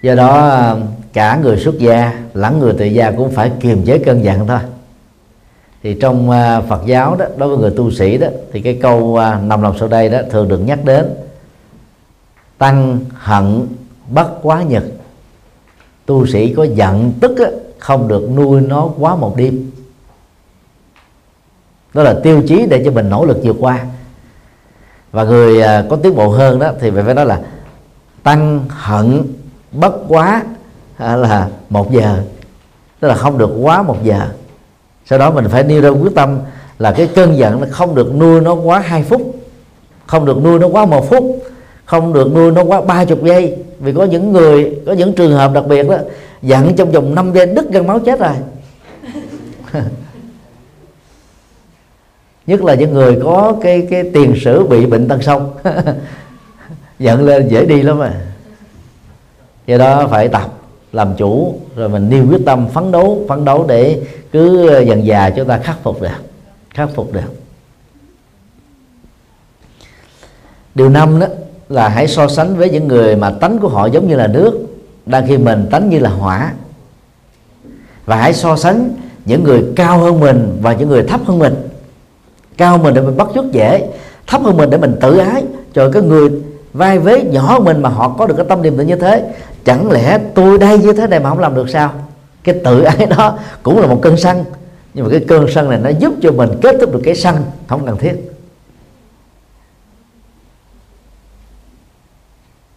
Do 0.01 0.15
đó 0.15 0.77
cả 1.13 1.39
người 1.41 1.57
xuất 1.57 1.77
gia 1.77 2.19
lẫn 2.33 2.59
người 2.59 2.73
tại 2.79 2.93
gia 2.93 3.11
cũng 3.11 3.31
phải 3.31 3.51
kiềm 3.59 3.85
chế 3.85 3.97
cơn 3.97 4.23
giận 4.23 4.47
thôi 4.47 4.59
thì 5.83 5.97
trong 6.01 6.29
à, 6.29 6.61
Phật 6.61 6.81
giáo 6.85 7.15
đó 7.15 7.25
đối 7.37 7.49
với 7.49 7.57
người 7.57 7.73
tu 7.77 7.91
sĩ 7.91 8.17
đó 8.17 8.27
thì 8.51 8.61
cái 8.61 8.79
câu 8.81 9.17
à, 9.17 9.39
nằm 9.43 9.61
lòng 9.61 9.75
sau 9.79 9.87
đây 9.87 10.09
đó 10.09 10.19
thường 10.29 10.47
được 10.47 10.59
nhắc 10.59 10.79
đến. 10.85 11.05
Tăng 12.57 12.99
hận 13.13 13.67
bất 14.09 14.29
quá 14.41 14.63
nhật. 14.63 14.83
Tu 16.05 16.27
sĩ 16.27 16.53
có 16.53 16.63
giận 16.63 17.13
tức 17.19 17.39
á, 17.39 17.49
không 17.79 18.07
được 18.07 18.29
nuôi 18.35 18.61
nó 18.61 18.89
quá 18.99 19.15
một 19.15 19.35
đêm. 19.37 19.71
Đó 21.93 22.03
là 22.03 22.19
tiêu 22.23 22.43
chí 22.47 22.65
để 22.69 22.81
cho 22.85 22.91
mình 22.91 23.09
nỗ 23.09 23.25
lực 23.25 23.37
vượt 23.43 23.55
qua. 23.59 23.85
Và 25.11 25.23
người 25.23 25.61
à, 25.61 25.85
có 25.89 25.95
tiến 25.95 26.15
bộ 26.15 26.29
hơn 26.29 26.59
đó 26.59 26.71
thì 26.79 26.91
phải 26.91 27.13
nói 27.13 27.25
là 27.25 27.41
tăng 28.23 28.65
hận 28.69 29.23
bất 29.71 29.93
quá 30.07 30.43
là 30.97 31.49
một 31.69 31.91
giờ. 31.91 32.23
Tức 32.99 33.07
là 33.07 33.15
không 33.15 33.37
được 33.37 33.49
quá 33.61 33.81
một 33.81 34.03
giờ 34.03 34.29
sau 35.09 35.19
đó 35.19 35.31
mình 35.31 35.45
phải 35.49 35.63
nêu 35.63 35.81
ra 35.81 35.89
quyết 35.89 36.15
tâm 36.15 36.39
là 36.79 36.91
cái 36.91 37.09
cơn 37.15 37.37
giận 37.37 37.61
nó 37.61 37.67
không 37.71 37.95
được 37.95 38.15
nuôi 38.15 38.41
nó 38.41 38.53
quá 38.53 38.79
hai 38.79 39.03
phút, 39.03 39.35
không 40.07 40.25
được 40.25 40.43
nuôi 40.43 40.59
nó 40.59 40.67
quá 40.67 40.85
một 40.85 41.09
phút, 41.09 41.43
không 41.85 42.13
được 42.13 42.33
nuôi 42.35 42.51
nó 42.51 42.63
quá 42.63 42.81
ba 42.81 43.05
chục 43.05 43.23
giây. 43.23 43.57
Vì 43.79 43.93
có 43.93 44.03
những 44.05 44.31
người, 44.31 44.79
có 44.85 44.93
những 44.93 45.13
trường 45.13 45.31
hợp 45.31 45.53
đặc 45.53 45.67
biệt 45.67 45.89
đó, 45.89 45.97
giận 46.41 46.75
trong 46.75 46.91
vòng 46.91 47.15
5 47.15 47.33
giây 47.33 47.45
đứt 47.45 47.71
gân 47.71 47.87
máu 47.87 47.99
chết 47.99 48.19
rồi. 48.19 48.33
Nhất 52.47 52.63
là 52.63 52.73
những 52.73 52.93
người 52.93 53.19
có 53.23 53.55
cái 53.61 53.87
cái 53.89 54.03
tiền 54.13 54.33
sử 54.41 54.63
bị 54.63 54.85
bệnh 54.85 55.07
tăng 55.07 55.21
sông 55.21 55.53
giận 56.99 57.25
lên 57.25 57.47
dễ 57.47 57.65
đi 57.65 57.81
lắm 57.81 57.99
mà 57.99 58.13
do 59.67 59.77
đó 59.77 60.07
phải 60.07 60.27
tập 60.27 60.53
làm 60.91 61.13
chủ, 61.17 61.59
rồi 61.75 61.89
mình 61.89 62.09
nêu 62.09 62.25
quyết 62.29 62.45
tâm 62.45 62.67
phấn 62.73 62.91
đấu 62.91 63.25
phấn 63.27 63.45
đấu 63.45 63.65
để 63.67 64.01
cứ 64.31 64.79
dần 64.87 65.07
dà 65.07 65.29
chúng 65.29 65.47
ta 65.47 65.57
khắc 65.57 65.77
phục 65.83 66.01
được, 66.01 66.09
khắc 66.73 66.89
phục 66.95 67.13
được. 67.13 67.33
Điều 70.75 70.89
năm 70.89 71.19
đó 71.19 71.27
là 71.69 71.89
hãy 71.89 72.07
so 72.07 72.27
sánh 72.27 72.55
với 72.55 72.69
những 72.69 72.87
người 72.87 73.15
mà 73.15 73.31
tánh 73.31 73.59
của 73.59 73.67
họ 73.67 73.85
giống 73.85 74.07
như 74.07 74.15
là 74.15 74.27
nước, 74.27 74.59
đang 75.05 75.27
khi 75.27 75.37
mình 75.37 75.67
tánh 75.71 75.89
như 75.89 75.99
là 75.99 76.09
hỏa. 76.09 76.53
Và 78.05 78.15
hãy 78.15 78.33
so 78.33 78.55
sánh 78.55 78.89
những 79.25 79.43
người 79.43 79.63
cao 79.75 79.97
hơn 79.97 80.19
mình 80.19 80.57
và 80.61 80.73
những 80.73 80.89
người 80.89 81.03
thấp 81.03 81.21
hơn 81.25 81.39
mình. 81.39 81.55
Cao 82.57 82.77
mình 82.77 82.93
để 82.93 83.01
mình 83.01 83.17
bắt 83.17 83.27
chước 83.35 83.51
dễ, 83.51 83.89
thấp 84.27 84.41
hơn 84.41 84.57
mình 84.57 84.69
để 84.69 84.77
mình 84.77 84.95
tự 85.01 85.17
ái. 85.17 85.43
Cho 85.73 85.91
cái 85.91 86.01
người 86.01 86.29
vai 86.73 86.99
vế 86.99 87.23
nhỏ 87.23 87.41
hơn 87.41 87.63
mình 87.63 87.81
mà 87.81 87.89
họ 87.89 88.09
có 88.09 88.25
được 88.27 88.33
cái 88.37 88.45
tâm 88.49 88.61
niệm 88.61 88.77
tự 88.77 88.83
như 88.83 88.95
thế, 88.95 89.33
chẳng 89.65 89.91
lẽ 89.91 90.19
tôi 90.35 90.57
đây 90.57 90.77
như 90.77 90.93
thế 90.93 91.07
này 91.07 91.19
mà 91.19 91.29
không 91.29 91.39
làm 91.39 91.55
được 91.55 91.69
sao? 91.69 91.91
Cái 92.51 92.61
tự 92.63 92.81
ái 92.81 93.05
đó 93.05 93.39
cũng 93.63 93.79
là 93.79 93.87
một 93.87 93.99
cơn 94.01 94.17
sân 94.17 94.45
nhưng 94.93 95.05
mà 95.05 95.11
cái 95.11 95.25
cơn 95.27 95.45
sân 95.53 95.69
này 95.69 95.79
nó 95.79 95.89
giúp 95.89 96.13
cho 96.21 96.31
mình 96.31 96.49
kết 96.61 96.75
thúc 96.81 96.93
được 96.93 97.01
cái 97.03 97.15
sân 97.15 97.35
không 97.67 97.85
cần 97.85 97.97
thiết. 97.97 98.15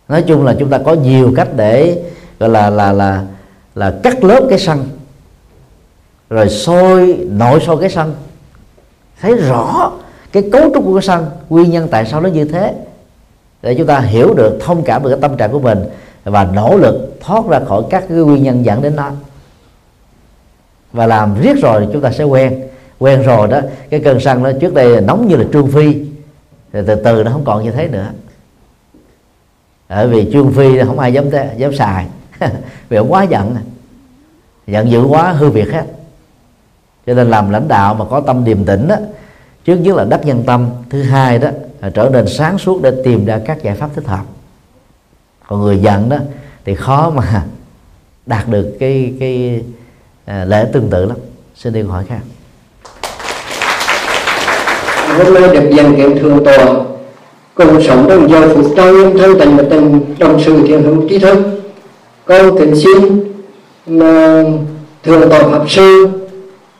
Nói 0.08 0.22
chung 0.22 0.44
là 0.44 0.56
chúng 0.58 0.70
ta 0.70 0.78
có 0.78 0.92
nhiều 0.92 1.32
cách 1.36 1.48
để, 1.56 2.02
gọi 2.38 2.50
là 2.50 2.70
là 2.70 2.92
là 2.92 3.24
là 3.74 3.94
cắt 4.02 4.24
lớp 4.24 4.46
cái 4.48 4.58
sân 4.58 4.88
rồi 6.30 6.48
sôi, 6.48 7.26
nội 7.30 7.60
sôi 7.60 7.80
cái 7.80 7.90
sân 7.90 8.14
thấy 9.20 9.34
rõ 9.34 9.92
cái 10.32 10.48
cấu 10.52 10.70
trúc 10.74 10.84
của 10.84 10.94
cái 10.94 11.02
sân 11.02 11.26
nguyên 11.48 11.70
nhân 11.70 11.88
tại 11.90 12.06
sao 12.06 12.20
nó 12.20 12.28
như 12.28 12.44
thế. 12.44 12.74
Để 13.62 13.74
chúng 13.74 13.86
ta 13.86 14.00
hiểu 14.00 14.34
được, 14.34 14.58
thông 14.60 14.82
cảm 14.84 15.02
được 15.02 15.08
cái 15.10 15.18
tâm 15.20 15.36
trạng 15.36 15.52
của 15.52 15.60
mình 15.60 15.78
và 16.24 16.44
nỗ 16.44 16.76
lực 16.76 17.16
thoát 17.20 17.46
ra 17.48 17.60
khỏi 17.68 17.82
các 17.90 18.04
cái 18.08 18.18
nguyên 18.18 18.42
nhân 18.42 18.64
dẫn 18.64 18.82
đến 18.82 18.96
nó 18.96 19.10
và 20.92 21.06
làm 21.06 21.40
riết 21.40 21.56
rồi 21.62 21.88
chúng 21.92 22.02
ta 22.02 22.10
sẽ 22.10 22.24
quen. 22.24 22.62
Quen 22.98 23.22
rồi 23.22 23.48
đó 23.48 23.60
cái 23.90 24.00
cơn 24.00 24.20
săn 24.20 24.42
nó 24.42 24.52
trước 24.60 24.74
đây 24.74 25.00
nóng 25.00 25.28
như 25.28 25.36
là 25.36 25.44
trương 25.52 25.70
phi. 25.70 25.94
Thì 26.72 26.80
từ 26.86 26.94
từ 26.94 27.24
nó 27.24 27.30
không 27.30 27.44
còn 27.44 27.64
như 27.64 27.70
thế 27.70 27.88
nữa. 27.88 28.06
Bởi 29.88 30.08
vì 30.08 30.30
trương 30.32 30.52
phi 30.52 30.80
không 30.86 30.98
ai 30.98 31.12
dám 31.12 31.30
thế, 31.30 31.54
dám 31.56 31.74
xài. 31.74 32.06
Vì 32.88 32.96
ông 32.96 33.12
quá 33.12 33.22
giận. 33.22 33.56
Giận 34.66 34.90
dữ 34.90 35.02
quá 35.02 35.32
hư 35.32 35.50
việc 35.50 35.72
hết. 35.72 35.84
Cho 37.06 37.14
nên 37.14 37.30
làm 37.30 37.50
lãnh 37.50 37.68
đạo 37.68 37.94
mà 37.94 38.04
có 38.04 38.20
tâm 38.20 38.44
điềm 38.44 38.64
tĩnh 38.64 38.88
đó 38.88 38.96
trước 39.64 39.76
nhất 39.76 39.96
là 39.96 40.04
đắc 40.04 40.20
nhân 40.24 40.42
tâm 40.46 40.70
thứ 40.90 41.02
hai 41.02 41.38
đó 41.38 41.50
là 41.80 41.90
trở 41.90 42.10
nên 42.12 42.28
sáng 42.28 42.58
suốt 42.58 42.82
để 42.82 42.92
tìm 43.04 43.24
ra 43.24 43.40
các 43.44 43.62
giải 43.62 43.74
pháp 43.74 43.90
thích 43.94 44.06
hợp. 44.06 44.24
Còn 45.48 45.60
người 45.60 45.78
giận 45.78 46.08
đó 46.08 46.16
thì 46.64 46.74
khó 46.74 47.10
mà 47.10 47.44
đạt 48.26 48.48
được 48.48 48.76
cái 48.80 49.14
cái 49.20 49.62
à, 50.24 50.44
lễ 50.44 50.66
tương 50.72 50.90
tự 50.90 51.04
lắm. 51.04 51.16
Xin 51.56 51.72
đi 51.72 51.82
câu 51.82 51.90
hỏi 51.90 52.04
khác. 52.08 52.20
Hôm 55.18 55.34
nay 55.34 55.42
được 55.42 55.70
dành 55.76 55.96
kiện 55.96 56.18
thường 56.18 56.44
tòa 56.44 56.66
cùng 57.54 57.82
sống 57.82 58.08
đồng 58.08 58.30
giờ 58.30 58.54
phục 58.54 58.72
trong 58.76 58.96
nhân 58.96 59.18
thân 59.18 59.38
tình 59.38 59.56
và 59.56 59.64
tình 59.70 60.14
đồng 60.18 60.40
sự 60.44 60.66
thiền 60.66 60.82
hữu 60.82 61.08
trí 61.08 61.18
thức. 61.18 61.36
Con 62.24 62.58
kính 62.58 62.76
xin 62.76 63.24
mà 63.86 64.44
thường 65.04 65.30
tòa 65.30 65.42
pháp 65.42 65.70
sư 65.70 66.08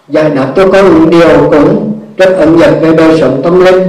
giải 0.09 0.31
đáp 0.31 0.53
cho 0.57 0.69
con 0.73 0.95
những 0.95 1.11
điều 1.11 1.51
cũng 1.51 1.93
rất 2.17 2.37
ẩn 2.37 2.57
nhật 2.57 2.71
về 2.81 2.95
đời 2.97 3.21
sống 3.21 3.41
tâm 3.45 3.65
linh. 3.65 3.83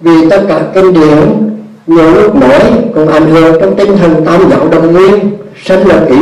Vì 0.00 0.30
tất 0.30 0.42
cả 0.48 0.60
kinh 0.74 0.92
điển 0.92 1.50
nhiều 1.86 2.14
lúc 2.14 2.36
mỗi 2.36 2.60
cũng 2.94 3.08
ảnh 3.08 3.30
hưởng 3.30 3.60
trong 3.60 3.76
tinh 3.76 3.96
thần 3.96 4.24
tam 4.26 4.50
giáo 4.50 4.68
đồng 4.68 4.92
nguyên 4.92 5.30
sanh 5.64 5.88
lập 5.88 6.06
ý 6.08 6.18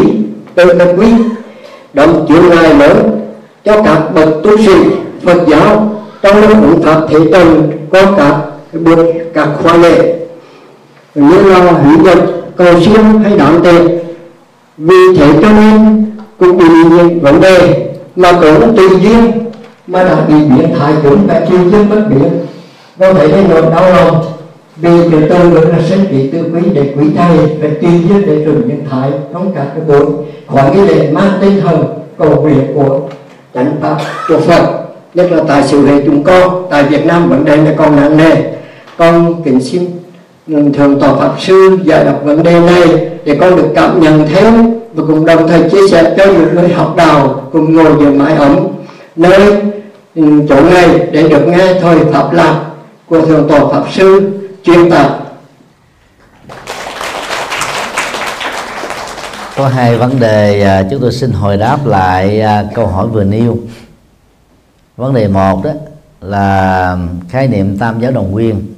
tự 0.54 0.64
lập 0.64 0.92
quý 0.98 1.06
đồng 1.92 2.26
chuyện 2.28 2.48
ngài 2.48 2.74
lớn 2.74 3.20
cho 3.64 3.82
các 3.82 4.14
bậc 4.14 4.28
tu 4.42 4.56
sĩ, 4.56 4.74
Phật 5.24 5.38
giáo 5.46 5.90
trong 6.22 6.40
lúc 6.40 6.58
cũng 6.60 6.82
pháp 6.82 7.00
thế 7.10 7.18
tần 7.32 7.70
có 7.92 8.02
các 8.16 8.34
bước 8.72 9.06
các 9.34 9.48
khoa 9.62 9.76
lệ 9.76 10.14
như 11.14 11.42
là 11.42 11.72
hữu 11.72 12.04
nhật 12.04 12.18
cầu 12.56 12.80
siêu 12.80 13.02
hay 13.24 13.38
đón 13.38 13.62
tệ. 13.64 13.98
Vì 14.78 15.16
thế 15.18 15.32
cho 15.42 15.48
nên, 15.52 16.06
cũng 16.38 16.58
bị 16.58 16.64
những 16.64 17.20
vấn 17.20 17.40
đề 17.40 17.86
mà 18.16 18.32
cũng 18.32 18.76
tự 18.76 18.88
nhiên 18.88 19.32
mà 19.86 20.04
đã 20.04 20.16
bị 20.28 20.34
biến 20.34 20.74
thái 20.78 20.92
cũng 21.02 21.26
đã 21.26 21.46
chịu 21.48 21.58
duyên 21.70 21.90
bất 21.90 22.00
biến 22.10 22.46
có 22.98 23.12
thể 23.12 23.28
nên 23.28 23.44
nỗi 23.48 23.62
đau 23.62 23.90
lòng 23.90 24.24
vì 24.80 24.90
từ 25.12 25.28
từ 25.28 25.50
nữa 25.50 25.64
là 25.64 25.78
sinh 25.88 26.04
trí 26.10 26.30
tư 26.30 26.38
quý 26.54 26.60
để 26.74 26.94
quý 26.96 27.04
thầy 27.16 27.38
phải 27.60 27.70
tuyên 27.80 28.08
duyên 28.08 28.26
để 28.26 28.44
trường 28.44 28.68
nhân 28.68 28.82
thái 28.90 29.10
trong 29.32 29.52
các 29.54 29.66
cái 29.74 29.84
buổi. 29.88 30.06
Khỏi 30.46 30.70
cái 30.74 30.86
lệ 30.86 31.10
mang 31.12 31.30
tinh 31.40 31.60
thần, 31.60 31.84
cầu 32.18 32.42
nguyện 32.42 32.66
của 32.74 33.00
chánh 33.54 33.76
pháp, 33.82 33.96
của 34.28 34.38
Phật. 34.38 34.62
Nhất 35.14 35.32
là 35.32 35.42
tại 35.48 35.62
sự 35.62 35.86
hệ 35.86 36.02
chúng 36.06 36.22
con, 36.24 36.66
tại 36.70 36.82
Việt 36.82 37.06
Nam 37.06 37.28
vấn 37.28 37.44
đề 37.44 37.56
này 37.56 37.74
còn 37.78 37.96
nặng 37.96 38.16
nề. 38.16 38.34
Con 38.96 39.42
kính 39.44 39.60
xin 39.60 39.84
ừ, 40.48 40.54
thường 40.74 41.00
tòa 41.00 41.14
pháp 41.14 41.34
sư 41.40 41.78
giải 41.84 42.04
đọc 42.04 42.20
vấn 42.24 42.42
đề 42.42 42.60
này 42.60 43.10
để 43.24 43.36
con 43.40 43.56
được 43.56 43.68
cảm 43.74 44.00
nhận 44.00 44.26
thêm 44.34 44.54
và 44.94 45.04
cùng 45.06 45.24
đồng 45.24 45.48
thời 45.48 45.70
chia 45.70 45.88
sẻ 45.90 46.14
cho 46.18 46.26
những 46.26 46.54
người 46.54 46.68
học 46.68 46.94
đạo 46.96 47.48
cùng 47.52 47.74
ngồi 47.74 47.92
dưới 48.00 48.12
mái 48.12 48.34
ấm 48.34 48.56
nơi 49.16 49.40
ừ, 50.14 50.22
chỗ 50.48 50.56
này 50.60 51.08
để 51.12 51.28
được 51.28 51.46
nghe 51.48 51.80
thời 51.80 51.98
pháp 52.12 52.32
lạc 52.32 52.60
của 53.08 53.20
thượng 53.20 53.48
tòa 53.48 53.60
pháp 53.72 53.84
sư 53.92 54.30
chuyên 54.68 54.90
tâm 54.90 55.10
có 59.56 59.68
hai 59.68 59.98
vấn 59.98 60.20
đề 60.20 60.62
à, 60.62 60.86
chúng 60.90 61.00
tôi 61.00 61.12
xin 61.12 61.30
hồi 61.30 61.56
đáp 61.56 61.86
lại 61.86 62.40
à, 62.40 62.64
câu 62.74 62.86
hỏi 62.86 63.06
vừa 63.06 63.24
nêu. 63.24 63.58
Vấn 64.96 65.14
đề 65.14 65.28
một 65.28 65.64
đó 65.64 65.70
là 66.20 66.96
khái 67.28 67.48
niệm 67.48 67.78
tam 67.78 68.00
giáo 68.00 68.12
đồng 68.12 68.30
nguyên. 68.30 68.74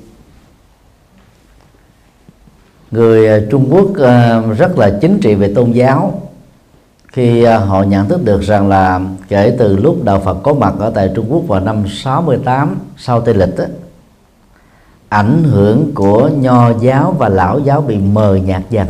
Người 2.91 3.29
à, 3.29 3.39
Trung 3.51 3.69
Quốc 3.71 3.89
rất 4.59 4.79
là 4.79 4.99
chính 5.01 5.21
trị 5.21 5.35
về 5.35 5.53
tôn 5.55 5.73
giáo. 5.73 6.23
Khi 7.13 7.45
họ 7.45 7.83
nhận 7.83 8.09
thức 8.09 8.25
được 8.25 8.41
rằng 8.43 8.69
là 8.69 9.01
kể 9.29 9.57
từ 9.59 9.77
lúc 9.77 10.05
đạo 10.05 10.21
Phật 10.25 10.35
có 10.43 10.55
mặt 10.55 10.75
ở 10.79 10.91
tại 10.95 11.11
Trung 11.15 11.27
Quốc 11.33 11.43
vào 11.49 11.61
năm 11.61 11.85
68 11.89 12.79
sau 12.97 13.21
Tây 13.21 13.35
lịch 13.35 13.59
đó, 13.59 13.65
ảnh 15.11 15.45
hưởng 15.45 15.95
của 15.95 16.29
nho 16.29 16.71
giáo 16.81 17.15
và 17.19 17.29
lão 17.29 17.59
giáo 17.59 17.81
bị 17.81 17.99
mờ 17.99 18.35
nhạt 18.35 18.63
dần. 18.71 18.87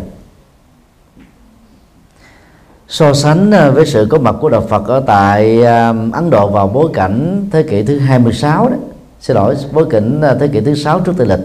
So 2.88 3.14
sánh 3.14 3.50
ờ, 3.50 3.70
với 3.70 3.86
sự 3.86 4.06
có 4.10 4.18
mặt 4.18 4.34
của 4.40 4.48
đạo 4.48 4.66
Phật 4.68 4.86
ở 4.86 5.00
tại 5.06 5.62
ờ, 5.62 5.94
Ấn 6.12 6.30
Độ 6.30 6.48
vào 6.48 6.68
bối 6.68 6.90
cảnh 6.94 7.48
thế 7.52 7.62
kỷ 7.62 7.82
thứ 7.82 7.98
26 7.98 8.68
đó, 8.68 8.76
xin 9.20 9.36
lỗi, 9.36 9.56
bối 9.72 9.86
cảnh 9.90 10.20
ờ, 10.20 10.38
thế 10.40 10.48
kỷ 10.48 10.60
thứ 10.60 10.74
sáu 10.74 11.00
trước 11.00 11.12
Tây 11.18 11.26
lịch, 11.26 11.40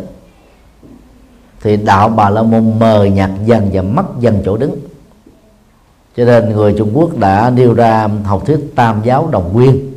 thì 1.61 1.78
đạo 1.78 2.09
bà 2.09 2.30
la 2.30 2.43
môn 2.43 2.80
mờ 2.80 3.05
nhạt 3.05 3.30
dần 3.45 3.69
và 3.73 3.82
mất 3.82 4.05
dần 4.19 4.41
chỗ 4.45 4.57
đứng. 4.57 4.80
Cho 6.17 6.26
nên 6.26 6.49
người 6.49 6.76
trung 6.78 6.91
quốc 6.93 7.17
đã 7.17 7.49
nêu 7.49 7.73
ra 7.73 8.07
học 8.26 8.43
thuyết 8.45 8.59
tam 8.76 9.01
giáo 9.03 9.30
đồng 9.32 9.53
nguyên. 9.53 9.91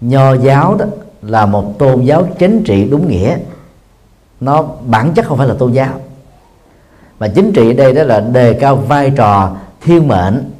Nho 0.00 0.34
giáo 0.34 0.74
đó 0.74 0.86
là 1.22 1.46
một 1.46 1.78
tôn 1.78 2.02
giáo 2.02 2.28
chính 2.38 2.64
trị 2.64 2.84
đúng 2.90 3.08
nghĩa. 3.08 3.36
Nó 4.40 4.64
bản 4.86 5.12
chất 5.14 5.26
không 5.26 5.38
phải 5.38 5.48
là 5.48 5.54
tôn 5.58 5.72
giáo. 5.72 6.00
Mà 7.18 7.28
chính 7.28 7.52
trị 7.52 7.70
ở 7.70 7.72
đây 7.72 7.94
đó 7.94 8.02
là 8.02 8.20
đề 8.20 8.52
cao 8.52 8.76
vai 8.76 9.12
trò 9.16 9.56
thiên 9.80 10.08
mệnh, 10.08 10.50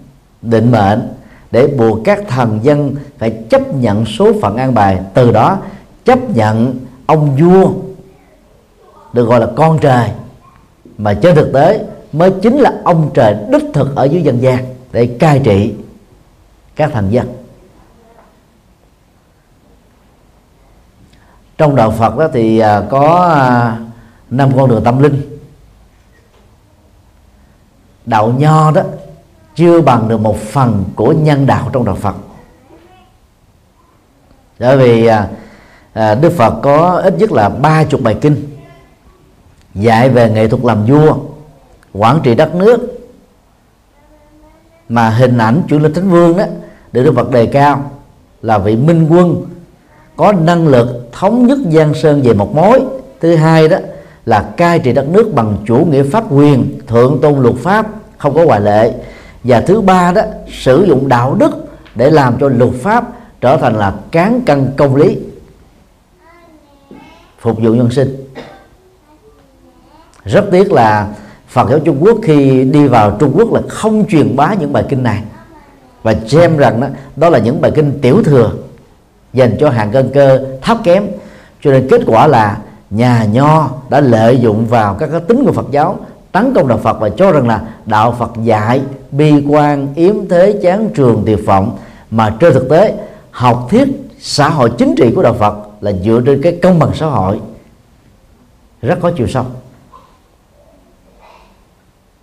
định 0.43 0.71
mệnh 0.71 1.09
để 1.51 1.67
buộc 1.67 1.99
các 2.05 2.29
thần 2.29 2.59
dân 2.63 2.95
phải 3.19 3.31
chấp 3.51 3.75
nhận 3.75 4.07
số 4.07 4.33
phận 4.43 4.57
an 4.57 4.75
bài. 4.75 5.01
Từ 5.15 5.33
đó 5.33 5.59
chấp 6.05 6.31
nhận 6.31 6.75
ông 7.07 7.37
vua, 7.37 7.71
được 9.13 9.29
gọi 9.29 9.41
là 9.41 9.49
con 9.57 9.79
trời. 9.79 10.11
Mà 10.99 11.15
trên 11.15 11.35
thực 11.35 11.53
tế 11.53 11.85
mới 12.13 12.31
chính 12.43 12.57
là 12.57 12.73
ông 12.85 13.11
trời 13.15 13.37
đích 13.53 13.65
thực 13.75 13.97
ở 13.97 14.05
dưới 14.05 14.23
dân 14.23 14.43
gian 14.43 14.65
để 14.93 15.07
cai 15.07 15.39
trị 15.45 15.75
các 16.77 16.91
thần 16.93 17.13
dân. 17.13 17.27
Trong 21.59 21.77
đạo 21.77 21.91
Phật 21.91 22.19
đó 22.19 22.29
thì 22.33 22.59
à, 22.59 22.83
có 22.91 23.17
à, 23.35 23.79
năm 24.31 24.51
con 24.57 24.71
đường 24.71 24.85
tâm 24.85 25.03
linh. 25.03 25.39
Đạo 28.07 28.35
nho 28.39 28.71
đó 28.71 28.83
chưa 29.55 29.81
bằng 29.81 30.09
được 30.09 30.21
một 30.21 30.39
phần 30.39 30.85
của 30.97 31.13
nhân 31.13 31.47
đạo 31.47 31.71
trong 31.73 31.85
đạo 31.85 31.95
Phật. 31.95 32.17
Bởi 34.59 34.77
vì 34.77 35.07
à, 35.93 36.15
Đức 36.15 36.33
Phật 36.37 36.61
có 36.63 37.01
ít 37.05 37.15
nhất 37.19 37.33
là 37.33 37.49
ba 37.49 37.85
chục 37.85 38.01
bài 38.03 38.19
kinh 38.21 38.57
dạy 39.75 40.09
về 40.09 40.31
nghệ 40.31 40.49
thuật 40.49 40.65
làm 40.65 40.87
vua, 40.87 41.17
quản 41.93 42.21
trị 42.23 42.35
đất 42.35 42.55
nước, 42.55 43.09
mà 44.89 45.11
hình 45.11 45.39
ảnh 45.39 45.63
chủ 45.69 45.79
linh 45.79 45.95
thánh 45.95 46.11
vương 46.11 46.37
đó 46.37 46.45
được 46.93 47.05
Đức 47.05 47.13
Phật 47.17 47.31
đề 47.31 47.47
cao 47.47 47.91
là 48.43 48.59
vị 48.59 48.77
minh 48.77 49.09
quân 49.11 49.47
có 50.17 50.33
năng 50.33 50.69
lực 50.69 51.09
thống 51.13 51.47
nhất 51.47 51.59
giang 51.73 51.95
sơn 51.95 52.23
về 52.23 52.35
một 52.35 52.55
mối. 52.55 52.81
Thứ 53.21 53.37
hai 53.37 53.69
đó 53.69 53.77
là 54.27 54.43
cai 54.57 54.79
trị 54.79 54.93
đất 54.93 55.09
nước 55.09 55.35
bằng 55.35 55.57
chủ 55.67 55.77
nghĩa 55.77 56.03
pháp 56.03 56.25
quyền 56.33 56.79
thượng 56.87 57.19
tôn 57.23 57.43
luật 57.43 57.55
pháp 57.55 57.87
không 58.19 58.35
có 58.35 58.45
ngoại 58.45 58.61
lệ. 58.61 58.93
Và 59.45 59.61
thứ 59.61 59.81
ba 59.81 60.13
đó 60.13 60.23
sử 60.53 60.85
dụng 60.85 61.09
đạo 61.09 61.35
đức 61.35 61.51
để 61.95 62.11
làm 62.11 62.37
cho 62.41 62.49
luật 62.49 62.73
pháp 62.83 63.05
trở 63.41 63.57
thành 63.57 63.77
là 63.77 63.95
cán 64.11 64.41
cân 64.47 64.73
công 64.77 64.97
lý. 64.97 65.19
Phục 67.41 67.59
vụ 67.59 67.75
nhân 67.75 67.91
sinh. 67.91 68.17
Rất 70.25 70.45
tiếc 70.51 70.73
là 70.73 71.09
Phật 71.49 71.71
giáo 71.71 71.79
Trung 71.79 71.97
Quốc 72.01 72.19
khi 72.23 72.65
đi 72.65 72.87
vào 72.87 73.17
Trung 73.21 73.33
Quốc 73.37 73.53
là 73.53 73.61
không 73.69 74.07
truyền 74.09 74.37
bá 74.37 74.55
những 74.55 74.73
bài 74.73 74.85
kinh 74.89 75.03
này. 75.03 75.23
Và 76.03 76.15
xem 76.27 76.57
rằng 76.57 76.81
đó, 76.81 76.87
đó 77.17 77.31
là 77.31 77.39
những 77.39 77.61
bài 77.61 77.73
kinh 77.75 77.99
tiểu 78.03 78.23
thừa 78.23 78.53
dành 79.37 79.57
cho 79.61 79.71
hàng 79.71 79.91
cân 79.91 80.11
cơ 80.15 80.45
thấp 80.63 80.79
kém. 80.85 81.07
Cho 81.63 81.71
nên 81.71 81.89
kết 81.91 82.01
quả 82.07 82.27
là 82.27 82.59
nhà 82.91 83.25
nho 83.25 83.71
đã 83.89 84.01
lợi 84.01 84.39
dụng 84.41 84.67
vào 84.67 84.95
các 84.95 85.09
cái 85.13 85.21
tính 85.21 85.45
của 85.47 85.53
Phật 85.53 85.67
giáo, 85.71 85.99
tấn 86.33 86.55
công 86.55 86.69
đạo 86.69 86.79
Phật 86.79 87.01
và 87.01 87.09
cho 87.09 87.33
rằng 87.33 87.49
là 87.49 87.61
đạo 87.87 88.15
Phật 88.19 88.31
dạy, 88.43 88.81
bi 89.11 89.45
quan, 89.49 89.95
yếm 89.95 90.29
thế, 90.29 90.61
chán 90.63 90.89
trường 90.95 91.23
tiệt 91.27 91.39
vọng. 91.47 91.79
Mà 92.11 92.37
trên 92.41 92.55
thực 92.55 92.69
tế, 92.71 92.95
học 93.31 93.67
thuyết 93.71 93.89
xã 94.21 94.49
hội 94.49 94.73
chính 94.79 94.95
trị 94.95 95.13
của 95.17 95.23
đạo 95.23 95.35
Phật 95.35 95.55
là 95.81 95.93
dựa 95.93 96.21
trên 96.27 96.43
cái 96.43 96.59
công 96.63 96.79
bằng 96.79 96.91
xã 96.95 97.07
hội. 97.07 97.41
Rất 98.83 98.99
có 99.01 99.11
chiều 99.17 99.27
sâu. 99.27 99.45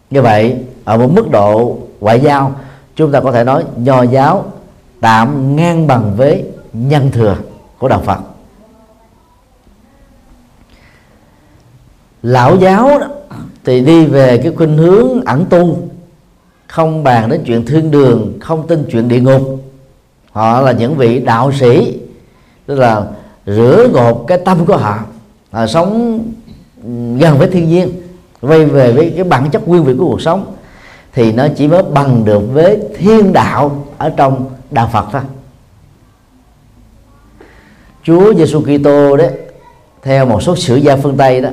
Như 0.10 0.22
vậy, 0.22 0.56
ở 0.84 0.98
một 0.98 1.10
mức 1.14 1.32
độ 1.32 1.78
ngoại 2.00 2.20
giao, 2.20 2.52
chúng 2.96 3.12
ta 3.12 3.20
có 3.20 3.32
thể 3.32 3.44
nói 3.44 3.64
nho 3.78 4.04
giáo 4.04 4.46
tạm 5.02 5.56
ngang 5.56 5.88
bằng 5.88 6.14
với 6.18 6.44
nhân 6.74 7.12
thừa 7.12 7.38
của 7.80 7.88
đạo 7.88 8.02
Phật. 8.06 8.20
Lão 12.24 12.56
giáo 12.56 13.00
đó, 13.00 13.08
thì 13.66 13.82
đi 13.82 14.06
về 14.06 14.38
cái 14.38 14.52
khuynh 14.56 14.78
hướng 14.78 15.22
ẩn 15.26 15.46
tu 15.46 15.78
không 16.68 17.04
bàn 17.04 17.30
đến 17.30 17.44
chuyện 17.46 17.66
thiên 17.66 17.92
đường 17.92 18.38
không 18.42 18.68
tin 18.68 18.86
chuyện 18.92 19.08
địa 19.08 19.20
ngục. 19.20 19.42
Họ 20.32 20.62
là 20.62 20.72
những 20.72 20.96
vị 20.96 21.20
đạo 21.20 21.52
sĩ 21.52 22.00
tức 22.66 22.80
là 22.80 23.06
rửa 23.46 23.88
gột 23.94 24.24
cái 24.28 24.38
tâm 24.46 24.66
của 24.66 24.78
họ 24.78 25.00
à, 25.52 25.68
sống 25.68 26.20
gần 27.20 27.38
với 27.38 27.48
thiên 27.48 27.70
nhiên 27.70 27.92
quay 28.42 28.66
về 28.66 28.92
với 28.92 29.14
cái 29.16 29.24
bản 29.24 29.50
chất 29.50 29.68
nguyên 29.68 29.84
vị 29.84 29.94
của 30.00 30.06
cuộc 30.06 30.22
sống. 30.22 30.56
Thì 31.14 31.32
nó 31.32 31.48
chỉ 31.56 31.68
mới 31.68 31.84
bằng 31.84 32.26
được 32.26 32.42
với 32.54 32.80
thiên 32.98 33.34
đạo 33.34 33.86
ở 33.98 34.10
trong 34.10 34.50
đạo 34.72 34.90
Phật 34.94 35.06
thôi. 35.12 35.22
Chúa 38.04 38.34
Giêsu 38.34 38.62
Kitô 38.62 39.18
đấy, 39.18 39.32
theo 40.02 40.26
một 40.26 40.44
số 40.44 40.56
sử 40.56 40.76
gia 40.76 40.96
phương 40.96 41.18
Tây 41.18 41.42
đó 41.42 41.50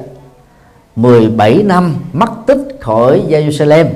17 0.96 1.62
năm 1.62 1.94
mất 2.12 2.30
tích 2.46 2.58
khỏi 2.80 3.22
Jerusalem 3.28 3.86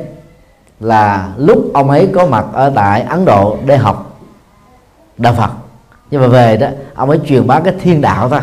là 0.81 1.29
lúc 1.37 1.71
ông 1.75 1.91
ấy 1.91 2.09
có 2.15 2.27
mặt 2.27 2.47
ở 2.53 2.73
tại 2.75 3.03
Ấn 3.03 3.25
Độ 3.25 3.57
để 3.67 3.77
học 3.77 4.21
đạo 5.19 5.35
Phật. 5.35 5.51
Nhưng 6.11 6.21
mà 6.21 6.27
về 6.27 6.57
đó, 6.57 6.69
ông 6.95 7.11
ấy 7.11 7.21
truyền 7.27 7.47
bá 7.47 7.61
cái 7.61 7.75
thiên 7.83 8.01
đạo 8.01 8.29
thôi 8.29 8.41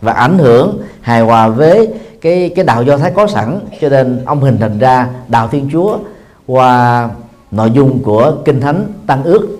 và 0.00 0.12
ảnh 0.12 0.38
hưởng 0.38 0.82
hài 1.00 1.20
hòa 1.20 1.48
với 1.48 1.88
cái 2.20 2.52
cái 2.56 2.64
đạo 2.64 2.82
do 2.82 2.98
thái 2.98 3.10
có 3.10 3.26
sẵn. 3.26 3.60
Cho 3.80 3.88
nên 3.88 4.24
ông 4.24 4.40
hình 4.40 4.58
thành 4.58 4.78
ra 4.78 5.08
đạo 5.28 5.48
thiên 5.48 5.68
chúa 5.72 5.98
qua 6.46 7.08
nội 7.50 7.70
dung 7.70 8.02
của 8.02 8.34
kinh 8.44 8.60
thánh 8.60 8.86
tăng 9.06 9.24
ước. 9.24 9.58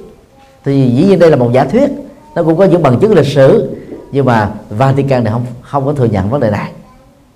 Thì 0.64 0.90
dĩ 0.90 1.04
nhiên 1.04 1.18
đây 1.18 1.30
là 1.30 1.36
một 1.36 1.50
giả 1.52 1.64
thuyết 1.64 1.90
nó 2.34 2.42
cũng 2.42 2.56
có 2.56 2.64
những 2.64 2.82
bằng 2.82 2.98
chứng 3.00 3.14
lịch 3.14 3.26
sử, 3.26 3.76
nhưng 4.12 4.26
mà 4.26 4.50
Vatican 4.70 5.24
này 5.24 5.32
không 5.32 5.46
không 5.62 5.86
có 5.86 5.92
thừa 5.92 6.04
nhận 6.04 6.30
vấn 6.30 6.40
đề 6.40 6.50
này. 6.50 6.72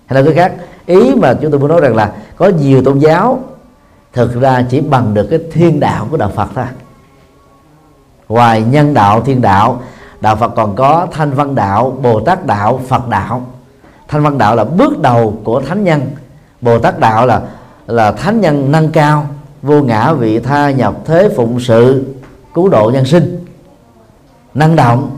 Hay 0.07 0.23
là 0.23 0.31
cái 0.31 0.35
khác, 0.35 0.53
ý 0.87 1.15
mà 1.15 1.35
chúng 1.35 1.51
tôi 1.51 1.61
muốn 1.61 1.69
nói 1.69 1.81
rằng 1.81 1.97
là 1.97 2.13
có 2.37 2.49
nhiều 2.49 2.83
tôn 2.83 2.99
giáo 2.99 3.39
thực 4.13 4.41
ra 4.41 4.65
chỉ 4.71 4.81
bằng 4.81 5.15
được 5.15 5.27
cái 5.31 5.39
thiên 5.53 5.81
đạo 5.81 6.07
của 6.11 6.17
đạo 6.17 6.31
Phật 6.35 6.49
thôi. 6.55 6.65
Ngoài 8.29 8.63
nhân 8.63 8.95
đạo, 8.95 9.21
thiên 9.21 9.41
đạo 9.41 9.81
đạo 10.21 10.37
Phật 10.37 10.49
còn 10.57 10.77
có 10.77 11.07
thanh 11.13 11.31
văn 11.31 11.55
đạo, 11.55 11.99
Bồ 12.03 12.21
Tát 12.21 12.47
đạo, 12.47 12.81
Phật 12.89 13.09
đạo. 13.09 13.47
Thanh 14.09 14.23
văn 14.23 14.39
đạo 14.39 14.57
là 14.57 14.65
bước 14.65 14.99
đầu 14.99 15.35
của 15.45 15.61
thánh 15.61 15.85
nhân, 15.85 16.11
Bồ 16.61 16.79
Tát 16.79 17.01
đạo 17.01 17.27
là 17.27 17.43
là 17.87 18.13
thánh 18.13 18.41
nhân 18.41 18.73
nâng 18.73 18.89
cao, 18.89 19.27
vô 19.63 19.83
ngã 19.83 20.13
vị 20.13 20.39
tha 20.39 20.71
nhập 20.71 20.95
thế 21.05 21.29
phụng 21.37 21.61
sự, 21.61 22.05
cứu 22.55 22.69
độ 22.69 22.91
nhân 22.95 23.05
sinh 23.05 23.44
năng 24.55 24.77
động, 24.77 25.11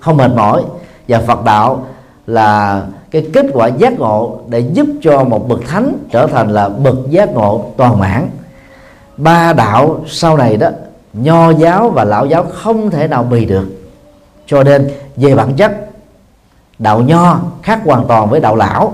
không 0.00 0.16
mệt 0.16 0.30
mỏi. 0.36 0.62
Và 1.08 1.20
Phật 1.26 1.44
đạo 1.44 1.86
là 2.26 2.82
cái 3.10 3.28
kết 3.32 3.46
quả 3.52 3.66
giác 3.66 3.98
ngộ 3.98 4.38
để 4.48 4.60
giúp 4.60 4.86
cho 5.02 5.24
một 5.24 5.48
bậc 5.48 5.60
thánh 5.68 5.92
trở 6.10 6.26
thành 6.26 6.50
là 6.50 6.68
bậc 6.68 6.96
giác 7.10 7.28
ngộ 7.34 7.64
toàn 7.76 7.98
mãn 7.98 8.28
ba 9.20 9.52
đạo 9.52 10.00
sau 10.06 10.36
này 10.36 10.56
đó, 10.56 10.68
nho 11.12 11.50
giáo 11.50 11.90
và 11.90 12.04
lão 12.04 12.26
giáo 12.26 12.44
không 12.52 12.90
thể 12.90 13.08
nào 13.08 13.22
bì 13.22 13.44
được. 13.44 13.68
Cho 14.46 14.62
nên, 14.62 14.90
về 15.16 15.34
bản 15.34 15.54
chất, 15.54 15.72
đạo 16.78 17.00
nho 17.00 17.40
khác 17.62 17.80
hoàn 17.84 18.06
toàn 18.06 18.30
với 18.30 18.40
đạo 18.40 18.56
lão. 18.56 18.92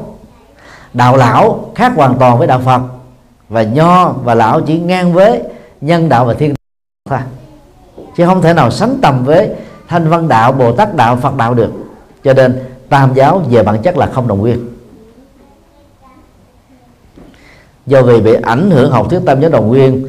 Đạo 0.93 1.17
lão 1.17 1.71
khác 1.75 1.93
hoàn 1.97 2.15
toàn 2.19 2.39
với 2.39 2.47
đạo 2.47 2.61
phật. 2.65 2.81
Và 3.49 3.63
nho 3.63 4.09
và 4.09 4.35
lão 4.35 4.61
chỉ 4.61 4.79
ngang 4.79 5.13
với 5.13 5.43
nhân 5.81 6.09
đạo 6.09 6.25
và 6.25 6.35
thiên 6.35 6.49
đạo 6.49 7.19
thôi 7.19 7.19
chứ 8.17 8.27
không 8.27 8.43
thể 8.43 8.53
nào 8.53 8.71
sánh 8.71 8.99
tầm 9.03 9.25
với 9.25 9.51
thanh 9.89 10.09
văn 10.09 10.29
đạo, 10.29 10.53
bồ 10.53 10.73
tát 10.73 10.97
đạo, 10.97 11.17
phật 11.17 11.37
đạo 11.37 11.55
được. 11.55 11.71
Cho 12.25 12.33
nên, 12.33 12.63
tam 12.89 13.15
giáo 13.15 13.43
về 13.51 13.63
bản 13.63 13.83
chất 13.83 13.97
là 13.97 14.07
không 14.07 14.29
đồng 14.29 14.39
nguyên. 14.39 14.69
Do 17.87 18.03
vì 18.03 18.21
bị 18.21 18.35
ảnh 18.43 18.71
hưởng 18.71 18.91
học 18.91 19.11
thuyết 19.11 19.21
tam 19.27 19.41
giáo 19.41 19.51
đồng 19.51 19.69
nguyên 19.69 20.07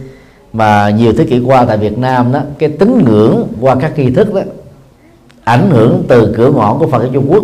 mà 0.54 0.90
nhiều 0.90 1.14
thế 1.18 1.24
kỷ 1.24 1.40
qua 1.40 1.66
tại 1.66 1.78
Việt 1.78 1.98
Nam 1.98 2.32
đó, 2.32 2.40
cái 2.60 2.70
tín 2.70 3.04
ngưỡng 3.06 3.48
qua 3.62 3.76
các 3.76 3.98
nghi 3.98 4.14
thức 4.14 4.34
đó, 4.34 4.42
ảnh 5.44 5.70
hưởng 5.70 6.04
từ 6.08 6.34
cửa 6.38 6.52
ngõ 6.52 6.74
của 6.74 6.88
Phật 6.88 7.00
ở 7.00 7.10
Trung 7.14 7.26
Quốc 7.30 7.44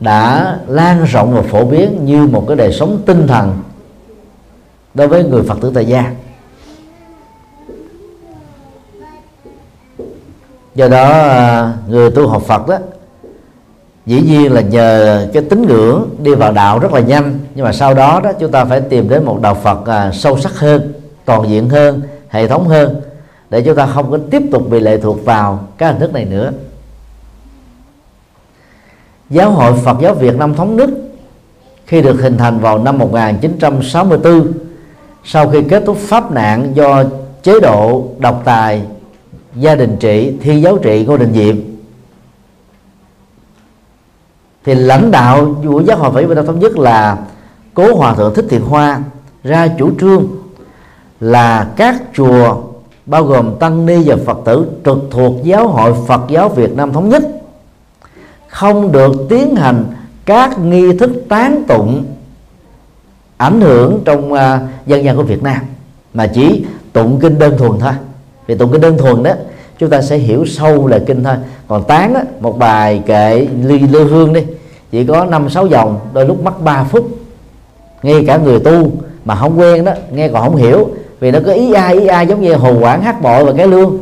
đã 0.00 0.56
lan 0.66 1.04
rộng 1.04 1.34
và 1.34 1.42
phổ 1.42 1.64
biến 1.64 2.04
như 2.04 2.26
một 2.26 2.44
cái 2.48 2.56
đời 2.56 2.72
sống 2.72 3.02
tinh 3.06 3.26
thần 3.26 3.58
đối 4.94 5.08
với 5.08 5.24
người 5.24 5.42
phật 5.42 5.58
tử 5.60 5.72
tại 5.74 5.86
gia. 5.86 6.12
Do 10.74 10.88
đó 10.88 11.08
à, 11.10 11.72
người 11.88 12.10
tu 12.10 12.28
học 12.28 12.42
phật 12.42 12.68
đó 12.68 12.78
dĩ 14.06 14.20
nhiên 14.22 14.52
là 14.52 14.60
nhờ 14.60 15.26
cái 15.32 15.42
tín 15.50 15.66
ngưỡng 15.66 16.08
đi 16.18 16.34
vào 16.34 16.52
đạo 16.52 16.78
rất 16.78 16.92
là 16.92 17.00
nhanh. 17.00 17.38
Nhưng 17.54 17.64
mà 17.64 17.72
sau 17.72 17.94
đó 17.94 18.20
đó 18.24 18.32
chúng 18.32 18.50
ta 18.50 18.64
phải 18.64 18.80
tìm 18.80 19.08
đến 19.08 19.24
một 19.24 19.38
đạo 19.42 19.54
phật 19.54 19.86
à, 19.86 20.10
sâu 20.12 20.38
sắc 20.38 20.52
hơn 20.58 20.92
toàn 21.24 21.48
diện 21.48 21.68
hơn 21.68 22.02
hệ 22.28 22.48
thống 22.48 22.68
hơn 22.68 23.00
để 23.50 23.62
chúng 23.62 23.76
ta 23.76 23.86
không 23.86 24.10
có 24.10 24.18
tiếp 24.30 24.42
tục 24.52 24.70
bị 24.70 24.80
lệ 24.80 24.98
thuộc 24.98 25.24
vào 25.24 25.60
các 25.78 25.88
hình 25.88 26.00
thức 26.00 26.12
này 26.12 26.24
nữa. 26.24 26.50
Giáo 29.30 29.50
hội 29.50 29.72
Phật 29.84 29.96
giáo 30.00 30.14
Việt 30.14 30.36
Nam 30.36 30.54
thống 30.54 30.76
nhất 30.76 30.90
khi 31.86 32.02
được 32.02 32.20
hình 32.20 32.38
thành 32.38 32.58
vào 32.58 32.78
năm 32.78 32.98
1964 32.98 34.52
sau 35.24 35.48
khi 35.48 35.62
kết 35.62 35.82
thúc 35.86 35.96
pháp 35.96 36.32
nạn 36.32 36.72
do 36.74 37.04
chế 37.42 37.60
độ 37.60 38.08
độc 38.18 38.42
tài 38.44 38.82
gia 39.56 39.74
đình 39.74 39.96
trị 40.00 40.36
thi 40.40 40.60
giáo 40.60 40.78
trị 40.78 41.04
ngô 41.04 41.16
đình 41.16 41.32
diệm. 41.34 41.56
Thì 44.64 44.74
lãnh 44.74 45.10
đạo 45.10 45.54
của 45.64 45.82
giáo 45.86 45.96
hội 45.96 46.10
Phật 46.10 46.34
giáo 46.34 46.44
thống 46.44 46.58
nhất 46.58 46.78
là 46.78 47.18
cố 47.74 47.94
hòa 47.94 48.14
thượng 48.14 48.34
thích 48.34 48.46
thiện 48.48 48.62
hoa 48.62 49.02
ra 49.44 49.68
chủ 49.78 49.90
trương 50.00 50.26
là 51.20 51.68
các 51.76 52.02
chùa 52.14 52.62
bao 53.06 53.24
gồm 53.24 53.58
tăng 53.58 53.86
ni 53.86 54.02
và 54.06 54.16
phật 54.26 54.38
tử 54.44 54.66
trực 54.84 54.98
thuộc 55.10 55.44
giáo 55.44 55.68
hội 55.68 55.94
phật 56.06 56.20
giáo 56.28 56.48
việt 56.48 56.72
nam 56.76 56.92
thống 56.92 57.08
nhất. 57.08 57.22
Không 58.48 58.92
được 58.92 59.12
tiến 59.28 59.56
hành 59.56 59.84
các 60.24 60.58
nghi 60.58 60.96
thức 60.98 61.10
tán 61.28 61.62
tụng 61.68 62.04
ảnh 63.36 63.60
hưởng 63.60 64.02
trong 64.04 64.32
uh, 64.32 64.38
dân 64.86 65.04
gian 65.04 65.16
của 65.16 65.22
Việt 65.22 65.42
Nam 65.42 65.58
mà 66.14 66.26
chỉ 66.26 66.64
tụng 66.92 67.18
kinh 67.20 67.38
đơn 67.38 67.58
thuần 67.58 67.80
thôi 67.80 67.92
vì 68.46 68.54
tụng 68.54 68.72
kinh 68.72 68.80
đơn 68.80 68.98
thuần 68.98 69.22
đó 69.22 69.32
chúng 69.78 69.90
ta 69.90 70.02
sẽ 70.02 70.16
hiểu 70.16 70.44
sâu 70.46 70.86
lời 70.86 71.00
kinh 71.06 71.24
thôi. 71.24 71.34
Còn 71.68 71.84
tán 71.84 72.14
á, 72.14 72.22
một 72.40 72.58
bài 72.58 73.02
kệ 73.06 73.46
ly 73.62 73.78
lư 73.78 74.04
hương 74.04 74.32
đi 74.32 74.42
chỉ 74.90 75.04
có 75.04 75.24
năm 75.24 75.50
sáu 75.50 75.66
dòng 75.66 76.00
đôi 76.12 76.26
lúc 76.26 76.42
mất 76.42 76.62
3 76.64 76.84
phút. 76.84 77.08
Ngay 78.02 78.24
cả 78.26 78.36
người 78.36 78.60
tu 78.60 78.90
mà 79.24 79.34
không 79.34 79.58
quen 79.58 79.84
đó 79.84 79.92
nghe 80.10 80.28
còn 80.28 80.42
không 80.42 80.56
hiểu 80.56 80.88
vì 81.20 81.30
nó 81.30 81.38
có 81.46 81.52
ý 81.52 81.72
ai 81.72 81.94
ý 81.94 82.06
ai 82.06 82.26
giống 82.26 82.40
như 82.40 82.54
hồ 82.54 82.78
quảng 82.80 83.02
hát 83.02 83.22
bội 83.22 83.44
và 83.44 83.52
cái 83.56 83.66
lương. 83.66 83.98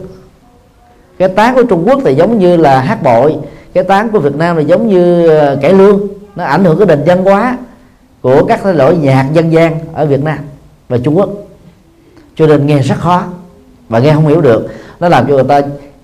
Cái 1.19 1.29
tán 1.29 1.55
của 1.55 1.63
Trung 1.63 1.85
Quốc 1.89 2.01
thì 2.05 2.15
giống 2.15 2.39
như 2.39 2.57
là 2.57 2.81
hát 2.81 3.03
bội 3.03 3.37
cái 3.73 3.85
tán 3.85 4.11
của 4.11 4.19
Việt 4.19 4.37
Nam 4.37 4.57
thì 4.57 4.65
giống 4.65 4.89
như 4.89 5.29
ờ, 5.29 5.59
cải 5.63 5.73
lương. 5.73 6.01
Nó 6.37 6.45
ảnh 6.45 6.65
hưởng 6.65 6.79
cái 6.79 6.87
nền 6.87 7.03
văn 7.07 7.25
hóa 7.25 7.59
của 8.23 8.45
các 8.45 8.67
loại 8.67 8.97
nhạc 8.97 9.27
dân 9.33 9.53
gian 9.53 9.79
ở 9.93 10.07
Việt 10.07 10.25
Nam 10.25 10.39
và 10.89 10.99
Trung 10.99 11.17
Quốc. 11.17 11.31
Cho 12.37 12.47
nên 12.47 12.67
nghe 12.67 12.79
rất 12.79 12.99
khó 12.99 13.25
và 13.91 13.99
nghe 13.99 14.15
không 14.15 14.27
hiểu 14.27 14.41
được. 14.41 14.69
Nó 15.01 15.09
làm 15.09 15.27
cho 15.27 15.35
người 15.35 15.45
ta 15.45 15.61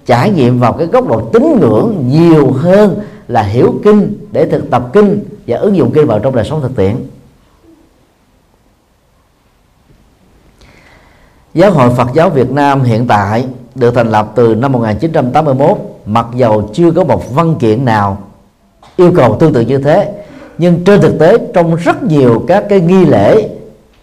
trải 0.06 0.30
nghiệm 0.30 0.58
vào 0.58 0.72
cái 0.72 0.86
góc 0.86 1.08
độ 1.08 1.20
tín 1.32 1.58
ngưỡng 1.60 2.04
nhiều 2.08 2.52
hơn 2.52 2.98
là 3.28 3.42
hiểu 3.42 3.74
kinh 3.84 4.26
để 4.32 4.46
thực 4.46 4.70
tập 4.70 4.88
kinh 4.92 5.20
và 5.46 5.56
ứng 5.58 5.76
dụng 5.76 5.92
kinh 5.92 6.06
vào 6.06 6.18
trong 6.18 6.34
đời 6.34 6.44
sống 6.44 6.62
thực 6.62 6.76
tiễn. 6.76 6.96
Giáo 11.54 11.70
hội 11.70 11.90
Phật 11.96 12.08
giáo 12.14 12.30
Việt 12.30 12.50
Nam 12.50 12.82
hiện 12.82 13.06
tại 13.06 13.46
được 13.74 13.94
thành 13.94 14.10
lập 14.10 14.32
từ 14.34 14.54
năm 14.54 14.72
1981 14.72 15.78
mặc 16.06 16.26
dầu 16.34 16.70
chưa 16.74 16.90
có 16.90 17.04
một 17.04 17.34
văn 17.34 17.54
kiện 17.58 17.84
nào 17.84 18.18
yêu 18.96 19.12
cầu 19.16 19.36
tương 19.40 19.52
tự 19.52 19.60
như 19.60 19.78
thế. 19.78 20.12
Nhưng 20.58 20.84
trên 20.84 21.00
thực 21.00 21.18
tế, 21.18 21.38
trong 21.54 21.74
rất 21.74 22.02
nhiều 22.02 22.44
các 22.48 22.64
cái 22.68 22.80
nghi 22.80 23.04
lễ 23.04 23.48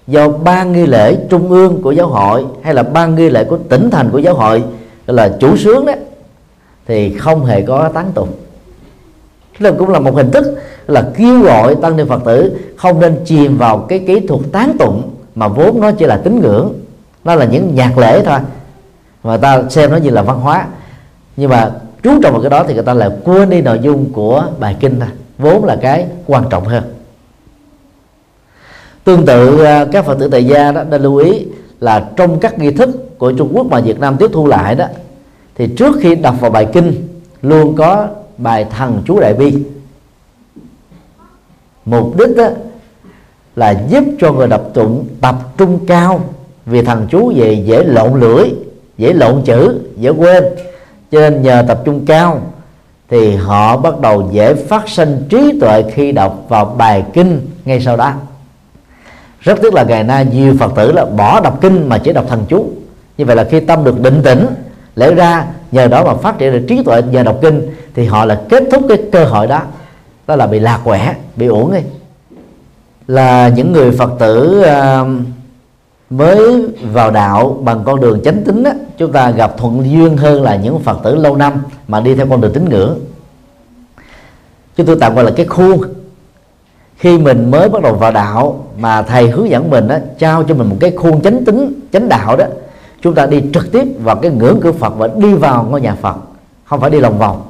do 0.08 0.28
ban 0.28 0.72
nghi 0.72 0.86
lễ 0.86 1.18
trung 1.30 1.49
ương 1.49 1.82
của 1.82 1.91
giáo 1.91 2.08
hội 2.08 2.45
hay 2.62 2.74
là 2.74 2.84
ban 2.84 3.16
nghi 3.16 3.30
lễ 3.30 3.43
của 3.43 3.58
tỉnh 3.70 3.89
thành 3.89 4.10
của 4.10 4.18
giáo 4.18 4.34
hội 4.34 4.64
là 5.08 5.38
chủ 5.39 5.58
sướng 5.58 5.86
đó 5.86 5.93
thì 6.88 7.18
không 7.18 7.45
hề 7.45 7.62
có 7.62 7.89
tán 7.93 8.12
tụng. 8.14 8.30
Thế 9.60 9.72
cũng 9.72 9.89
là 9.89 9.99
một 9.99 10.16
hình 10.16 10.32
thức 10.32 10.58
là 10.88 11.10
kêu 11.18 11.41
gọi 11.41 11.76
tăng 11.76 11.97
ni 11.97 12.04
phật 12.10 12.22
tử 12.26 12.60
không 12.78 12.99
nên 12.99 13.16
chìm 13.26 13.58
vào 13.58 13.78
cái 13.78 13.99
kỹ 13.99 14.20
thuật 14.20 14.41
tán 14.51 14.76
tụng 14.80 15.10
mà 15.36 15.47
vốn 15.47 15.82
nó 15.82 15.91
chỉ 15.91 16.06
là 16.06 16.18
tín 16.18 16.41
ngưỡng, 16.41 16.74
nó 17.24 17.36
là 17.36 17.45
những 17.45 17.76
nhạc 17.76 17.97
lễ 17.97 18.24
thôi. 18.26 18.39
Mà 19.24 19.38
ta 19.38 19.64
xem 19.70 19.91
nó 19.91 19.97
như 19.97 20.10
là 20.10 20.22
văn 20.22 20.39
hóa. 20.39 20.68
Nhưng 21.38 21.49
mà 21.49 21.72
chú 22.04 22.22
trọng 22.22 22.34
vào 22.34 22.41
cái 22.41 22.49
đó 22.49 22.64
thì 22.68 22.74
người 22.74 22.84
ta 22.84 22.93
lại 22.93 23.10
quên 23.24 23.49
đi 23.49 23.62
nội 23.62 23.80
dung 23.82 24.14
của 24.14 24.45
bài 24.60 24.76
kinh 24.80 24.99
thôi 24.99 25.10
vốn 25.38 25.66
là 25.66 25.76
cái 25.76 26.06
quan 26.28 26.43
trọng 26.49 26.66
hơn 26.66 26.84
tương 29.04 29.26
tự 29.26 29.64
à, 29.64 29.86
các 29.91 30.06
phật 30.06 30.20
tử 30.20 30.28
tại 30.28 30.45
gia 30.45 30.72
đó 30.72 30.84
nên 30.84 31.01
lưu 31.01 31.16
ý 31.16 31.45
là 31.80 32.10
trong 32.16 32.39
các 32.39 32.60
nghi 32.60 32.72
thức 32.72 33.20
của 33.20 33.32
Trung 33.32 33.49
Quốc 33.54 33.66
mà 33.66 33.80
Việt 33.80 33.99
Nam 33.99 34.18
tiếp 34.20 34.30
thu 34.34 34.47
lại 34.47 34.76
đó, 34.76 34.86
thì 35.56 35.68
trước 35.68 35.95
khi 36.01 36.16
đọc 36.16 36.36
vào 36.39 36.51
bài 36.51 36.68
kinh 36.74 37.08
luôn 37.41 37.76
có 37.76 38.08
bài 38.38 38.66
thần 38.78 39.01
chú 39.06 39.20
đại 39.20 39.34
bi. 39.34 39.58
Mục 41.86 42.18
đích 42.18 42.38
đó 42.38 42.47
là 43.56 43.84
giúp 43.89 44.04
cho 44.20 44.32
người 44.32 44.47
đọc 44.47 44.62
tụng 44.74 45.06
tập 45.22 45.36
trung 45.58 45.80
cao 45.88 46.22
vì 46.66 46.82
thần 46.82 47.08
chú 47.10 47.34
về 47.36 47.64
dễ 47.66 47.84
lộn 47.84 48.20
lưỡi, 48.20 48.49
dễ 48.97 49.14
lộn 49.14 49.41
chữ, 49.45 49.80
dễ 49.97 50.10
quên. 50.10 50.43
Cho 51.12 51.20
nên 51.20 51.41
nhờ 51.41 51.64
tập 51.68 51.82
trung 51.86 52.06
cao 52.06 52.41
thì 53.10 53.36
họ 53.36 53.78
bắt 53.78 53.99
đầu 53.99 54.30
dễ 54.32 54.54
phát 54.54 54.89
sinh 54.89 55.24
trí 55.30 55.60
tuệ 55.60 55.84
khi 55.93 56.12
đọc 56.12 56.45
vào 56.49 56.66
bài 56.78 57.04
kinh 57.14 57.41
ngay 57.66 57.82
sau 57.82 57.97
đó 57.97 58.14
rất 59.44 59.62
tiếc 59.62 59.74
là 59.74 59.84
ngày 59.84 60.04
nay 60.04 60.26
nhiều 60.32 60.56
phật 60.60 60.72
tử 60.76 60.91
là 60.91 61.06
bỏ 61.06 61.39
đọc 61.39 61.62
kinh 61.62 61.89
mà 61.89 61.98
chỉ 61.98 62.14
đọc 62.14 62.26
thần 62.30 62.46
chú. 62.50 62.70
Như 63.18 63.26
vậy 63.26 63.36
là 63.36 63.44
khi 63.44 63.60
tâm 63.60 63.84
được 63.84 64.02
định 64.02 64.22
tĩnh 64.24 64.46
lẽ 64.96 65.14
ra 65.14 65.46
nhờ 65.72 65.88
đó 65.88 66.04
mà 66.06 66.14
phát 66.14 66.38
triển 66.38 66.52
được 66.52 66.66
trí 66.68 66.84
tuệ 66.84 67.02
nhờ 67.02 67.24
đọc 67.24 67.38
kinh 67.41 67.76
thì 67.96 68.06
họ 68.06 68.26
là 68.26 68.41
kết 68.50 68.64
thúc 68.72 68.84
cái 68.89 68.98
cơ 69.12 69.26
hội 69.26 69.48
đó. 69.48 69.62
Đó 70.28 70.36
là 70.36 70.48
bị 70.48 70.60
lạc 70.60 70.80
quẻ 70.84 71.16
bị 71.36 71.48
uổng 71.48 71.74
đi 71.74 71.80
là 73.08 73.48
những 73.48 73.72
người 73.72 73.91
phật 73.91 74.12
tử 74.20 74.66
uh, 74.66 75.08
mới 76.10 76.68
vào 76.91 77.12
đạo 77.12 77.58
bằng 77.64 77.84
con 77.84 78.02
đường 78.02 78.20
chánh 78.26 78.44
tính 78.44 78.64
á, 78.64 78.72
chúng 78.98 79.12
ta 79.12 79.32
gặp 79.32 79.58
thuận 79.58 79.91
duyên 79.91 80.18
hơn 80.18 80.41
là 80.41 80.56
những 80.56 80.80
phật 80.80 80.98
tử 81.04 81.16
lâu 81.16 81.36
năm 81.36 81.64
mà 81.88 82.00
đi 82.00 82.16
theo 82.16 82.28
con 82.30 82.41
đường 82.41 82.54
tín 82.54 82.70
ngưỡng. 82.70 83.00
Chúng 84.76 84.86
tôi 84.86 84.98
tạm 85.00 85.16
gọi 85.16 85.24
là 85.24 85.32
cái 85.36 85.46
khuôn 85.46 85.82
khi 87.04 87.18
mình 87.18 87.51
mới 87.51 87.70
bắt 87.70 87.82
đầu 87.82 87.93
vào 87.93 88.12
đạo 88.12 88.66
mà 88.78 89.01
thầy 89.01 89.30
hướng 89.30 89.49
dẫn 89.49 89.70
mình 89.70 89.88
đó 89.88 89.95
trao 90.18 90.43
cho 90.43 90.56
mình 90.56 90.70
một 90.70 90.76
cái 90.80 90.91
khuôn 90.97 91.22
chánh 91.22 91.45
tính, 91.45 91.80
chánh 91.93 92.10
đạo 92.10 92.36
đó, 92.36 92.45
chúng 93.01 93.16
ta 93.16 93.26
đi 93.26 93.43
trực 93.54 93.72
tiếp 93.72 93.88
vào 93.99 94.16
cái 94.16 94.32
ngưỡng 94.32 94.60
cửa 94.62 94.72
Phật 94.72 94.93
và 94.97 95.10
đi 95.16 95.34
vào 95.34 95.64
ngôi 95.64 95.82
nhà 95.82 95.95
Phật, 96.01 96.16
không 96.66 96.80
phải 96.80 96.89
đi 96.89 96.99
lòng 96.99 97.18
vòng. 97.18 97.41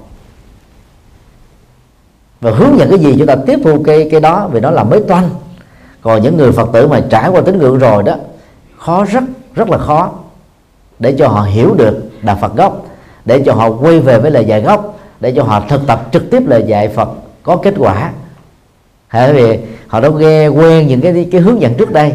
Và 2.41 2.51
hướng 2.51 2.79
dẫn 2.79 2.89
cái 2.89 2.99
gì 2.99 3.15
chúng 3.17 3.27
ta 3.27 3.35
tiếp 3.35 3.59
thu 3.63 3.83
cái 3.83 4.07
cái 4.11 4.19
đó 4.19 4.49
vì 4.51 4.59
nó 4.59 4.71
là 4.71 4.83
mới 4.83 4.99
toanh. 5.07 5.29
Còn 6.01 6.21
những 6.21 6.37
người 6.37 6.51
Phật 6.51 6.69
tử 6.73 6.87
mà 6.87 7.01
trải 7.09 7.29
qua 7.29 7.41
tín 7.41 7.57
ngưỡng 7.57 7.77
rồi 7.77 8.03
đó, 8.03 8.15
khó 8.77 9.05
rất 9.05 9.23
rất 9.55 9.69
là 9.69 9.77
khó 9.77 10.11
để 10.99 11.15
cho 11.19 11.27
họ 11.27 11.41
hiểu 11.41 11.73
được 11.73 12.09
đạo 12.21 12.37
Phật 12.41 12.55
gốc, 12.55 12.85
để 13.25 13.43
cho 13.45 13.53
họ 13.53 13.69
quay 13.69 13.99
về 13.99 14.19
với 14.19 14.31
lời 14.31 14.45
dạy 14.45 14.61
gốc, 14.61 14.99
để 15.19 15.33
cho 15.35 15.43
họ 15.43 15.61
thực 15.69 15.87
tập 15.87 16.07
trực 16.11 16.31
tiếp 16.31 16.43
lời 16.47 16.63
dạy 16.67 16.87
Phật 16.87 17.09
có 17.43 17.55
kết 17.55 17.73
quả 17.77 18.11
bởi 19.13 19.33
vì 19.33 19.59
họ 19.87 19.99
đã 19.99 20.09
nghe 20.09 20.47
quen 20.47 20.87
những 20.87 21.01
cái 21.01 21.27
cái 21.31 21.41
hướng 21.41 21.61
dẫn 21.61 21.73
trước 21.73 21.91
đây. 21.91 22.13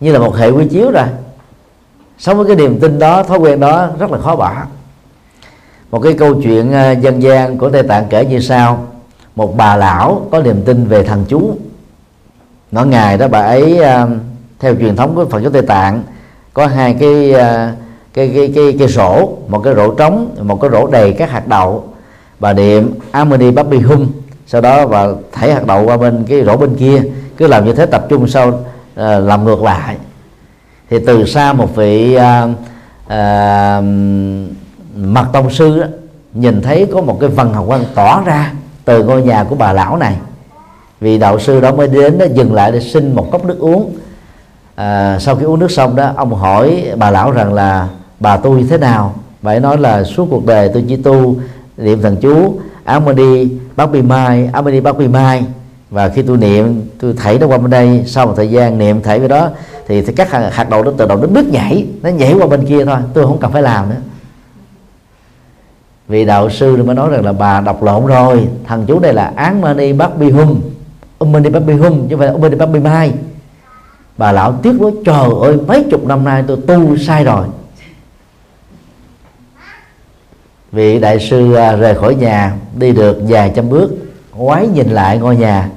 Như 0.00 0.12
là 0.12 0.18
một 0.18 0.36
hệ 0.36 0.50
quy 0.50 0.68
chiếu 0.68 0.90
rồi 0.90 1.06
sống 2.18 2.36
với 2.36 2.46
cái 2.46 2.56
niềm 2.56 2.80
tin 2.80 2.98
đó, 2.98 3.22
thói 3.22 3.38
quen 3.38 3.60
đó 3.60 3.88
rất 3.98 4.10
là 4.10 4.18
khó 4.18 4.36
bỏ. 4.36 4.52
Một 5.90 6.00
cái 6.00 6.12
câu 6.12 6.42
chuyện 6.42 6.72
à, 6.72 6.90
dân 6.90 7.22
gian 7.22 7.58
của 7.58 7.70
tây 7.70 7.82
tạng 7.82 8.06
kể 8.10 8.24
như 8.24 8.40
sau. 8.40 8.86
Một 9.36 9.56
bà 9.56 9.76
lão 9.76 10.26
có 10.30 10.42
niềm 10.42 10.62
tin 10.62 10.84
về 10.84 11.02
thần 11.02 11.24
chú. 11.28 11.56
Mỗi 12.72 12.86
ngày 12.86 13.18
đó, 13.18 13.28
bà 13.28 13.40
ấy 13.40 13.78
à, 13.78 14.06
theo 14.58 14.74
truyền 14.76 14.96
thống 14.96 15.14
của 15.14 15.24
Phật 15.24 15.40
giáo 15.40 15.50
Tây 15.50 15.62
Tạng, 15.62 16.02
có 16.54 16.66
hai 16.66 16.96
cái 17.00 17.32
à, 17.34 17.74
cái 18.14 18.32
cái 18.34 18.52
cái 18.54 18.76
cái 18.78 18.88
rổ, 18.88 19.28
một 19.48 19.60
cái 19.64 19.74
rổ 19.74 19.94
trống, 19.94 20.36
một 20.42 20.60
cái 20.60 20.70
rổ 20.70 20.86
đầy 20.86 21.12
các 21.12 21.30
hạt 21.30 21.46
đậu 21.46 21.84
bà 22.40 22.52
niệm 22.52 22.94
Amani 23.10 23.50
Babi 23.50 23.78
Hum 23.78 24.06
sau 24.52 24.60
đó 24.60 24.86
và 24.86 25.08
thảy 25.32 25.52
hạt 25.52 25.66
đậu 25.66 25.84
qua 25.84 25.96
bên 25.96 26.24
cái 26.28 26.44
rổ 26.44 26.56
bên 26.56 26.76
kia 26.76 27.02
cứ 27.36 27.46
làm 27.46 27.64
như 27.64 27.72
thế 27.72 27.86
tập 27.86 28.06
trung 28.08 28.28
sau 28.28 28.48
uh, 28.48 28.58
làm 28.96 29.44
ngược 29.44 29.62
lại. 29.62 29.96
Thì 30.90 30.98
từ 31.06 31.26
xa 31.26 31.52
một 31.52 31.76
vị 31.76 32.16
uh, 32.16 32.50
uh, 33.04 33.84
mặt 34.96 35.28
tông 35.32 35.50
sư 35.50 35.80
đó, 35.80 35.86
nhìn 36.34 36.62
thấy 36.62 36.86
có 36.92 37.00
một 37.00 37.18
cái 37.20 37.28
vần 37.28 37.52
hồng 37.52 37.66
quang 37.66 37.84
tỏ 37.94 38.22
ra 38.26 38.52
từ 38.84 39.04
ngôi 39.04 39.22
nhà 39.22 39.44
của 39.44 39.54
bà 39.54 39.72
lão 39.72 39.96
này. 39.96 40.16
Vì 41.00 41.18
đạo 41.18 41.38
sư 41.38 41.60
đó 41.60 41.72
mới 41.72 41.88
đến 41.88 42.18
đó 42.18 42.26
dừng 42.34 42.54
lại 42.54 42.72
để 42.72 42.80
xin 42.80 43.14
một 43.14 43.28
cốc 43.30 43.44
nước 43.44 43.58
uống. 43.58 43.94
À, 44.74 45.18
sau 45.18 45.36
khi 45.36 45.44
uống 45.44 45.58
nước 45.58 45.70
xong 45.70 45.96
đó 45.96 46.12
ông 46.16 46.34
hỏi 46.34 46.84
bà 46.96 47.10
lão 47.10 47.30
rằng 47.30 47.52
là 47.52 47.88
bà 48.20 48.36
tu 48.36 48.52
như 48.52 48.66
thế 48.70 48.78
nào? 48.78 49.14
Bà 49.42 49.52
ấy 49.52 49.60
nói 49.60 49.78
là 49.78 50.04
suốt 50.04 50.26
cuộc 50.30 50.46
đời 50.46 50.70
tôi 50.74 50.84
chỉ 50.88 50.96
tu 50.96 51.36
niệm 51.76 52.02
thần 52.02 52.16
chú 52.16 52.54
Amani 52.84 53.48
bác 53.76 53.86
bì 53.92 54.02
Mai 54.02 54.50
Amani 54.52 54.80
bác 54.80 54.98
bì 54.98 55.08
Mai. 55.08 55.44
Và 55.90 56.08
khi 56.08 56.22
tôi 56.22 56.36
niệm 56.36 56.82
tôi 57.00 57.12
thảy 57.16 57.38
nó 57.38 57.46
qua 57.46 57.58
bên 57.58 57.70
đây 57.70 58.04
sau 58.06 58.26
một 58.26 58.32
thời 58.36 58.50
gian 58.50 58.78
niệm 58.78 59.02
thảy 59.02 59.18
cái 59.18 59.28
đó 59.28 59.48
thì, 59.86 60.02
thì 60.02 60.12
các 60.12 60.30
hạt, 60.30 60.50
hạt 60.52 60.70
đậu 60.70 60.82
nó 60.84 60.90
tự 60.96 61.06
động 61.06 61.20
nó 61.20 61.26
bước 61.26 61.48
nhảy 61.48 61.86
nó 62.02 62.10
nhảy 62.10 62.34
qua 62.34 62.46
bên 62.46 62.66
kia 62.66 62.84
thôi 62.84 62.96
tôi 63.14 63.26
không 63.26 63.38
cần 63.38 63.52
phải 63.52 63.62
làm 63.62 63.90
nữa. 63.90 63.96
Vì 66.08 66.24
đạo 66.24 66.50
sư 66.50 66.82
mới 66.84 66.94
nói 66.94 67.10
rằng 67.10 67.24
là 67.24 67.32
bà 67.32 67.60
đọc 67.60 67.82
lộn 67.82 68.06
rồi 68.06 68.48
thằng 68.66 68.84
chú 68.86 68.98
đây 68.98 69.14
là 69.14 69.32
án 69.36 69.60
mani 69.60 69.92
bát 69.92 70.18
bi 70.18 70.30
hum 70.30 70.60
Mani 71.20 71.50
bát 71.50 71.60
bi 71.66 71.74
hum 71.74 72.08
chứ 72.08 72.16
không 72.16 72.18
phải 72.18 72.30
Mani 72.38 72.54
umani 72.54 72.72
bi 72.72 72.80
mai. 72.80 73.12
Bà 74.16 74.32
lão 74.32 74.52
tiếc 74.62 74.80
nói 74.80 74.92
trời 75.04 75.28
ơi 75.42 75.56
mấy 75.66 75.84
chục 75.90 76.06
năm 76.06 76.24
nay 76.24 76.44
tôi 76.46 76.56
tu 76.66 76.96
sai 76.96 77.24
rồi. 77.24 77.46
Vị 80.72 81.00
đại 81.00 81.20
sư 81.20 81.54
à, 81.54 81.76
rời 81.76 81.94
khỏi 81.94 82.14
nhà 82.14 82.54
đi 82.76 82.92
được 82.92 83.18
vài 83.28 83.52
trăm 83.54 83.68
bước 83.68 83.90
ngoái 84.40 84.68
nhìn 84.68 84.88
lại 84.88 85.18
ngôi 85.18 85.36
nhà. 85.36 85.68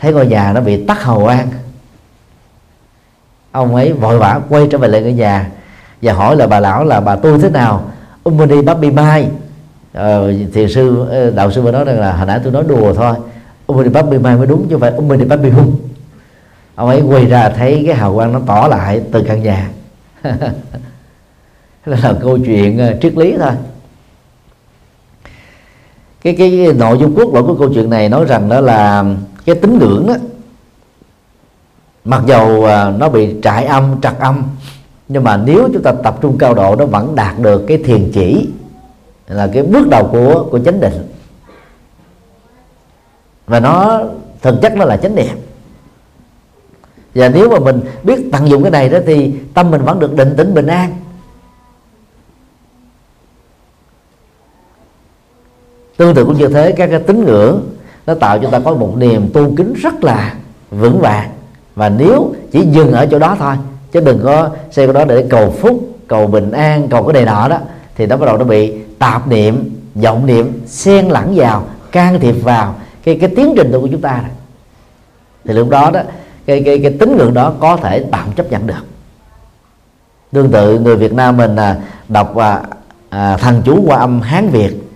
Thấy 0.00 0.12
ngôi 0.12 0.26
nhà 0.26 0.52
nó 0.52 0.60
bị 0.60 0.86
tắt 0.86 1.02
hầu 1.02 1.26
an. 1.26 1.48
Ông 3.52 3.74
ấy 3.74 3.92
vội 3.92 4.18
vã 4.18 4.40
quay 4.48 4.66
trở 4.70 4.78
về 4.78 4.88
lại 4.88 5.02
ngôi 5.02 5.12
nhà 5.12 5.50
và 6.02 6.12
hỏi 6.12 6.36
là 6.36 6.46
bà 6.46 6.60
lão 6.60 6.84
là 6.84 7.00
bà 7.00 7.16
tôi 7.16 7.38
thế 7.38 7.50
nào? 7.50 7.82
Umani 8.24 8.62
Babi 8.62 8.90
Mai. 8.90 9.28
Ờ, 9.92 10.32
thiền 10.52 10.68
sư 10.68 11.06
ờ, 11.10 11.30
đạo 11.30 11.50
sư 11.50 11.62
vừa 11.62 11.72
nói 11.72 11.84
rằng 11.84 12.00
là 12.00 12.12
hồi 12.12 12.26
nãy 12.26 12.40
tôi 12.44 12.52
nói 12.52 12.64
đùa 12.68 12.94
thôi. 12.94 13.14
Umani 13.66 13.88
Babi 13.88 14.18
Mai 14.18 14.36
mới 14.36 14.46
đúng 14.46 14.62
chứ 14.62 14.68
không 14.70 14.80
phải 14.80 14.90
Umani 14.90 15.24
Babi 15.24 15.50
Hung. 15.50 15.76
Ông 16.74 16.88
ấy 16.88 17.00
quay 17.00 17.26
ra 17.26 17.48
thấy 17.48 17.82
cái 17.86 17.94
hào 17.94 18.14
quang 18.14 18.32
nó 18.32 18.40
tỏ 18.46 18.68
lại 18.70 19.02
từ 19.12 19.22
căn 19.22 19.42
nhà. 19.42 19.70
Đó 21.86 21.96
là 22.02 22.14
câu 22.20 22.38
chuyện 22.38 22.78
ờ, 22.78 22.94
triết 23.02 23.16
lý 23.16 23.36
thôi 23.38 23.52
cái 26.36 26.50
cái, 26.50 26.64
cái 26.64 26.74
nội 26.74 26.98
dung 26.98 27.16
cốt 27.16 27.34
lõi 27.34 27.42
của 27.42 27.54
câu 27.54 27.68
chuyện 27.74 27.90
này 27.90 28.08
nói 28.08 28.24
rằng 28.24 28.48
đó 28.48 28.60
là 28.60 29.04
cái 29.44 29.54
tín 29.54 29.78
ngưỡng 29.78 30.06
đó 30.06 30.14
mặc 32.04 32.22
dầu 32.26 32.64
à, 32.64 32.90
nó 32.90 33.08
bị 33.08 33.34
trại 33.42 33.64
âm 33.64 34.00
trật 34.00 34.18
âm 34.18 34.42
nhưng 35.08 35.24
mà 35.24 35.36
nếu 35.36 35.68
chúng 35.72 35.82
ta 35.82 35.92
tập 35.92 36.18
trung 36.20 36.38
cao 36.38 36.54
độ 36.54 36.76
nó 36.76 36.86
vẫn 36.86 37.14
đạt 37.14 37.38
được 37.38 37.64
cái 37.66 37.78
thiền 37.78 38.10
chỉ 38.12 38.48
là 39.28 39.50
cái 39.54 39.62
bước 39.62 39.88
đầu 39.88 40.08
của 40.12 40.48
của 40.50 40.58
chánh 40.58 40.80
định. 40.80 41.08
Và 43.46 43.60
nó 43.60 44.00
thực 44.42 44.60
chất 44.62 44.76
nó 44.76 44.84
là 44.84 44.96
chánh 44.96 45.14
niệm. 45.14 45.36
Và 47.14 47.28
nếu 47.28 47.50
mà 47.50 47.58
mình 47.58 47.80
biết 48.02 48.28
tận 48.32 48.48
dụng 48.48 48.62
cái 48.62 48.70
này 48.70 48.88
đó 48.88 48.98
thì 49.06 49.32
tâm 49.54 49.70
mình 49.70 49.82
vẫn 49.82 49.98
được 49.98 50.14
định 50.14 50.34
tĩnh 50.36 50.54
bình 50.54 50.66
an. 50.66 50.96
Tương 55.98 56.14
tự 56.14 56.24
cũng 56.24 56.38
như 56.38 56.48
thế 56.48 56.72
các 56.72 56.86
cái 56.86 57.00
tín 57.00 57.24
ngưỡng 57.24 57.62
nó 58.06 58.14
tạo 58.14 58.38
cho 58.38 58.50
ta 58.50 58.58
có 58.58 58.74
một 58.74 58.96
niềm 58.96 59.30
tu 59.32 59.54
kính 59.56 59.74
rất 59.74 60.04
là 60.04 60.34
vững 60.70 61.00
vàng 61.00 61.30
và 61.74 61.88
nếu 61.88 62.34
chỉ 62.52 62.60
dừng 62.60 62.92
ở 62.92 63.06
chỗ 63.06 63.18
đó 63.18 63.36
thôi 63.38 63.54
chứ 63.92 64.00
đừng 64.00 64.20
có 64.24 64.50
xây 64.70 64.86
cái 64.86 64.94
đó 64.94 65.04
để 65.04 65.26
cầu 65.30 65.50
phúc 65.50 65.88
cầu 66.08 66.26
bình 66.26 66.50
an 66.50 66.88
cầu 66.88 67.04
cái 67.04 67.12
này 67.12 67.24
nọ 67.24 67.48
đó 67.48 67.58
thì 67.96 68.06
nó 68.06 68.16
bắt 68.16 68.26
đầu 68.26 68.38
nó 68.38 68.44
bị 68.44 68.72
tạp 68.98 69.28
niệm 69.28 69.70
vọng 69.94 70.26
niệm 70.26 70.60
xen 70.66 71.08
lẫn 71.08 71.32
vào 71.34 71.64
can 71.92 72.20
thiệp 72.20 72.34
vào 72.42 72.74
cái 73.04 73.18
cái 73.20 73.30
tiến 73.36 73.54
trình 73.56 73.72
của 73.72 73.88
chúng 73.90 74.00
ta 74.00 74.20
này. 74.22 74.30
thì 75.44 75.54
lúc 75.54 75.68
đó 75.68 75.90
đó 75.90 76.00
cái 76.46 76.62
cái 76.64 76.78
cái 76.82 76.96
tín 77.00 77.16
ngưỡng 77.16 77.34
đó 77.34 77.52
có 77.60 77.76
thể 77.76 78.04
tạm 78.10 78.32
chấp 78.32 78.50
nhận 78.50 78.66
được 78.66 78.84
tương 80.32 80.50
tự 80.50 80.78
người 80.78 80.96
Việt 80.96 81.12
Nam 81.12 81.36
mình 81.36 81.56
à, 81.56 81.76
đọc 82.08 82.36
à, 82.36 82.62
à, 83.08 83.36
thần 83.36 83.62
chú 83.64 83.82
qua 83.86 83.96
âm 83.98 84.20
Hán 84.20 84.48
Việt 84.48 84.87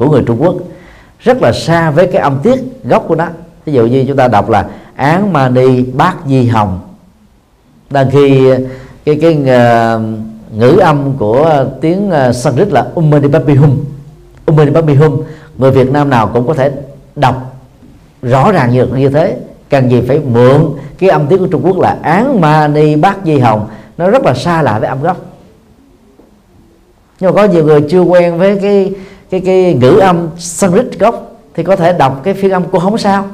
của 0.00 0.10
người 0.10 0.22
Trung 0.26 0.42
Quốc. 0.42 0.54
Rất 1.20 1.42
là 1.42 1.52
xa 1.52 1.90
với 1.90 2.06
cái 2.06 2.22
âm 2.22 2.38
tiết 2.42 2.60
gốc 2.84 3.04
của 3.08 3.14
nó. 3.14 3.26
Ví 3.64 3.72
dụ 3.72 3.86
như 3.86 4.04
chúng 4.08 4.16
ta 4.16 4.28
đọc 4.28 4.50
là 4.50 4.66
án 4.96 5.32
mani 5.32 5.82
bát 5.82 6.16
di 6.26 6.46
hồng. 6.46 6.80
Đang 7.90 8.10
khi 8.10 8.50
cái 9.04 9.18
cái 9.22 9.38
ờ, 9.46 10.00
ngữ 10.50 10.78
âm 10.80 11.12
của 11.18 11.64
tiếng 11.80 12.10
ờ, 12.10 12.32
Sanskrit 12.32 12.68
là 12.68 12.86
Ummani 12.94 13.28
Babihum 13.28 13.78
Ummani 14.46 14.70
Babihum 14.70 15.22
người 15.58 15.70
Việt 15.70 15.90
Nam 15.90 16.10
nào 16.10 16.30
cũng 16.34 16.46
có 16.46 16.54
thể 16.54 16.70
đọc 17.16 17.56
rõ 18.22 18.52
ràng 18.52 18.70
như, 18.72 18.86
như 18.86 19.08
thế. 19.08 19.36
Cần 19.70 19.90
gì 19.90 20.02
phải 20.08 20.18
mượn 20.18 20.66
cái 20.98 21.10
âm 21.10 21.26
tiết 21.26 21.38
của 21.38 21.46
Trung 21.46 21.62
Quốc 21.64 21.78
là 21.78 21.96
án 22.02 22.40
mani 22.40 22.96
bát 22.96 23.16
di 23.24 23.38
hồng. 23.38 23.68
Nó 23.98 24.10
rất 24.10 24.22
là 24.24 24.34
xa 24.34 24.62
lạ 24.62 24.78
với 24.78 24.88
âm 24.88 25.02
gốc. 25.02 25.16
Nhưng 27.20 27.34
mà 27.34 27.42
có 27.42 27.48
nhiều 27.48 27.64
người 27.64 27.80
chưa 27.90 28.00
quen 28.00 28.38
với 28.38 28.58
cái 28.62 28.92
cái 29.30 29.40
cái 29.40 29.74
ngữ 29.74 29.98
âm 29.98 30.28
Sanskrit 30.38 30.98
gốc 30.98 31.32
thì 31.54 31.62
có 31.62 31.76
thể 31.76 31.92
đọc 31.92 32.20
cái 32.24 32.34
phiên 32.34 32.50
âm 32.50 32.64
cũng 32.64 32.80
không 32.80 32.98
sao. 32.98 33.26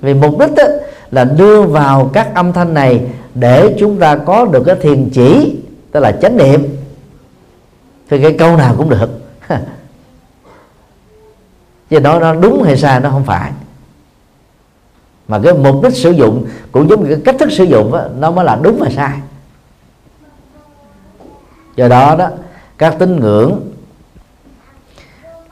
Vì 0.00 0.14
mục 0.14 0.38
đích 0.38 0.54
đó 0.56 0.64
là 1.10 1.24
đưa 1.24 1.62
vào 1.62 2.10
các 2.12 2.34
âm 2.34 2.52
thanh 2.52 2.74
này 2.74 3.06
để 3.34 3.76
chúng 3.78 3.98
ta 3.98 4.16
có 4.16 4.44
được 4.44 4.62
cái 4.66 4.76
thiền 4.80 5.10
chỉ 5.12 5.56
tức 5.92 6.00
là 6.00 6.12
chánh 6.12 6.36
niệm. 6.36 6.76
Thì 8.10 8.22
cái 8.22 8.32
câu 8.38 8.56
nào 8.56 8.74
cũng 8.78 8.88
được. 8.88 9.10
Chứ 11.90 12.00
nó 12.00 12.18
nó 12.18 12.34
đúng 12.34 12.62
hay 12.62 12.76
sai 12.76 13.00
nó 13.00 13.10
không 13.10 13.24
phải. 13.24 13.50
Mà 15.28 15.40
cái 15.44 15.54
mục 15.54 15.82
đích 15.82 15.94
sử 15.94 16.10
dụng 16.10 16.46
cũng 16.72 16.88
giống 16.88 17.04
như 17.04 17.08
cái 17.08 17.18
cách 17.24 17.36
thức 17.38 17.52
sử 17.52 17.64
dụng 17.64 17.92
đó, 17.92 18.04
nó 18.18 18.30
mới 18.30 18.44
là 18.44 18.58
đúng 18.62 18.76
và 18.80 18.88
sai. 18.96 19.18
Do 21.76 21.88
đó 21.88 22.16
đó 22.16 22.28
các 22.78 22.96
tín 22.98 23.20
ngưỡng 23.20 23.60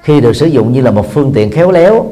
khi 0.02 0.20
được 0.20 0.36
sử 0.36 0.46
dụng 0.46 0.72
như 0.72 0.80
là 0.80 0.90
một 0.90 1.12
phương 1.12 1.32
tiện 1.34 1.50
khéo 1.50 1.70
léo 1.70 2.06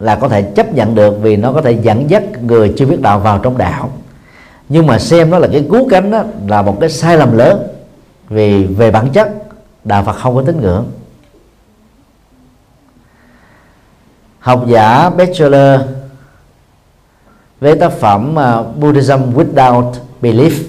là 0.00 0.16
có 0.16 0.28
thể 0.28 0.42
chấp 0.42 0.74
nhận 0.74 0.94
được 0.94 1.14
vì 1.22 1.36
nó 1.36 1.52
có 1.52 1.62
thể 1.62 1.72
dẫn 1.72 2.10
dắt 2.10 2.22
người 2.42 2.74
chưa 2.76 2.86
biết 2.86 3.00
đạo 3.00 3.18
vào 3.18 3.38
trong 3.38 3.58
đạo. 3.58 3.90
Nhưng 4.68 4.86
mà 4.86 4.98
xem 4.98 5.30
nó 5.30 5.38
là 5.38 5.48
cái 5.52 5.66
cú 5.70 5.88
cánh 5.90 6.10
đó 6.10 6.22
là 6.48 6.62
một 6.62 6.76
cái 6.80 6.90
sai 6.90 7.16
lầm 7.16 7.36
lớn 7.36 7.66
vì 8.28 8.64
về 8.64 8.90
bản 8.90 9.10
chất 9.10 9.32
đạo 9.84 10.04
Phật 10.04 10.12
không 10.12 10.36
có 10.36 10.42
tín 10.42 10.60
ngưỡng. 10.60 10.86
Học 14.38 14.64
giả 14.68 15.10
Bachelor, 15.10 15.80
với 17.60 17.76
tác 17.76 17.92
phẩm 17.92 18.38
à, 18.38 18.62
Buddhism 18.62 19.34
Without 19.34 19.92
Belief, 20.22 20.62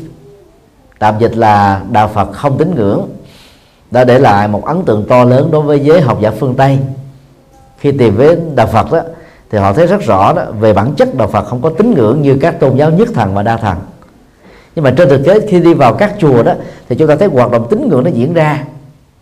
tạm 1.00 1.20
dịch 1.20 1.38
là 1.38 1.82
đạo 1.92 2.08
Phật 2.08 2.32
không 2.32 2.58
tín 2.58 2.76
ngưỡng 2.76 3.10
đã 3.92 4.04
để 4.04 4.20
lại 4.20 4.48
một 4.48 4.66
ấn 4.66 4.84
tượng 4.86 5.06
to 5.10 5.24
lớn 5.24 5.52
đối 5.52 5.62
với 5.62 5.80
giới 5.80 6.02
học 6.02 6.18
giả 6.22 6.32
phương 6.40 6.56
Tây. 6.56 6.80
Khi 7.78 7.92
tìm 7.92 8.16
với 8.16 8.38
đạo 8.56 8.68
Phật 8.68 8.92
đó, 8.92 9.00
thì 9.52 9.58
họ 9.58 9.74
thấy 9.74 9.88
rất 9.88 10.02
rõ 10.02 10.34
đó, 10.34 10.44
về 10.60 10.74
bản 10.74 10.94
chất 10.96 11.16
đạo 11.16 11.28
Phật 11.28 11.46
không 11.46 11.62
có 11.62 11.72
tín 11.78 11.94
ngưỡng 11.94 12.22
như 12.22 12.38
các 12.42 12.60
tôn 12.60 12.78
giáo 12.78 12.90
nhất 12.90 13.10
thần 13.14 13.34
và 13.34 13.44
đa 13.44 13.58
thần. 13.58 13.78
Nhưng 14.76 14.84
mà 14.84 14.94
trên 14.98 15.10
thực 15.10 15.26
tế, 15.26 15.40
khi 15.48 15.60
đi 15.60 15.74
vào 15.74 15.94
các 15.94 16.14
chùa 16.20 16.44
đó, 16.44 16.54
thì 16.90 16.96
chúng 16.96 17.08
ta 17.08 17.16
thấy 17.16 17.28
hoạt 17.28 17.52
động 17.52 17.68
tín 17.70 17.90
ngưỡng 17.90 18.04
nó 18.04 18.10
diễn 18.10 18.34
ra. 18.34 18.64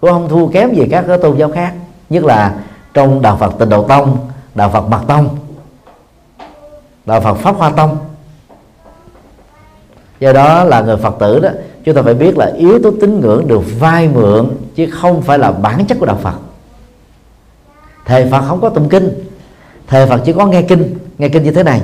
Cũng 0.01 0.09
không 0.09 0.29
thua 0.29 0.47
kém 0.47 0.73
gì 0.73 0.87
các 0.91 1.05
tôn 1.21 1.37
giáo 1.37 1.51
khác, 1.51 1.73
nhất 2.09 2.23
là 2.23 2.55
trong 2.93 3.21
đạo 3.21 3.37
Phật 3.39 3.53
Tịnh 3.59 3.69
Độ 3.69 3.83
Tông, 3.83 4.17
đạo 4.55 4.69
Phật 4.69 4.87
Mật 4.87 5.01
Tông, 5.07 5.37
đạo 7.05 7.21
Phật 7.21 7.33
Pháp 7.33 7.55
Hoa 7.57 7.69
Tông. 7.69 7.97
Do 10.19 10.33
đó 10.33 10.63
là 10.63 10.81
người 10.81 10.97
Phật 10.97 11.15
tử 11.19 11.39
đó 11.39 11.49
chúng 11.85 11.95
ta 11.95 12.01
phải 12.01 12.13
biết 12.13 12.37
là 12.37 12.51
yếu 12.57 12.79
tố 12.83 12.91
tín 13.01 13.19
ngưỡng 13.19 13.47
được 13.47 13.79
vay 13.79 14.07
mượn 14.07 14.49
chứ 14.75 14.87
không 14.91 15.21
phải 15.21 15.39
là 15.39 15.51
bản 15.51 15.85
chất 15.85 15.97
của 15.99 16.05
đạo 16.05 16.17
Phật. 16.21 16.35
Thầy 18.05 18.27
Phật 18.31 18.41
không 18.47 18.61
có 18.61 18.69
tụng 18.69 18.89
kinh 18.89 19.09
thầy 19.87 20.07
Phật 20.07 20.21
chỉ 20.25 20.33
có 20.33 20.45
nghe 20.45 20.61
kinh 20.61 20.95
nghe 21.17 21.29
kinh 21.29 21.43
như 21.43 21.51
thế 21.51 21.63
này. 21.63 21.81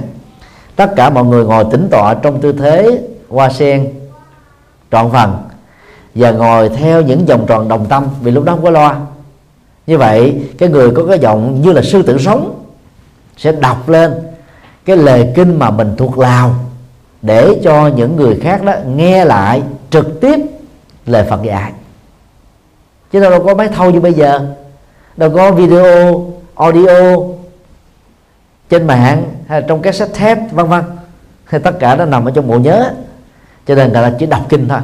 Tất 0.76 0.94
cả 0.96 1.10
mọi 1.10 1.24
người 1.24 1.46
ngồi 1.46 1.66
tĩnh 1.72 1.88
tọa 1.92 2.14
trong 2.14 2.42
tư 2.42 2.52
thế 2.52 3.02
hoa 3.30 3.50
sen, 3.50 3.94
trọn 4.92 5.12
phần 5.12 5.38
và 6.16 6.32
ngồi 6.32 6.70
theo 6.70 7.02
những 7.02 7.26
vòng 7.26 7.46
tròn 7.48 7.68
đồng 7.68 7.86
tâm 7.86 8.08
vì 8.22 8.32
lúc 8.32 8.44
đó 8.44 8.54
không 8.54 8.64
có 8.64 8.70
loa 8.70 9.00
như 9.88 9.98
vậy, 9.98 10.42
cái 10.58 10.70
người 10.70 10.92
có 10.92 11.06
cái 11.06 11.20
giọng 11.20 11.62
như 11.62 11.72
là 11.72 11.82
sư 11.82 12.02
tử 12.02 12.18
sống 12.18 12.64
sẽ 13.38 13.52
đọc 13.52 13.90
lên 13.90 14.14
cái 14.86 14.98
lời 14.98 15.32
kinh 15.36 15.60
mà 15.60 15.72
mình 15.72 15.96
thuộc 15.98 16.18
lào 16.18 16.56
để 17.22 17.60
cho 17.64 17.88
những 17.88 18.16
người 18.16 18.40
khác 18.42 18.64
đó 18.64 18.74
nghe 18.96 19.26
lại 19.26 19.62
trực 19.96 20.22
tiếp 20.22 20.40
lời 21.06 21.26
Phật 21.30 21.44
dạy. 21.44 21.72
Chứ 23.12 23.20
đâu 23.20 23.44
có 23.44 23.56
máy 23.56 23.68
thâu 23.68 23.92
như 23.92 24.00
bây 24.00 24.14
giờ. 24.14 24.40
Đâu 25.18 25.30
có 25.36 25.52
video, 25.52 26.26
audio 26.56 27.18
trên 28.70 28.88
mạng 28.88 29.24
hay 29.48 29.64
trong 29.68 29.82
các 29.82 29.96
sách 29.96 30.10
thép, 30.14 30.52
vân 30.52 30.68
vân. 30.68 30.84
Hay 31.46 31.60
tất 31.60 31.80
cả 31.80 31.96
nó 31.96 32.06
nằm 32.06 32.26
ở 32.26 32.32
trong 32.32 32.48
bộ 32.48 32.58
nhớ. 32.58 32.94
Cho 33.68 33.76
nên 33.76 33.92
là 33.92 34.14
chỉ 34.20 34.26
đọc 34.26 34.42
kinh 34.50 34.68
thôi. 34.68 34.80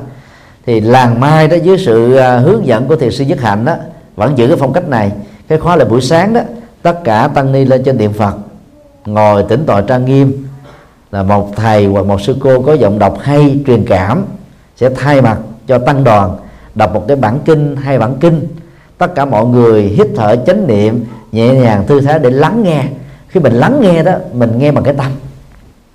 Thì 0.65 0.79
làng 0.79 1.19
mai 1.19 1.47
đó, 1.47 1.55
dưới 1.63 1.77
sự 1.77 2.15
à, 2.15 2.37
hướng 2.37 2.65
dẫn 2.65 2.87
của 2.87 2.95
thiền 2.95 3.11
sư 3.11 3.25
nhất 3.25 3.41
hạnh 3.41 3.65
đó, 3.65 3.75
vẫn 4.15 4.37
giữ 4.37 4.47
cái 4.47 4.57
phong 4.59 4.73
cách 4.73 4.87
này. 4.87 5.11
Cái 5.47 5.57
khóa 5.57 5.75
là 5.75 5.85
buổi 5.85 6.01
sáng 6.01 6.33
đó, 6.33 6.41
tất 6.81 6.99
cả 7.03 7.29
tăng 7.33 7.51
ni 7.51 7.65
lên 7.65 7.83
trên 7.83 7.97
điện 7.97 8.13
phật, 8.13 8.35
ngồi 9.05 9.43
tĩnh 9.49 9.63
tọa 9.65 9.81
trang 9.81 10.05
nghiêm. 10.05 10.47
Là 11.11 11.23
một 11.23 11.55
thầy 11.55 11.85
hoặc 11.85 12.05
một 12.05 12.21
sư 12.21 12.35
cô 12.39 12.61
có 12.61 12.73
giọng 12.73 12.99
đọc 12.99 13.17
hay 13.21 13.59
truyền 13.67 13.85
cảm 13.85 14.25
sẽ 14.81 14.89
thay 14.89 15.21
mặt 15.21 15.37
cho 15.67 15.77
tăng 15.77 16.03
đoàn 16.03 16.37
đọc 16.75 16.93
một 16.93 17.03
cái 17.07 17.17
bản 17.17 17.39
kinh 17.45 17.75
hay 17.75 17.99
bản 17.99 18.15
kinh. 18.19 18.47
Tất 18.97 19.15
cả 19.15 19.25
mọi 19.25 19.45
người 19.45 19.83
hít 19.83 20.07
thở 20.15 20.35
chánh 20.47 20.67
niệm, 20.67 21.05
nhẹ 21.31 21.53
nhàng 21.53 21.87
thư 21.87 22.01
thái 22.01 22.19
để 22.19 22.29
lắng 22.29 22.63
nghe. 22.63 22.83
Khi 23.27 23.39
mình 23.39 23.53
lắng 23.53 23.81
nghe 23.81 24.03
đó, 24.03 24.11
mình 24.33 24.57
nghe 24.57 24.71
bằng 24.71 24.83
cái 24.83 24.93
tâm. 24.93 25.11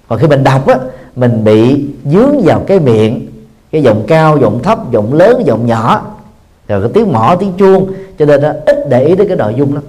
Còn 0.08 0.18
khi 0.18 0.26
mình 0.26 0.44
đọc 0.44 0.66
á, 0.66 0.74
mình 1.16 1.44
bị 1.44 1.84
dướng 2.04 2.40
vào 2.44 2.60
cái 2.66 2.80
miệng, 2.80 3.26
cái 3.72 3.82
giọng 3.82 4.04
cao, 4.08 4.38
giọng 4.38 4.62
thấp, 4.62 4.90
giọng 4.90 5.14
lớn, 5.14 5.42
giọng 5.46 5.66
nhỏ. 5.66 6.04
Rồi 6.68 6.80
cái 6.82 6.90
tiếng 6.94 7.12
mỏ, 7.12 7.36
tiếng 7.40 7.52
chuông. 7.58 7.92
Cho 8.18 8.26
nên 8.26 8.42
nó 8.42 8.52
ít 8.66 8.88
để 8.88 9.04
ý 9.04 9.16
đến 9.16 9.28
cái 9.28 9.36
nội 9.36 9.54
dung 9.56 9.74
lắm. 9.74 9.82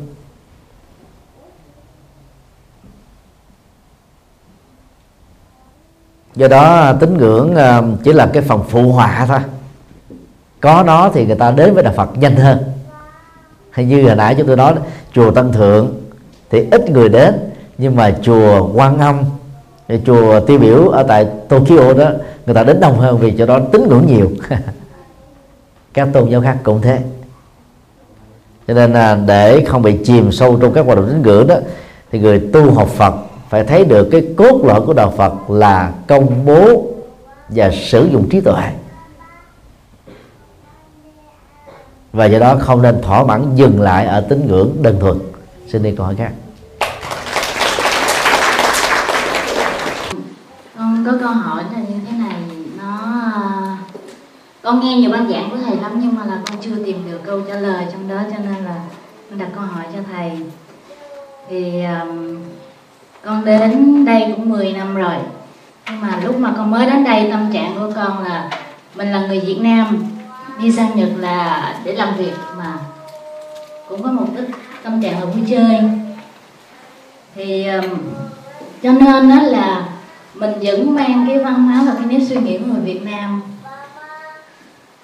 Do 6.38 6.48
đó, 6.48 6.94
tín 7.00 7.18
ngưỡng 7.18 7.56
ờ, 7.56 7.84
chỉ 8.04 8.14
là 8.14 8.30
cái 8.34 8.44
phần 8.44 8.64
phụ 8.70 8.92
họa 8.92 9.26
thôi. 9.28 9.40
Có 10.62 10.84
nó 10.88 11.10
thì 11.14 11.26
người 11.26 11.36
ta 11.36 11.52
đến 11.52 11.74
với 11.74 11.84
đạo 11.84 11.94
Phật 11.98 12.18
nhanh 12.18 12.36
hơn. 12.36 12.58
Hay 13.72 13.86
như 13.86 14.04
hồi 14.08 14.16
nãy 14.16 14.36
chúng 14.38 14.48
tôi 14.48 14.56
nói, 14.56 14.74
chùa 15.14 15.32
Tân 15.32 15.52
Thượng 15.52 15.94
thì 16.50 16.66
ít 16.72 16.90
người 16.90 17.10
đến, 17.10 17.36
nhưng 17.78 17.96
mà 17.96 18.16
chùa 18.22 18.70
Quan 18.74 18.98
Âm, 18.98 19.24
chùa 20.06 20.40
tiêu 20.40 20.60
biểu 20.60 20.88
ở 20.88 21.04
tại 21.04 21.28
Tokyo 21.50 21.94
đó, 21.94 22.10
người 22.46 22.56
ta 22.56 22.64
đến 22.64 22.80
đông 22.80 23.00
hơn 23.00 23.18
vì 23.18 23.34
cho 23.38 23.46
đó 23.46 23.60
tín 23.72 23.88
ngưỡng 23.88 24.06
nhiều. 24.08 24.32
Các 25.94 26.08
tôn 26.14 26.30
giáo 26.30 26.42
khác 26.42 26.58
cũng 26.64 26.82
thế. 26.82 27.00
Cho 28.68 28.74
nên 28.74 28.94
là 28.94 29.18
để 29.28 29.66
không 29.68 29.82
bị 29.82 29.98
chìm 30.06 30.32
sâu 30.32 30.58
trong 30.62 30.74
các 30.74 30.86
hoạt 30.86 30.98
động 30.98 31.08
tín 31.10 31.22
ngưỡng 31.22 31.48
đó, 31.48 31.56
thì 32.12 32.20
người 32.20 32.50
tu 32.54 32.72
học 32.72 32.88
Phật 32.88 33.14
phải 33.50 33.64
thấy 33.64 33.86
được 33.86 34.08
cái 34.12 34.28
cốt 34.38 34.62
lõi 34.64 34.82
của 34.82 34.94
đạo 34.94 35.14
Phật 35.18 35.50
là 35.50 35.92
công 36.08 36.46
bố 36.46 36.88
và 37.50 37.72
sử 37.72 38.10
dụng 38.12 38.30
trí 38.30 38.42
tuệ. 38.42 38.72
Và 42.14 42.26
do 42.26 42.40
đó 42.40 42.56
không 42.60 42.82
nên 42.82 43.02
thỏa 43.02 43.24
mãn 43.24 43.56
dừng 43.56 43.82
lại 43.82 44.06
ở 44.06 44.22
tín 44.22 44.48
ngưỡng 44.48 44.76
đơn 44.82 44.98
thuần. 45.00 45.20
Xin 45.68 45.84
đi 45.84 45.96
câu 45.98 46.06
hỏi 46.06 46.16
khác. 46.16 46.32
Con 50.78 51.06
có 51.06 51.12
câu 51.20 51.30
hỏi 51.30 51.64
là 51.74 51.80
như 51.80 51.96
thế 52.06 52.18
này 52.18 52.36
nó 52.78 52.98
con 54.64 54.80
nghe 54.80 54.98
nhiều 54.98 55.12
ban 55.12 55.30
giảng 55.32 55.50
của 55.52 55.58
thầy 55.66 55.76
lắm 55.76 55.92
nhưng 56.02 56.16
mà 56.16 56.26
là 56.26 56.42
con 56.50 56.58
chưa 56.62 56.84
tìm 56.86 57.12
được 57.12 57.20
câu 57.26 57.42
trả 57.42 57.56
lời 57.56 57.86
trong 57.92 58.08
đó 58.08 58.16
cho 58.32 58.38
nên 58.38 58.66
là 58.66 58.76
con 59.30 59.40
đặt 59.40 59.48
câu 59.56 59.64
hỏi 59.64 59.86
cho 59.94 60.00
thầy. 60.12 60.32
Thì 61.50 61.84
um, 61.84 62.38
con 63.28 63.46
đến 63.46 64.06
đây 64.06 64.34
cũng 64.36 64.50
10 64.50 64.72
năm 64.72 64.96
rồi. 64.96 65.16
Nhưng 65.90 66.02
mà 66.02 66.20
lúc 66.24 66.38
mà 66.38 66.54
con 66.58 66.72
mới 66.72 66.86
đến 66.86 67.04
đây 67.04 67.28
tâm 67.32 67.54
trạng 67.54 67.76
của 67.76 67.92
con 67.96 68.24
là 68.24 68.50
mình 68.96 69.12
là 69.12 69.28
người 69.28 69.40
Việt 69.40 69.58
Nam 69.62 70.04
đi 70.62 70.72
sang 70.72 70.96
Nhật 70.96 71.10
là 71.20 71.76
để 71.84 71.94
làm 71.94 72.16
việc 72.18 72.34
mà 72.58 72.74
cũng 73.90 74.04
có 74.04 74.12
một 74.12 74.26
ít 74.36 74.50
tâm 74.84 75.02
trạng 75.02 75.20
là 75.20 75.26
vui 75.26 75.44
chơi. 75.50 75.80
Thì 77.36 77.68
um, 77.68 77.86
cho 78.84 78.92
nên 78.92 79.30
đó 79.30 79.42
là 79.42 79.86
mình 80.34 80.52
vẫn 80.62 80.96
mang 80.96 81.26
cái 81.28 81.44
văn 81.44 81.64
hóa 81.64 81.84
và 81.86 81.94
cái 81.94 82.06
nét 82.06 82.26
suy 82.30 82.36
nghĩ 82.36 82.58
của 82.58 82.66
người 82.66 82.82
Việt 82.82 83.02
Nam. 83.04 83.42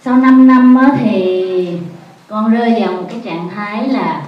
Sau 0.06 0.18
5 0.18 0.48
năm 0.48 0.76
á, 0.76 0.90
thì 1.00 1.68
con 2.28 2.54
rơi 2.54 2.78
vào 2.80 2.92
một 2.92 3.04
cái 3.10 3.22
trạng 3.26 3.50
thái 3.56 3.90
là 3.90 4.24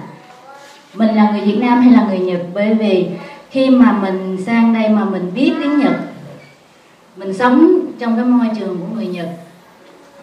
mình 0.94 1.14
là 1.14 1.30
người 1.30 1.40
Việt 1.40 1.58
Nam 1.60 1.80
hay 1.80 1.92
là 1.92 2.04
người 2.08 2.18
Nhật? 2.18 2.40
Bởi 2.54 2.74
vì 2.74 3.08
khi 3.56 3.70
mà 3.70 3.92
mình 3.92 4.36
sang 4.46 4.74
đây 4.74 4.88
mà 4.88 5.04
mình 5.04 5.32
biết 5.34 5.52
tiếng 5.60 5.78
Nhật 5.78 5.92
mình 7.16 7.34
sống 7.34 7.80
trong 7.98 8.16
cái 8.16 8.24
môi 8.24 8.46
trường 8.58 8.78
của 8.80 8.94
người 8.94 9.06
Nhật 9.06 9.28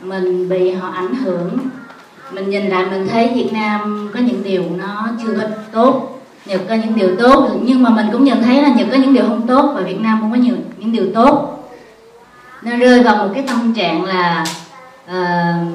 mình 0.01 0.49
bị 0.49 0.71
họ 0.71 0.89
ảnh 0.89 1.15
hưởng. 1.15 1.57
Mình 2.31 2.49
nhìn 2.49 2.67
lại 2.67 2.85
mình 2.91 3.07
thấy 3.07 3.31
Việt 3.35 3.49
Nam 3.53 4.09
có 4.13 4.19
những 4.19 4.43
điều 4.43 4.63
nó 4.77 5.09
chưa 5.23 5.37
có 5.41 5.47
tốt 5.71 6.21
Nhật 6.45 6.61
có 6.69 6.75
những 6.75 6.95
điều 6.95 7.15
tốt 7.19 7.49
nhưng 7.63 7.83
mà 7.83 7.89
mình 7.89 8.07
cũng 8.11 8.23
nhận 8.23 8.43
thấy 8.43 8.61
là 8.61 8.69
Nhật 8.69 8.87
có 8.91 8.97
những 8.97 9.13
điều 9.13 9.23
không 9.23 9.47
tốt 9.47 9.71
và 9.75 9.81
Việt 9.81 10.01
Nam 10.01 10.17
cũng 10.21 10.31
có 10.31 10.37
nhiều 10.37 10.55
những 10.77 10.91
điều 10.91 11.05
tốt. 11.13 11.63
Nên 12.61 12.79
rơi 12.79 13.03
vào 13.03 13.15
một 13.17 13.31
cái 13.33 13.43
tâm 13.47 13.73
trạng 13.73 14.05
là 14.05 14.45
uh, 15.05 15.67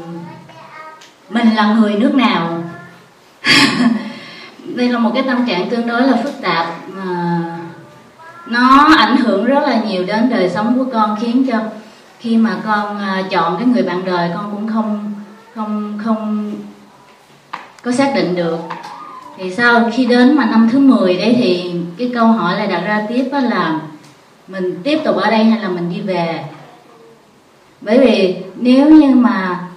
mình 1.30 1.48
là 1.56 1.74
người 1.74 1.94
nước 1.94 2.14
nào? 2.14 2.62
đây 4.76 4.88
là 4.88 4.98
một 4.98 5.10
cái 5.14 5.22
tâm 5.22 5.46
trạng 5.46 5.70
tương 5.70 5.86
đối 5.86 6.02
là 6.02 6.16
phức 6.22 6.42
tạp. 6.42 6.66
Mà 6.88 7.40
nó 8.46 8.94
ảnh 8.98 9.16
hưởng 9.16 9.44
rất 9.44 9.60
là 9.68 9.80
nhiều 9.88 10.04
đến 10.06 10.30
đời 10.30 10.50
sống 10.50 10.78
của 10.78 10.90
con, 10.92 11.16
khiến 11.20 11.46
cho 11.50 11.58
khi 12.18 12.36
mà 12.36 12.56
con 12.66 12.98
ờ, 12.98 13.22
chọn 13.30 13.56
cái 13.56 13.66
người 13.66 13.82
bạn 13.82 14.04
đời, 14.04 14.30
con 14.34 14.50
cũng 14.52 14.68
không 14.68 15.12
không 15.54 15.98
không 16.04 16.52
có 17.82 17.92
xác 17.92 18.12
định 18.14 18.34
được. 18.34 18.58
Thì 19.38 19.50
sau 19.50 19.90
khi 19.94 20.06
đến 20.06 20.36
mà 20.36 20.46
năm 20.46 20.68
thứ 20.72 20.78
10 20.78 21.16
đấy 21.16 21.34
thì 21.38 21.72
cái 21.98 22.10
câu 22.14 22.26
hỏi 22.26 22.56
lại 22.56 22.66
đặt 22.66 22.80
ra 22.86 23.06
tiếp 23.08 23.28
đó 23.32 23.40
là 23.40 23.80
mình 24.48 24.80
tiếp 24.82 25.00
tục 25.04 25.16
ở 25.16 25.30
đây 25.30 25.44
hay 25.44 25.62
là 25.62 25.68
mình 25.68 25.90
đi 25.94 26.00
về? 26.00 26.44
Bởi 27.80 27.98
vì 27.98 28.36
nếu 28.56 28.90
như 28.90 29.14
mà 29.14 29.67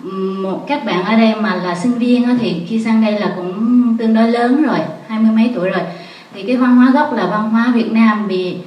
một 0.43 0.65
các 0.67 0.85
bạn 0.85 1.03
ở 1.05 1.15
đây 1.15 1.35
mà 1.35 1.55
là 1.55 1.75
sinh 1.75 1.93
viên 1.93 2.37
thì 2.39 2.65
khi 2.67 2.83
sang 2.83 3.05
đây 3.05 3.19
là 3.19 3.31
cũng 3.35 3.97
tương 3.97 4.13
đối 4.13 4.31
lớn 4.31 4.63
rồi 4.63 4.79
hai 5.07 5.19
mươi 5.19 5.31
mấy 5.35 5.51
tuổi 5.55 5.69
rồi. 5.69 5.81
Thì 6.33 6.43
cái 6.43 6.57
văn 6.57 6.75
hóa 6.75 6.91
gốc 6.93 7.13
là 7.13 7.25
văn 7.25 7.49
hóa 7.49 7.71
Việt 7.75 7.91
Nam 7.91 8.27
vì 8.27 8.57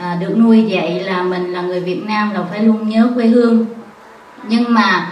à, 0.00 0.16
được 0.20 0.38
nuôi 0.38 0.64
dạy 0.64 1.00
là 1.00 1.22
mình 1.22 1.52
là 1.52 1.62
người 1.62 1.80
Việt 1.80 2.02
Nam 2.06 2.30
là 2.34 2.40
phải 2.50 2.62
luôn 2.62 2.88
nhớ 2.88 3.08
quê 3.14 3.26
hương. 3.26 3.66
Nhưng 4.48 4.74
mà 4.74 5.06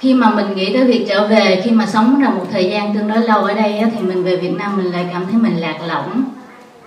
khi 0.00 0.14
mà 0.14 0.30
mình 0.30 0.54
nghĩ 0.54 0.74
tới 0.74 0.84
việc 0.84 1.06
trở 1.08 1.26
về 1.26 1.60
khi 1.64 1.70
mà 1.70 1.86
sống 1.86 2.22
là 2.22 2.30
một 2.30 2.46
thời 2.52 2.70
gian 2.70 2.94
tương 2.94 3.08
đối 3.08 3.22
lâu 3.22 3.44
ở 3.44 3.54
đây 3.54 3.82
thì 3.92 4.06
mình 4.06 4.24
về 4.24 4.36
Việt 4.36 4.52
Nam 4.58 4.76
mình 4.76 4.86
lại 4.86 5.06
cảm 5.12 5.26
thấy 5.30 5.40
mình 5.40 5.56
lạc 5.56 5.76
lõng. 5.88 6.24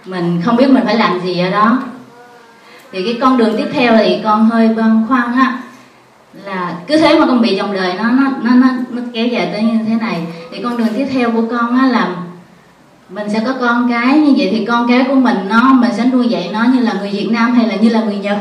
Mình 0.06 0.41
không 0.45 0.56
biết 0.56 0.70
mình 0.70 0.86
phải 0.86 0.95
làm 0.95 1.20
gì 1.20 1.39
ở 1.39 1.50
đó. 1.50 1.84
Thì 2.91 3.04
cái 3.04 3.18
con 3.22 3.38
đường 3.38 3.58
tiếp 3.58 3.68
theo 3.74 3.98
thì 3.98 4.20
con 4.24 4.50
hơi 4.50 4.70
băn 4.70 5.06
khoăn 5.08 5.34
á 5.36 5.60
là 6.46 6.76
cứ 6.88 6.98
thế 6.98 7.20
mà 7.20 7.26
con 7.26 7.42
bị 7.42 7.56
dòng 7.56 7.74
đời 7.74 7.94
nó 7.98 8.04
nó 8.04 8.24
nó 8.44 8.56
nó, 8.56 8.68
nó 8.90 9.02
kéo 9.14 9.28
dài 9.28 9.50
tới 9.54 9.64
như 9.64 9.80
thế 9.88 9.96
này 9.96 10.22
thì 10.52 10.62
con 10.64 10.78
đường 10.78 10.88
tiếp 10.98 11.08
theo 11.12 11.32
của 11.32 11.44
con 11.52 11.78
á 11.78 11.88
là 11.88 12.16
mình 13.10 13.30
sẽ 13.30 13.42
có 13.46 13.54
con 13.60 13.90
cái 13.90 14.20
như 14.20 14.34
vậy 14.38 14.50
thì 14.52 14.66
con 14.66 14.88
cái 14.88 15.06
của 15.08 15.16
mình 15.16 15.38
nó 15.50 15.74
mình 15.74 15.92
sẽ 15.98 16.06
nuôi 16.06 16.28
dạy 16.28 16.50
nó 16.54 16.66
như 16.74 16.80
là 16.80 16.94
người 16.94 17.10
Việt 17.10 17.28
Nam 17.32 17.54
hay 17.54 17.68
là 17.68 17.76
như 17.76 17.90
là 17.90 18.04
người 18.04 18.18
Nhật. 18.18 18.38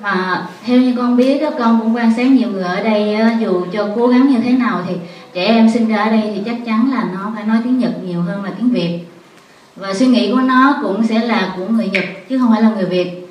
Mà 0.00 0.46
theo 0.66 0.80
như 0.80 0.94
con 0.96 1.16
biết 1.16 1.42
đó, 1.42 1.50
con 1.58 1.80
cũng 1.80 1.96
quan 1.96 2.14
sát 2.16 2.26
nhiều 2.26 2.48
người 2.48 2.64
ở 2.64 2.82
đây 2.82 3.16
dù 3.40 3.66
cho 3.72 3.88
cố 3.96 4.06
gắng 4.06 4.28
như 4.28 4.38
thế 4.40 4.50
nào 4.50 4.82
thì 4.88 4.94
trẻ 5.34 5.44
em 5.46 5.70
sinh 5.70 5.88
ra 5.88 5.96
ở 5.96 6.10
đây 6.10 6.22
thì 6.34 6.40
chắc 6.44 6.56
chắn 6.66 6.90
là 6.94 7.04
nó 7.14 7.32
phải 7.34 7.44
nói 7.44 7.56
tiếng 7.64 7.78
Nhật 7.78 7.92
nhiều 8.04 8.22
hơn 8.22 8.44
là 8.44 8.50
tiếng 8.58 8.70
Việt. 8.70 8.98
Và 9.76 9.94
suy 9.94 10.06
nghĩ 10.06 10.32
của 10.32 10.40
nó 10.40 10.76
cũng 10.82 11.06
sẽ 11.06 11.18
là 11.18 11.54
của 11.56 11.66
người 11.68 11.88
Nhật 11.88 12.04
chứ 12.28 12.38
không 12.38 12.50
phải 12.52 12.62
là 12.62 12.70
người 12.70 12.86
Việt 12.86 13.23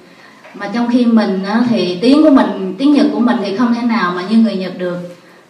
mà 0.53 0.69
trong 0.73 0.87
khi 0.91 1.05
mình 1.05 1.43
thì 1.69 1.97
tiếng 2.01 2.23
của 2.23 2.29
mình 2.29 2.75
tiếng 2.77 2.93
Nhật 2.93 3.07
của 3.13 3.19
mình 3.19 3.37
thì 3.45 3.57
không 3.57 3.73
thể 3.73 3.81
nào 3.81 4.13
mà 4.15 4.23
như 4.29 4.37
người 4.37 4.55
Nhật 4.55 4.73
được. 4.77 4.97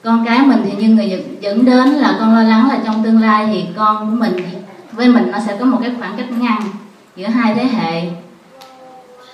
Con 0.03 0.25
cái 0.25 0.39
mình 0.45 0.61
thì 0.65 0.71
như 0.77 0.95
người 0.95 1.07
Nhật 1.07 1.19
dẫn 1.41 1.65
đến 1.65 1.89
là 1.89 2.15
con 2.19 2.35
lo 2.35 2.43
lắng 2.43 2.69
là 2.69 2.79
trong 2.85 3.03
tương 3.03 3.21
lai 3.21 3.49
thì 3.53 3.65
con 3.77 4.09
của 4.09 4.15
mình 4.15 4.33
với 4.91 5.07
mình 5.07 5.31
nó 5.31 5.39
sẽ 5.47 5.57
có 5.59 5.65
một 5.65 5.77
cái 5.81 5.91
khoảng 5.99 6.17
cách 6.17 6.31
ngăn 6.31 6.61
giữa 7.15 7.27
hai 7.27 7.55
thế 7.55 7.63
hệ. 7.63 8.01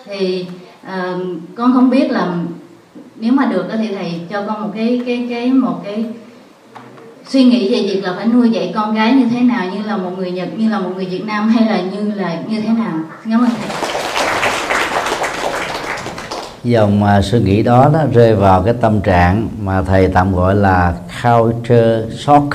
Thì 0.06 0.46
uh, 0.88 1.22
con 1.56 1.74
không 1.74 1.90
biết 1.90 2.12
là 2.12 2.28
nếu 3.16 3.34
mà 3.34 3.46
được 3.46 3.66
thì 3.78 3.88
thầy 3.96 4.22
cho 4.30 4.44
con 4.48 4.62
một 4.62 4.70
cái 4.76 5.02
cái 5.06 5.28
cái 5.30 5.52
một 5.52 5.82
cái 5.86 6.06
suy 7.28 7.44
nghĩ 7.44 7.72
về 7.72 7.82
việc 7.82 8.04
là 8.04 8.14
phải 8.18 8.26
nuôi 8.26 8.50
dạy 8.50 8.72
con 8.76 8.96
gái 8.96 9.14
như 9.14 9.26
thế 9.32 9.42
nào 9.42 9.66
như 9.74 9.84
là 9.88 9.98
một 9.98 10.12
người 10.18 10.32
Nhật 10.32 10.50
như 10.58 10.70
là 10.70 10.80
một 10.80 10.90
người 10.96 11.06
Việt 11.06 11.26
Nam 11.26 11.50
hay 11.50 11.70
là 11.70 11.82
như 11.82 12.12
là 12.16 12.40
như 12.48 12.62
thế 12.62 12.70
nào. 12.70 13.00
Cảm 13.30 13.42
ơn 13.42 13.50
thầy 13.50 14.19
dòng 16.64 17.04
uh, 17.04 17.26
suy 17.26 17.40
nghĩ 17.40 17.64
đó 17.64 17.90
nó 17.94 18.00
rơi 18.14 18.36
vào 18.36 18.64
cái 18.64 18.74
tâm 18.82 19.02
trạng 19.02 19.50
mà 19.62 19.82
thầy 19.82 20.08
tạm 20.08 20.36
gọi 20.36 20.56
là 20.56 20.94
culture 21.24 22.16
shock 22.18 22.48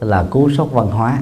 là 0.00 0.24
cú 0.30 0.50
sốc 0.50 0.72
văn 0.72 0.86
hóa. 0.90 1.18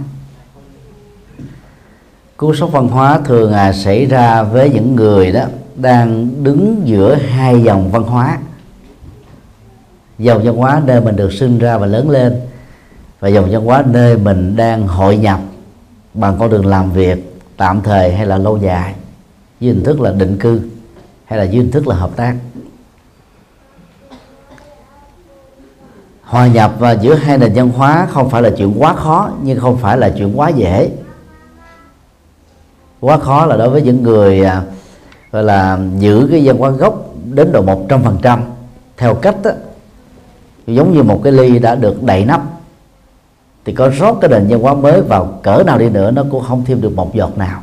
Cú 2.37 2.55
sốc 2.55 2.73
văn 2.73 2.89
hóa 2.89 3.21
thường 3.25 3.53
à, 3.53 3.73
xảy 3.73 4.07
ra 4.07 4.43
với 4.43 4.71
những 4.71 4.97
người 4.97 5.33
đó 5.33 5.45
đang 5.77 6.29
đứng 6.45 6.83
giữa 6.85 7.15
hai 7.15 7.63
dòng 7.63 7.91
văn 7.91 8.03
hóa. 8.03 8.39
Dòng 10.19 10.43
văn 10.45 10.57
hóa 10.57 10.83
nơi 10.85 11.01
mình 11.01 11.17
được 11.17 11.33
sinh 11.33 11.59
ra 11.59 11.79
và 11.79 11.87
lớn 11.87 12.11
lên 12.11 12.41
và 13.21 13.29
dòng 13.29 13.51
văn 13.51 13.65
hóa 13.65 13.85
nơi 13.87 14.17
mình 14.17 14.57
đang 14.57 14.87
hội 14.87 15.17
nhập 15.17 15.41
bằng 16.15 16.37
con 16.39 16.51
đường 16.51 16.67
làm 16.67 16.93
việc 16.93 17.41
tạm 17.57 17.81
thời 17.81 18.13
hay 18.13 18.27
là 18.27 18.39
lâu 18.39 18.57
dài 18.57 18.95
với 19.61 19.69
hình 19.69 19.85
thức 19.85 20.01
là 20.01 20.13
định 20.13 20.39
cư 20.39 20.61
hay 21.31 21.39
là 21.39 21.45
dưới 21.45 21.63
hình 21.63 21.71
thức 21.71 21.89
là 21.89 21.97
hợp 21.97 22.11
tác? 22.17 22.35
Hòa 26.23 26.47
nhập 26.47 26.75
và 26.79 26.93
giữa 26.93 27.15
hai 27.15 27.39
nền 27.39 27.53
văn 27.55 27.69
hóa 27.69 28.07
không 28.11 28.31
phải 28.31 28.43
là 28.43 28.51
chuyện 28.57 28.75
quá 28.79 28.95
khó 28.95 29.31
nhưng 29.43 29.61
không 29.61 29.77
phải 29.77 29.99
là 29.99 30.13
chuyện 30.19 30.39
quá 30.39 30.49
dễ. 30.49 30.91
Quá 33.01 33.19
khó 33.19 33.47
là 33.47 33.57
đối 33.57 33.71
với 33.71 33.83
những 33.83 34.03
người 34.03 34.45
à, 34.45 34.63
gọi 35.33 35.45
là 35.45 35.79
giữ 35.99 36.29
cái 36.31 36.47
văn 36.47 36.57
hóa 36.59 36.71
gốc 36.71 37.15
đến 37.25 37.53
độ 37.53 37.63
một 37.63 37.87
trăm 37.89 38.03
phần 38.03 38.19
trăm. 38.23 38.43
Theo 38.97 39.15
cách 39.15 39.37
đó, 39.43 39.51
giống 40.67 40.95
như 40.95 41.03
một 41.03 41.21
cái 41.25 41.33
ly 41.33 41.59
đã 41.59 41.75
được 41.75 42.03
đầy 42.03 42.25
nắp 42.25 42.43
thì 43.65 43.73
có 43.73 43.91
rót 43.91 44.15
cái 44.21 44.31
nền 44.31 44.47
văn 44.49 44.61
hóa 44.61 44.75
mới 44.75 45.01
vào 45.01 45.39
cỡ 45.43 45.63
nào 45.67 45.79
đi 45.79 45.89
nữa 45.89 46.11
nó 46.11 46.25
cũng 46.31 46.45
không 46.45 46.65
thêm 46.65 46.81
được 46.81 46.97
một 46.97 47.15
giọt 47.15 47.39
nào 47.39 47.63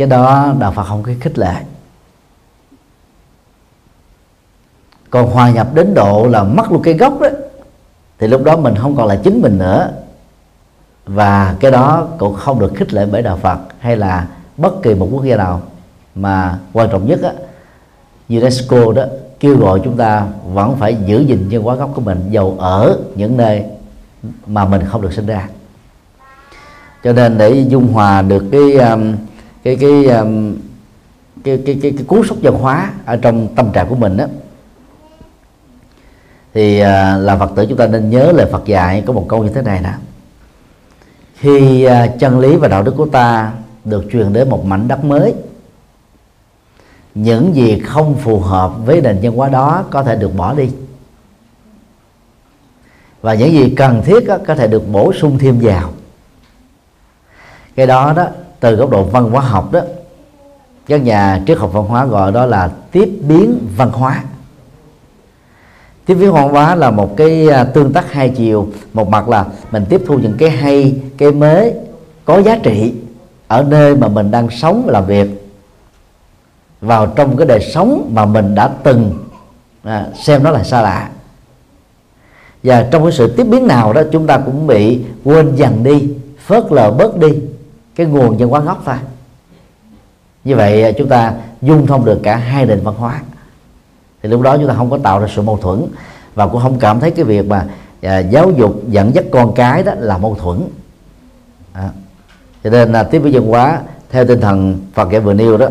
cái 0.00 0.08
đó 0.08 0.54
đạo 0.58 0.72
phật 0.72 0.84
không 0.84 1.02
có 1.02 1.12
khích 1.20 1.38
lệ. 1.38 1.54
Còn 5.10 5.30
hòa 5.30 5.50
nhập 5.50 5.74
đến 5.74 5.94
độ 5.94 6.26
là 6.26 6.42
mất 6.42 6.72
luôn 6.72 6.82
cái 6.82 6.94
gốc 6.94 7.20
đó 7.20 7.28
thì 8.18 8.26
lúc 8.26 8.44
đó 8.44 8.56
mình 8.56 8.74
không 8.76 8.96
còn 8.96 9.08
là 9.08 9.16
chính 9.16 9.42
mình 9.42 9.58
nữa. 9.58 9.90
Và 11.06 11.54
cái 11.60 11.70
đó 11.70 12.08
cũng 12.18 12.34
không 12.34 12.58
được 12.58 12.72
khích 12.76 12.92
lệ 12.92 13.06
bởi 13.12 13.22
đạo 13.22 13.36
Phật 13.36 13.58
hay 13.78 13.96
là 13.96 14.26
bất 14.56 14.82
kỳ 14.82 14.94
một 14.94 15.08
quốc 15.12 15.24
gia 15.24 15.36
nào 15.36 15.62
mà 16.14 16.58
quan 16.72 16.90
trọng 16.90 17.06
nhất 17.06 17.20
á, 17.22 17.32
UNESCO 18.28 18.92
đó 18.92 19.04
kêu 19.40 19.56
gọi 19.56 19.80
chúng 19.84 19.96
ta 19.96 20.26
vẫn 20.52 20.76
phải 20.76 20.96
giữ 21.06 21.20
gìn 21.20 21.48
văn 21.50 21.62
hóa 21.62 21.74
gốc 21.74 21.90
của 21.94 22.00
mình 22.00 22.20
dầu 22.30 22.56
ở 22.58 22.98
những 23.14 23.36
nơi 23.36 23.64
mà 24.46 24.64
mình 24.64 24.82
không 24.86 25.02
được 25.02 25.12
sinh 25.12 25.26
ra. 25.26 25.48
Cho 27.04 27.12
nên 27.12 27.38
để 27.38 27.50
dung 27.68 27.92
hòa 27.92 28.22
được 28.22 28.44
cái 28.52 28.72
um, 28.72 29.14
cái 29.62 29.76
cái 29.76 30.04
cái 31.44 31.58
cái 31.66 31.78
cái, 31.82 31.92
cái 31.96 32.04
cú 32.06 32.24
sốc 32.24 32.38
văn 32.42 32.54
hóa 32.54 32.92
ở 33.04 33.16
trong 33.16 33.48
tâm 33.54 33.72
trạng 33.72 33.88
của 33.88 33.94
mình 33.94 34.16
đó 34.16 34.24
thì 36.54 36.80
là 37.18 37.36
phật 37.38 37.50
tử 37.56 37.66
chúng 37.68 37.78
ta 37.78 37.86
nên 37.86 38.10
nhớ 38.10 38.32
lời 38.32 38.46
phật 38.52 38.64
dạy 38.64 39.02
có 39.06 39.12
một 39.12 39.26
câu 39.28 39.44
như 39.44 39.50
thế 39.50 39.62
này 39.62 39.80
nè. 39.82 39.92
Khi 41.34 41.88
chân 42.18 42.38
lý 42.38 42.56
và 42.56 42.68
đạo 42.68 42.82
đức 42.82 42.94
của 42.96 43.06
ta 43.06 43.52
được 43.84 44.04
truyền 44.12 44.32
đến 44.32 44.50
một 44.50 44.64
mảnh 44.64 44.88
đất 44.88 45.04
mới 45.04 45.34
những 47.14 47.54
gì 47.54 47.80
không 47.80 48.14
phù 48.14 48.40
hợp 48.40 48.72
với 48.84 49.00
nền 49.00 49.18
văn 49.22 49.36
hóa 49.36 49.48
đó 49.48 49.84
có 49.90 50.02
thể 50.02 50.16
được 50.16 50.36
bỏ 50.36 50.54
đi. 50.54 50.70
Và 53.20 53.34
những 53.34 53.52
gì 53.52 53.74
cần 53.76 54.02
thiết 54.04 54.24
có 54.46 54.54
thể 54.54 54.66
được 54.66 54.88
bổ 54.92 55.12
sung 55.12 55.38
thêm 55.38 55.58
vào. 55.60 55.92
Cái 57.76 57.86
đó 57.86 58.12
đó 58.12 58.28
từ 58.60 58.76
góc 58.76 58.90
độ 58.90 59.04
văn 59.04 59.30
hóa 59.30 59.40
học 59.40 59.72
đó 59.72 59.80
các 60.86 61.02
nhà 61.02 61.42
triết 61.46 61.58
học 61.58 61.72
văn 61.72 61.84
hóa 61.84 62.04
gọi 62.04 62.32
đó 62.32 62.46
là 62.46 62.70
tiếp 62.92 63.08
biến 63.28 63.58
văn 63.76 63.90
hóa. 63.92 64.24
Tiếp 66.06 66.14
biến 66.14 66.32
văn 66.32 66.48
hóa 66.48 66.74
là 66.74 66.90
một 66.90 67.16
cái 67.16 67.48
à, 67.48 67.64
tương 67.64 67.92
tác 67.92 68.12
hai 68.12 68.28
chiều. 68.28 68.68
Một 68.92 69.08
mặt 69.08 69.28
là 69.28 69.44
mình 69.70 69.84
tiếp 69.88 70.02
thu 70.06 70.18
những 70.18 70.36
cái 70.38 70.50
hay 70.50 71.00
cái 71.18 71.32
mới 71.32 71.74
có 72.24 72.42
giá 72.42 72.58
trị 72.62 72.92
ở 73.48 73.62
nơi 73.62 73.96
mà 73.96 74.08
mình 74.08 74.30
đang 74.30 74.50
sống 74.50 74.82
và 74.86 74.92
làm 74.92 75.06
việc 75.06 75.52
vào 76.80 77.06
trong 77.06 77.36
cái 77.36 77.46
đời 77.46 77.60
sống 77.60 78.10
mà 78.14 78.26
mình 78.26 78.54
đã 78.54 78.70
từng 78.82 79.18
à, 79.82 80.06
xem 80.14 80.42
nó 80.42 80.50
là 80.50 80.64
xa 80.64 80.82
lạ. 80.82 81.10
Và 82.62 82.88
trong 82.90 83.02
cái 83.02 83.12
sự 83.12 83.34
tiếp 83.36 83.44
biến 83.44 83.66
nào 83.66 83.92
đó 83.92 84.02
chúng 84.12 84.26
ta 84.26 84.38
cũng 84.38 84.66
bị 84.66 85.00
quên 85.24 85.56
dần 85.56 85.84
đi 85.84 86.08
phớt 86.46 86.72
lờ 86.72 86.90
bớt 86.90 87.18
đi 87.18 87.28
cái 88.00 88.06
nguồn 88.06 88.36
văn 88.38 88.48
hóa 88.48 88.60
gốc 88.60 88.82
thôi. 88.84 88.94
Như 90.44 90.56
vậy 90.56 90.82
à, 90.82 90.90
chúng 90.98 91.08
ta 91.08 91.32
dung 91.62 91.86
thông 91.86 92.04
được 92.04 92.20
cả 92.22 92.36
hai 92.36 92.66
nền 92.66 92.80
văn 92.84 92.94
hóa. 92.94 93.20
Thì 94.22 94.28
lúc 94.28 94.40
đó 94.40 94.56
chúng 94.56 94.68
ta 94.68 94.74
không 94.74 94.90
có 94.90 94.98
tạo 94.98 95.20
ra 95.20 95.26
sự 95.34 95.42
mâu 95.42 95.56
thuẫn 95.56 95.86
và 96.34 96.46
cũng 96.46 96.62
không 96.62 96.78
cảm 96.78 97.00
thấy 97.00 97.10
cái 97.10 97.24
việc 97.24 97.46
mà 97.46 97.66
à, 98.02 98.18
giáo 98.18 98.50
dục 98.50 98.82
dẫn 98.88 99.14
dắt 99.14 99.24
con 99.30 99.54
cái 99.54 99.82
đó 99.82 99.92
là 99.98 100.18
mâu 100.18 100.34
thuẫn. 100.34 100.60
À. 101.72 101.88
cho 102.64 102.70
nên 102.70 102.92
là 102.92 103.02
tiếp 103.02 103.18
với 103.18 103.32
văn 103.32 103.46
hóa 103.46 103.80
theo 104.10 104.26
tinh 104.26 104.40
thần 104.40 104.78
Phật 104.94 105.10
dạy 105.10 105.20
vừa 105.20 105.34
nêu 105.34 105.56
đó 105.56 105.66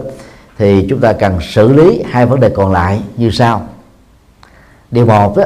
thì 0.58 0.86
chúng 0.90 1.00
ta 1.00 1.14
cần 1.14 1.40
xử 1.42 1.74
lý 1.74 2.04
hai 2.10 2.26
vấn 2.26 2.40
đề 2.40 2.50
còn 2.50 2.72
lại 2.72 3.02
như 3.18 3.32
sau. 3.32 3.68
Điều 4.92 5.06
một 5.06 5.38
đó 5.38 5.44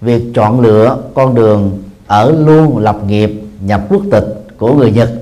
việc 0.00 0.22
chọn 0.34 0.60
lựa 0.60 1.02
con 1.14 1.34
đường 1.34 1.82
ở 2.06 2.30
luôn 2.30 2.78
lập 2.78 2.98
nghiệp 3.06 3.42
nhập 3.60 3.80
quốc 3.88 4.02
tịch 4.10 4.24
của 4.58 4.74
người 4.74 4.92
Nhật 4.92 5.17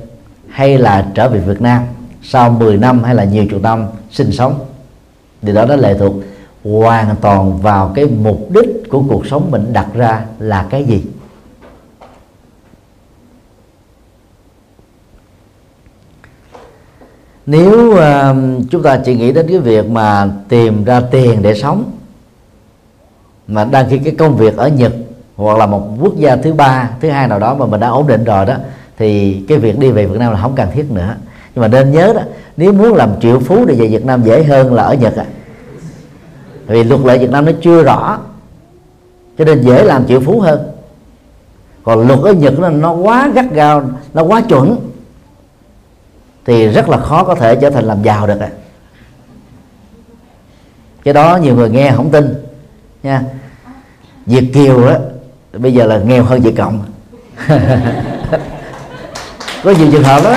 hay 0.56 0.78
là 0.78 1.06
trở 1.14 1.28
về 1.28 1.38
Việt 1.38 1.60
Nam 1.60 1.82
sau 2.22 2.50
10 2.50 2.76
năm 2.76 3.02
hay 3.02 3.14
là 3.14 3.24
nhiều 3.24 3.46
chục 3.50 3.62
năm 3.62 3.86
sinh 4.10 4.32
sống. 4.32 4.64
Thì 5.42 5.52
đó 5.52 5.66
nó 5.66 5.76
lệ 5.76 5.94
thuộc 5.98 6.14
hoàn 6.64 7.16
toàn 7.20 7.58
vào 7.62 7.92
cái 7.94 8.04
mục 8.04 8.50
đích 8.50 8.90
của 8.90 9.02
cuộc 9.08 9.26
sống 9.26 9.50
mình 9.50 9.72
đặt 9.72 9.86
ra 9.94 10.24
là 10.38 10.66
cái 10.70 10.84
gì. 10.84 11.04
Nếu 17.46 17.90
uh, 17.92 18.36
chúng 18.70 18.82
ta 18.82 19.00
chỉ 19.04 19.14
nghĩ 19.14 19.32
đến 19.32 19.46
cái 19.48 19.58
việc 19.58 19.90
mà 19.90 20.30
tìm 20.48 20.84
ra 20.84 21.00
tiền 21.00 21.42
để 21.42 21.54
sống 21.54 21.90
mà 23.48 23.64
đang 23.64 23.86
khi 23.90 23.98
cái 23.98 24.14
công 24.18 24.36
việc 24.36 24.56
ở 24.56 24.68
Nhật 24.68 24.92
hoặc 25.36 25.58
là 25.58 25.66
một 25.66 25.88
quốc 26.00 26.16
gia 26.16 26.36
thứ 26.36 26.52
ba 26.52 26.90
thứ 27.00 27.10
hai 27.10 27.28
nào 27.28 27.38
đó 27.38 27.54
mà 27.54 27.66
mình 27.66 27.80
đã 27.80 27.88
ổn 27.88 28.06
định 28.06 28.24
rồi 28.24 28.46
đó 28.46 28.54
thì 28.98 29.40
cái 29.48 29.58
việc 29.58 29.78
đi 29.78 29.90
về 29.90 30.06
Việt 30.06 30.18
Nam 30.18 30.32
là 30.32 30.38
không 30.42 30.54
cần 30.54 30.68
thiết 30.74 30.90
nữa. 30.90 31.14
Nhưng 31.54 31.62
mà 31.62 31.68
nên 31.68 31.92
nhớ 31.92 32.12
đó 32.14 32.20
nếu 32.56 32.72
muốn 32.72 32.94
làm 32.94 33.10
triệu 33.20 33.40
phú 33.40 33.64
để 33.64 33.74
về 33.74 33.86
Việt 33.86 34.04
Nam 34.04 34.22
dễ 34.22 34.44
hơn 34.44 34.74
là 34.74 34.82
ở 34.82 34.94
Nhật 34.94 35.16
à. 35.16 35.24
Vì 36.66 36.84
luật 36.84 37.00
lệ 37.00 37.18
Việt 37.18 37.30
Nam 37.30 37.44
nó 37.44 37.52
chưa 37.62 37.82
rõ 37.82 38.18
cho 39.38 39.44
nên 39.44 39.62
dễ 39.62 39.84
làm 39.84 40.06
triệu 40.06 40.20
phú 40.20 40.40
hơn. 40.40 40.70
Còn 41.82 42.06
luật 42.06 42.20
ở 42.20 42.32
Nhật 42.32 42.58
nó, 42.58 42.68
nó 42.68 42.92
quá 42.92 43.30
gắt 43.34 43.52
gao 43.52 43.90
nó 44.14 44.22
quá 44.22 44.40
chuẩn 44.40 44.76
thì 46.44 46.68
rất 46.68 46.88
là 46.88 46.98
khó 46.98 47.24
có 47.24 47.34
thể 47.34 47.56
trở 47.56 47.70
thành 47.70 47.84
làm 47.84 48.02
giàu 48.02 48.26
được 48.26 48.40
à. 48.40 48.50
cái 51.04 51.14
đó 51.14 51.36
nhiều 51.36 51.56
người 51.56 51.70
nghe 51.70 51.92
không 51.92 52.10
tin 52.10 52.34
nha. 53.02 53.22
Việt 54.26 54.50
kiều 54.54 54.86
đó 54.86 54.94
bây 55.52 55.74
giờ 55.74 55.86
là 55.86 55.98
nghèo 55.98 56.24
hơn 56.24 56.40
Việt 56.40 56.54
cộng. 56.56 56.84
có 59.66 59.72
nhiều 59.72 59.88
trường 59.92 60.02
hợp 60.02 60.24
đó 60.24 60.36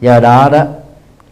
do 0.00 0.20
đó 0.20 0.48
đó 0.48 0.64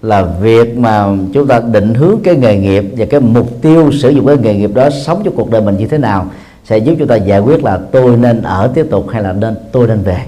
là 0.03 0.23
việc 0.23 0.77
mà 0.79 1.07
chúng 1.35 1.47
ta 1.47 1.61
định 1.61 1.95
hướng 1.95 2.21
cái 2.25 2.37
nghề 2.37 2.57
nghiệp 2.57 2.85
và 2.97 3.07
cái 3.11 3.21
mục 3.21 3.49
tiêu 3.63 3.91
sử 3.93 4.11
dụng 4.11 4.27
cái 4.27 4.37
nghề 4.37 4.55
nghiệp 4.55 4.71
đó 4.75 4.91
sống 4.91 5.23
cho 5.25 5.31
cuộc 5.37 5.51
đời 5.51 5.61
mình 5.63 5.77
như 5.77 5.87
thế 5.87 5.99
nào 5.99 6.27
sẽ 6.65 6.79
giúp 6.79 6.95
chúng 6.99 7.09
ta 7.09 7.17
giải 7.17 7.41
quyết 7.41 7.65
là 7.65 7.81
tôi 7.93 8.17
nên 8.17 8.43
ở 8.43 8.71
tiếp 8.75 8.87
tục 8.91 9.09
hay 9.13 9.23
là 9.23 9.33
nên 9.33 9.57
tôi 9.73 9.87
nên 9.87 10.03
về. 10.03 10.19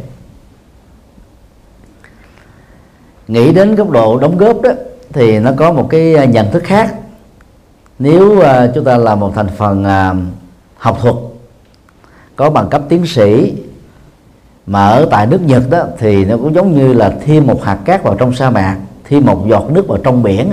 Nghĩ 3.28 3.52
đến 3.52 3.74
góc 3.74 3.90
độ 3.90 4.18
đóng 4.18 4.38
góp 4.38 4.62
đó 4.62 4.70
thì 5.12 5.38
nó 5.38 5.50
có 5.56 5.72
một 5.72 5.86
cái 5.90 6.14
à, 6.14 6.24
nhận 6.24 6.50
thức 6.50 6.62
khác. 6.64 6.94
Nếu 7.98 8.40
à, 8.40 8.70
chúng 8.74 8.84
ta 8.84 8.96
là 8.96 9.14
một 9.14 9.32
thành 9.34 9.48
phần 9.56 9.84
à, 9.84 10.14
học 10.76 10.98
thuật 11.02 11.14
có 12.36 12.50
bằng 12.50 12.68
cấp 12.70 12.82
tiến 12.88 13.06
sĩ. 13.06 13.52
Mà 14.66 14.86
ở 14.86 15.06
tại 15.10 15.26
nước 15.26 15.40
Nhật 15.46 15.70
đó, 15.70 15.84
thì 15.98 16.24
nó 16.24 16.36
cũng 16.36 16.54
giống 16.54 16.76
như 16.76 16.92
là 16.92 17.12
thêm 17.26 17.46
một 17.46 17.64
hạt 17.64 17.78
cát 17.84 18.02
vào 18.02 18.14
trong 18.14 18.34
sa 18.34 18.50
mạc, 18.50 18.76
thêm 19.04 19.26
một 19.26 19.46
giọt 19.48 19.70
nước 19.70 19.88
vào 19.88 19.98
trong 19.98 20.22
biển 20.22 20.50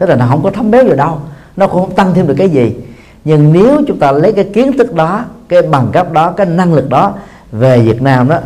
thế 0.00 0.06
là 0.06 0.16
nó 0.16 0.26
không 0.26 0.42
có 0.42 0.50
thấm 0.50 0.70
béo 0.70 0.84
gì 0.84 0.96
đâu, 0.96 1.18
nó 1.56 1.66
cũng 1.66 1.80
không 1.80 1.94
tăng 1.94 2.14
thêm 2.14 2.26
được 2.26 2.34
cái 2.38 2.48
gì. 2.48 2.76
Nhưng 3.24 3.52
nếu 3.52 3.82
chúng 3.86 3.98
ta 3.98 4.12
lấy 4.12 4.32
cái 4.32 4.44
kiến 4.44 4.78
thức 4.78 4.94
đó, 4.94 5.24
cái 5.48 5.62
bằng 5.62 5.88
cấp 5.92 6.12
đó, 6.12 6.30
cái 6.30 6.46
năng 6.46 6.74
lực 6.74 6.88
đó 6.88 7.14
về 7.52 7.80
Việt 7.80 8.02
Nam 8.02 8.28
đó, 8.28 8.38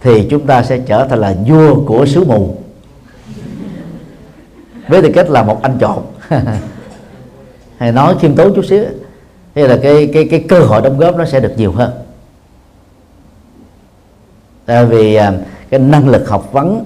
thì 0.00 0.26
chúng 0.30 0.46
ta 0.46 0.62
sẽ 0.62 0.78
trở 0.78 1.06
thành 1.06 1.18
là 1.18 1.34
vua 1.48 1.84
của 1.84 2.06
xứ 2.06 2.24
mù. 2.24 2.56
Với 4.88 5.02
tư 5.02 5.10
cách 5.14 5.30
là 5.30 5.42
một 5.42 5.62
anh 5.62 5.78
trộn 5.80 5.98
hay 7.78 7.92
nói 7.92 8.14
khiêm 8.20 8.34
tốn 8.34 8.52
chút 8.54 8.64
xíu 8.64 8.84
thế 9.54 9.68
là 9.68 9.78
cái 9.82 10.10
cái 10.12 10.28
cái 10.30 10.44
cơ 10.48 10.60
hội 10.60 10.82
đóng 10.82 10.98
góp 10.98 11.16
nó 11.16 11.24
sẽ 11.24 11.40
được 11.40 11.52
nhiều 11.56 11.72
hơn. 11.72 11.90
Tại 14.66 14.86
vì 14.86 15.14
à, 15.14 15.32
cái 15.70 15.80
năng 15.80 16.08
lực 16.08 16.28
học 16.28 16.52
vấn 16.52 16.84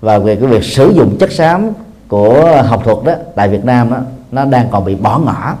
và 0.00 0.18
về 0.18 0.36
cái 0.36 0.46
việc 0.46 0.64
sử 0.64 0.90
dụng 0.90 1.16
chất 1.18 1.32
xám 1.32 1.70
của 2.08 2.62
học 2.66 2.84
thuật 2.84 2.98
đó 3.04 3.12
tại 3.34 3.48
Việt 3.48 3.64
Nam 3.64 3.90
đó 3.90 3.98
nó 4.32 4.44
đang 4.44 4.68
còn 4.70 4.84
bị 4.84 4.94
bỏ 4.94 5.18
ngỏ. 5.18 5.54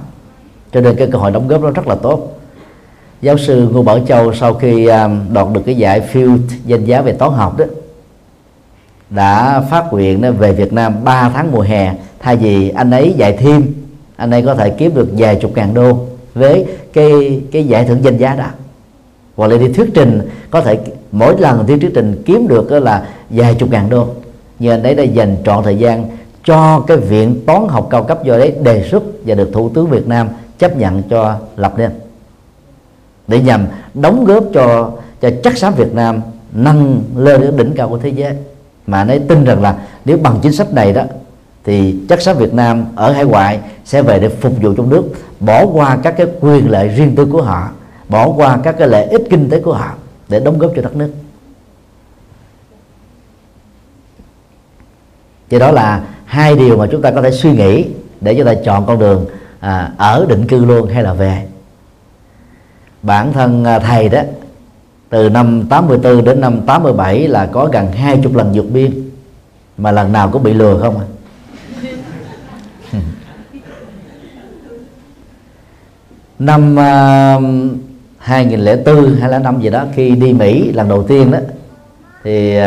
Cho 0.72 0.80
nên 0.80 0.96
cái 0.96 1.08
cơ 1.12 1.18
hội 1.18 1.30
đóng 1.30 1.48
góp 1.48 1.62
nó 1.62 1.70
rất 1.70 1.86
là 1.86 1.94
tốt. 1.94 2.40
Giáo 3.22 3.38
sư 3.38 3.68
Ngô 3.72 3.82
Bảo 3.82 3.98
Châu 4.06 4.34
sau 4.34 4.54
khi 4.54 4.86
à, 4.86 5.08
đoạt 5.32 5.46
được 5.52 5.62
cái 5.66 5.74
giải 5.74 6.02
Field 6.12 6.38
danh 6.64 6.84
giá 6.84 7.00
về 7.00 7.12
toán 7.12 7.32
học 7.32 7.58
đó, 7.58 7.64
đã 9.10 9.60
phát 9.70 9.92
nguyện 9.92 10.38
về 10.38 10.52
Việt 10.52 10.72
Nam 10.72 11.04
3 11.04 11.30
tháng 11.34 11.52
mùa 11.52 11.60
hè 11.60 11.94
thay 12.20 12.36
vì 12.36 12.68
anh 12.68 12.90
ấy 12.90 13.14
dạy 13.16 13.36
thêm. 13.36 13.74
Anh 14.16 14.30
ấy 14.30 14.42
có 14.42 14.54
thể 14.54 14.70
kiếm 14.70 14.94
được 14.94 15.08
vài 15.12 15.36
chục 15.36 15.52
ngàn 15.54 15.74
đô 15.74 16.06
với 16.34 16.66
cái 16.92 17.40
cái 17.52 17.64
giải 17.64 17.84
thưởng 17.84 18.04
danh 18.04 18.16
giá 18.16 18.34
đó. 18.34 18.46
Hoặc 19.36 19.46
là 19.46 19.56
đi 19.56 19.72
thuyết 19.72 19.90
trình, 19.94 20.28
có 20.50 20.60
thể 20.60 20.78
mỗi 21.12 21.34
lần 21.38 21.66
đi 21.66 21.78
thuyết 21.78 21.90
trình 21.94 22.22
kiếm 22.26 22.48
được 22.48 22.72
là 22.72 23.08
vài 23.30 23.54
chục 23.54 23.70
ngàn 23.70 23.90
đô. 23.90 24.06
Nhưng 24.58 24.70
anh 24.70 24.82
ấy 24.82 24.94
đã 24.94 25.02
dành 25.02 25.36
trọn 25.44 25.64
thời 25.64 25.76
gian 25.76 26.08
cho 26.44 26.80
cái 26.86 26.96
viện 26.96 27.40
toán 27.46 27.68
học 27.68 27.86
cao 27.90 28.02
cấp 28.02 28.24
do 28.24 28.38
đấy 28.38 28.54
đề 28.62 28.88
xuất 28.90 29.02
và 29.26 29.34
được 29.34 29.50
thủ 29.52 29.68
tướng 29.68 29.90
Việt 29.90 30.08
Nam 30.08 30.28
chấp 30.58 30.76
nhận 30.76 31.02
cho 31.10 31.34
lập 31.56 31.74
nên. 31.76 31.90
Để 33.28 33.40
nhằm 33.40 33.66
đóng 33.94 34.24
góp 34.24 34.44
cho 34.54 34.90
cho 35.20 35.30
chắc 35.42 35.58
xám 35.58 35.74
Việt 35.74 35.94
Nam 35.94 36.20
nâng 36.52 37.02
lên 37.16 37.40
đến 37.40 37.56
đỉnh 37.56 37.72
cao 37.76 37.88
của 37.88 37.98
thế 37.98 38.08
giới. 38.08 38.32
Mà 38.86 38.98
anh 38.98 39.08
ấy 39.08 39.18
tin 39.18 39.44
rằng 39.44 39.62
là 39.62 39.76
nếu 40.04 40.16
bằng 40.16 40.38
chính 40.42 40.52
sách 40.52 40.72
này 40.72 40.92
đó, 40.92 41.02
thì 41.64 41.96
chắc 42.08 42.22
xám 42.22 42.36
Việt 42.36 42.54
Nam 42.54 42.84
ở 42.94 43.12
hải 43.12 43.24
ngoại 43.24 43.60
sẽ 43.84 44.02
về 44.02 44.18
để 44.18 44.28
phục 44.28 44.62
vụ 44.62 44.74
trong 44.74 44.90
nước 44.90 45.04
bỏ 45.40 45.66
qua 45.66 45.98
các 46.02 46.14
cái 46.16 46.26
quyền 46.40 46.70
lợi 46.70 46.88
riêng 46.88 47.14
tư 47.16 47.26
của 47.32 47.42
họ 47.42 47.70
bỏ 48.08 48.28
qua 48.28 48.58
các 48.62 48.74
cái 48.78 48.88
lợi 48.88 49.04
ích 49.04 49.22
kinh 49.30 49.50
tế 49.50 49.60
của 49.60 49.72
họ 49.72 49.94
để 50.28 50.40
đóng 50.40 50.58
góp 50.58 50.72
cho 50.76 50.82
đất 50.82 50.96
nước. 50.96 51.10
Thì 55.50 55.58
đó 55.58 55.70
là 55.70 56.02
hai 56.24 56.56
điều 56.56 56.76
mà 56.76 56.86
chúng 56.90 57.02
ta 57.02 57.10
có 57.10 57.22
thể 57.22 57.30
suy 57.30 57.52
nghĩ 57.52 57.86
để 58.20 58.34
chúng 58.34 58.46
ta 58.46 58.54
chọn 58.64 58.86
con 58.86 58.98
đường 58.98 59.26
à, 59.60 59.92
ở 59.96 60.26
định 60.28 60.46
cư 60.46 60.64
luôn 60.64 60.88
hay 60.88 61.02
là 61.02 61.14
về. 61.14 61.46
Bản 63.02 63.32
thân 63.32 63.64
à, 63.64 63.78
thầy 63.78 64.08
đó 64.08 64.22
từ 65.08 65.28
năm 65.28 65.66
84 65.68 66.24
đến 66.24 66.40
năm 66.40 66.60
87 66.66 67.28
là 67.28 67.46
có 67.46 67.68
gần 67.72 67.92
hai 67.92 68.20
chục 68.22 68.36
lần 68.36 68.50
vượt 68.54 68.66
biên 68.72 69.10
mà 69.78 69.92
lần 69.92 70.12
nào 70.12 70.30
cũng 70.30 70.42
bị 70.42 70.54
lừa 70.54 70.78
không 70.80 70.98
à. 70.98 71.06
Năm 76.38 76.76
um, 76.76 77.70
uh, 77.70 77.76
2004 78.18 79.16
hay 79.20 79.30
là 79.30 79.38
năm 79.38 79.60
gì 79.60 79.70
đó 79.70 79.84
khi 79.94 80.10
đi 80.10 80.32
Mỹ 80.32 80.72
lần 80.72 80.88
đầu 80.88 81.02
tiên 81.02 81.30
đó 81.30 81.38
thì 82.24 82.58
uh, 82.58 82.64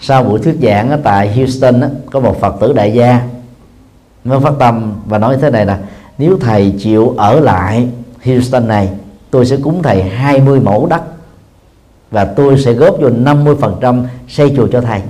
sau 0.00 0.22
buổi 0.24 0.40
thuyết 0.40 0.56
giảng 0.62 0.90
ở 0.90 0.98
tại 1.02 1.34
Houston 1.34 1.80
đó, 1.80 1.86
có 2.10 2.20
một 2.20 2.40
Phật 2.40 2.54
tử 2.60 2.72
đại 2.72 2.92
gia 2.94 3.20
mới 4.24 4.40
phát 4.40 4.52
tâm 4.58 4.94
và 5.06 5.18
nói 5.18 5.36
thế 5.40 5.50
này 5.50 5.66
là 5.66 5.78
nếu 6.18 6.38
thầy 6.40 6.74
chịu 6.78 7.14
ở 7.16 7.40
lại 7.40 7.88
Houston 8.24 8.68
này 8.68 8.88
tôi 9.30 9.46
sẽ 9.46 9.56
cúng 9.62 9.82
thầy 9.82 10.02
20 10.02 10.60
mẫu 10.60 10.86
đất 10.86 11.02
và 12.10 12.24
tôi 12.24 12.58
sẽ 12.58 12.72
góp 12.72 13.00
vô 13.00 13.08
50% 13.08 14.04
xây 14.28 14.52
chùa 14.56 14.66
cho 14.72 14.80
thầy. 14.80 15.00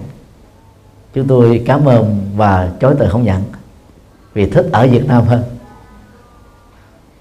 Chúng 1.15 1.27
tôi 1.27 1.63
cảm 1.67 1.85
ơn 1.85 2.19
và 2.37 2.71
chối 2.81 2.95
từ 2.99 3.09
không 3.09 3.25
nhận 3.25 3.43
vì 4.35 4.51
thích 4.51 4.69
ở 4.73 4.87
Việt 4.87 5.07
Nam 5.07 5.25
hơn 5.25 5.43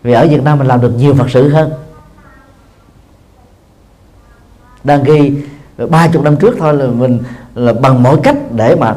vì 0.07 0.13
ở 0.13 0.27
Việt 0.27 0.43
Nam 0.43 0.57
mình 0.57 0.67
làm 0.67 0.81
được 0.81 0.91
nhiều 0.97 1.13
Phật 1.13 1.29
sự 1.29 1.49
hơn. 1.49 1.71
Đang 4.83 5.03
ghi 5.03 5.33
ba 5.89 6.07
chục 6.07 6.23
năm 6.23 6.35
trước 6.35 6.55
thôi 6.59 6.73
là 6.73 6.85
mình 6.85 7.19
là 7.55 7.73
bằng 7.73 8.03
mọi 8.03 8.17
cách 8.23 8.35
để 8.55 8.75
mà 8.75 8.95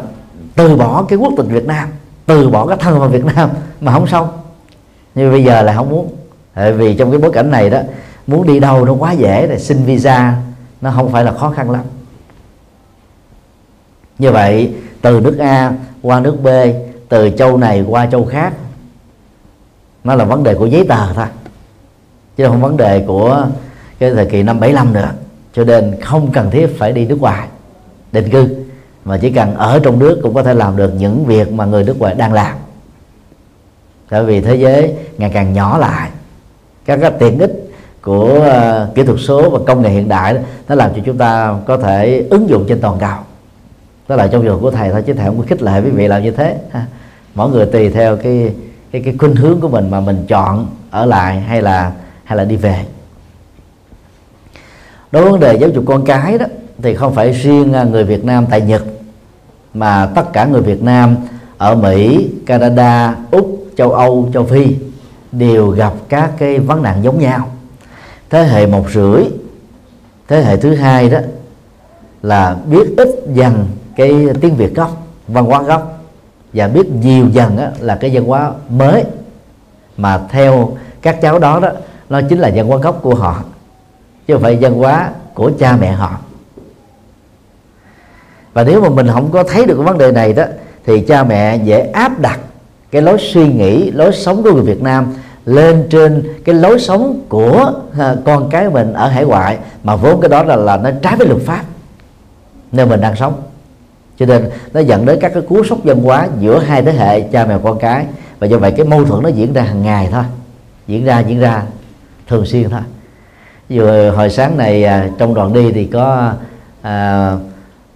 từ 0.54 0.76
bỏ 0.76 1.04
cái 1.08 1.18
quốc 1.18 1.32
tịch 1.36 1.46
Việt 1.46 1.66
Nam, 1.66 1.88
từ 2.26 2.48
bỏ 2.48 2.66
cái 2.66 2.76
thân 2.76 2.98
vào 2.98 3.08
Việt 3.08 3.24
Nam 3.24 3.50
mà 3.80 3.92
không 3.92 4.06
xong. 4.06 4.28
Nhưng 5.14 5.30
bây 5.30 5.44
giờ 5.44 5.62
là 5.62 5.74
không 5.74 5.90
muốn. 5.90 6.14
Tại 6.54 6.72
vì 6.72 6.94
trong 6.94 7.10
cái 7.10 7.20
bối 7.20 7.32
cảnh 7.32 7.50
này 7.50 7.70
đó, 7.70 7.80
muốn 8.26 8.46
đi 8.46 8.60
đâu 8.60 8.84
nó 8.84 8.92
quá 8.92 9.12
dễ 9.12 9.46
để 9.46 9.58
xin 9.58 9.84
visa 9.84 10.34
nó 10.80 10.92
không 10.96 11.12
phải 11.12 11.24
là 11.24 11.32
khó 11.32 11.50
khăn 11.50 11.70
lắm. 11.70 11.82
Như 14.18 14.30
vậy, 14.30 14.74
từ 15.02 15.20
nước 15.20 15.38
A 15.38 15.72
qua 16.02 16.20
nước 16.20 16.36
B, 16.42 16.48
từ 17.08 17.30
châu 17.30 17.56
này 17.56 17.84
qua 17.88 18.06
châu 18.06 18.24
khác 18.24 18.52
nó 20.04 20.14
là 20.14 20.24
vấn 20.24 20.42
đề 20.42 20.54
của 20.54 20.66
giấy 20.66 20.86
tờ 20.88 21.12
thôi. 21.12 21.26
Chứ 22.36 22.46
không 22.46 22.60
vấn 22.60 22.76
đề 22.76 23.04
của 23.06 23.46
cái 23.98 24.10
thời 24.10 24.26
kỳ 24.26 24.42
năm 24.42 24.60
75 24.60 24.92
nữa. 24.92 25.10
Cho 25.54 25.64
nên 25.64 26.00
không 26.00 26.32
cần 26.32 26.50
thiết 26.50 26.66
phải 26.78 26.92
đi 26.92 27.06
nước 27.06 27.20
ngoài 27.20 27.48
định 28.12 28.30
cư. 28.30 28.48
Mà 29.04 29.18
chỉ 29.18 29.30
cần 29.30 29.54
ở 29.54 29.80
trong 29.82 29.98
nước 29.98 30.20
cũng 30.22 30.34
có 30.34 30.42
thể 30.42 30.54
làm 30.54 30.76
được 30.76 30.92
những 30.98 31.24
việc 31.24 31.52
mà 31.52 31.64
người 31.64 31.84
nước 31.84 31.98
ngoài 31.98 32.14
đang 32.14 32.32
làm. 32.32 32.56
Tại 34.08 34.24
vì 34.24 34.40
thế 34.40 34.54
giới 34.54 34.94
ngày 35.18 35.30
càng 35.34 35.52
nhỏ 35.52 35.78
lại. 35.78 36.10
Các 36.84 36.98
cái 37.02 37.10
tiện 37.18 37.38
ích 37.38 37.70
của 38.02 38.38
uh, 38.38 38.94
kỹ 38.94 39.02
thuật 39.02 39.18
số 39.20 39.50
và 39.50 39.58
công 39.66 39.82
nghệ 39.82 39.90
hiện 39.90 40.08
đại 40.08 40.34
đó, 40.34 40.40
nó 40.68 40.74
làm 40.74 40.90
cho 40.94 41.02
chúng 41.06 41.18
ta 41.18 41.54
có 41.66 41.76
thể 41.76 42.26
ứng 42.30 42.48
dụng 42.48 42.64
trên 42.68 42.80
toàn 42.80 42.98
cầu. 42.98 43.18
Đó 44.08 44.16
là 44.16 44.26
trong 44.26 44.42
trường 44.42 44.60
của 44.60 44.70
thầy 44.70 44.90
thôi 44.90 45.02
chứ 45.06 45.12
thầy 45.12 45.26
không 45.26 45.38
có 45.38 45.44
khích 45.48 45.62
lệ 45.62 45.80
quý 45.84 45.90
vị 45.90 46.08
làm 46.08 46.22
như 46.22 46.30
thế 46.30 46.56
ha. 46.70 46.86
mỗi 47.34 47.50
người 47.50 47.66
tùy 47.66 47.90
theo 47.90 48.16
cái 48.16 48.54
cái 48.92 49.02
cái 49.02 49.14
khuynh 49.18 49.36
hướng 49.36 49.60
của 49.60 49.68
mình 49.68 49.90
mà 49.90 50.00
mình 50.00 50.24
chọn 50.28 50.66
ở 50.90 51.06
lại 51.06 51.40
hay 51.40 51.62
là 51.62 51.92
hay 52.24 52.38
là 52.38 52.44
đi 52.44 52.56
về. 52.56 52.84
Đối 55.12 55.22
với 55.22 55.32
vấn 55.32 55.40
đề 55.40 55.58
giáo 55.60 55.70
dục 55.70 55.84
con 55.86 56.04
cái 56.04 56.38
đó 56.38 56.46
thì 56.82 56.94
không 56.94 57.14
phải 57.14 57.32
riêng 57.32 57.72
à, 57.72 57.84
người 57.84 58.04
Việt 58.04 58.24
Nam 58.24 58.46
tại 58.50 58.60
Nhật 58.60 58.82
mà 59.74 60.06
tất 60.06 60.32
cả 60.32 60.44
người 60.44 60.62
Việt 60.62 60.82
Nam 60.82 61.16
ở 61.58 61.74
Mỹ, 61.74 62.30
Canada, 62.46 63.16
Úc, 63.30 63.64
châu 63.76 63.92
Âu, 63.92 64.30
châu 64.34 64.44
Phi 64.44 64.76
đều 65.32 65.68
gặp 65.68 65.92
các 66.08 66.30
cái 66.38 66.58
vấn 66.58 66.82
nạn 66.82 67.04
giống 67.04 67.18
nhau. 67.18 67.48
Thế 68.30 68.44
hệ 68.44 68.66
một 68.66 68.90
rưỡi 68.90 69.24
thế 70.28 70.42
hệ 70.42 70.56
thứ 70.56 70.74
hai 70.74 71.10
đó 71.10 71.18
là 72.22 72.56
biết 72.70 72.94
ít 72.96 73.08
dần 73.34 73.66
cái 73.96 74.28
tiếng 74.40 74.56
Việt 74.56 74.74
gốc 74.74 75.06
văn 75.28 75.44
hóa 75.44 75.62
gốc 75.62 75.99
và 76.52 76.68
biết 76.68 76.90
nhiều 76.90 77.28
dần 77.28 77.56
á, 77.56 77.70
là 77.80 77.96
cái 77.96 78.10
văn 78.14 78.24
hóa 78.24 78.52
mới. 78.68 79.04
Mà 79.96 80.20
theo 80.28 80.76
các 81.02 81.20
cháu 81.20 81.38
đó 81.38 81.60
đó 81.60 81.68
nó 82.08 82.20
chính 82.28 82.38
là 82.38 82.50
văn 82.54 82.66
hóa 82.66 82.78
gốc 82.78 82.98
của 83.02 83.14
họ 83.14 83.42
chứ 84.26 84.34
không 84.34 84.42
phải 84.42 84.58
văn 84.60 84.74
hóa 84.74 85.10
của 85.34 85.50
cha 85.58 85.76
mẹ 85.80 85.92
họ. 85.92 86.18
Và 88.52 88.64
nếu 88.64 88.80
mà 88.80 88.88
mình 88.88 89.08
không 89.12 89.30
có 89.30 89.42
thấy 89.42 89.66
được 89.66 89.74
cái 89.76 89.84
vấn 89.84 89.98
đề 89.98 90.12
này 90.12 90.32
đó 90.32 90.44
thì 90.86 91.00
cha 91.00 91.24
mẹ 91.24 91.56
dễ 91.56 91.80
áp 91.80 92.20
đặt 92.20 92.40
cái 92.90 93.02
lối 93.02 93.18
suy 93.18 93.52
nghĩ 93.52 93.90
lối 93.90 94.12
sống 94.12 94.42
của 94.42 94.52
người 94.52 94.62
Việt 94.62 94.82
Nam 94.82 95.14
lên 95.46 95.86
trên 95.90 96.32
cái 96.44 96.54
lối 96.54 96.80
sống 96.80 97.20
của 97.28 97.72
con 98.24 98.50
cái 98.50 98.70
mình 98.70 98.92
ở 98.92 99.08
hải 99.08 99.24
ngoại 99.24 99.58
mà 99.82 99.96
vốn 99.96 100.20
cái 100.20 100.28
đó 100.28 100.42
là 100.42 100.56
là 100.56 100.76
nó 100.76 100.90
trái 101.02 101.16
với 101.16 101.26
luật 101.26 101.42
pháp 101.42 101.64
nơi 102.72 102.86
mình 102.86 103.00
đang 103.00 103.16
sống 103.16 103.34
cho 104.20 104.26
nên 104.26 104.50
nó 104.72 104.80
dẫn 104.80 105.06
đến 105.06 105.18
các 105.20 105.34
cái 105.34 105.42
cú 105.42 105.64
sốc 105.64 105.78
văn 105.84 106.02
hóa 106.02 106.28
giữa 106.40 106.58
hai 106.58 106.82
thế 106.82 106.92
hệ 106.92 107.20
cha 107.20 107.46
mẹ 107.46 107.58
con 107.64 107.78
cái. 107.78 108.06
Và 108.38 108.46
do 108.46 108.58
vậy 108.58 108.70
cái 108.70 108.86
mâu 108.86 109.04
thuẫn 109.04 109.22
nó 109.22 109.28
diễn 109.28 109.52
ra 109.52 109.62
hàng 109.62 109.82
ngày 109.82 110.08
thôi. 110.12 110.24
Diễn 110.86 111.04
ra 111.04 111.20
diễn 111.20 111.40
ra 111.40 111.62
thường 112.28 112.46
xuyên 112.46 112.70
thôi. 112.70 112.80
Vừa 113.68 114.10
hồi 114.10 114.30
sáng 114.30 114.56
này 114.56 114.84
à, 114.84 115.08
trong 115.18 115.34
đoàn 115.34 115.52
đi 115.52 115.72
thì 115.72 115.86
có 115.86 116.32
à, 116.82 117.32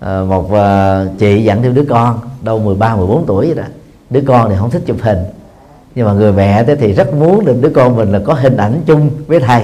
à, 0.00 0.20
một 0.28 0.52
à, 0.52 1.04
chị 1.18 1.44
dẫn 1.44 1.62
theo 1.62 1.72
đứa 1.72 1.84
con 1.88 2.20
đâu 2.42 2.58
13 2.58 2.96
14 2.96 3.24
tuổi 3.26 3.46
vậy 3.46 3.54
đó. 3.54 3.68
Đứa 4.10 4.22
con 4.26 4.50
thì 4.50 4.56
không 4.58 4.70
thích 4.70 4.82
chụp 4.86 4.96
hình. 5.00 5.18
Nhưng 5.94 6.06
mà 6.06 6.12
người 6.12 6.32
mẹ 6.32 6.64
thế 6.64 6.76
thì 6.76 6.92
rất 6.92 7.14
muốn 7.14 7.44
được 7.44 7.56
đứa 7.60 7.70
con 7.70 7.96
mình 7.96 8.12
là 8.12 8.20
có 8.24 8.34
hình 8.34 8.56
ảnh 8.56 8.80
chung 8.86 9.10
với 9.26 9.40
thầy. 9.40 9.62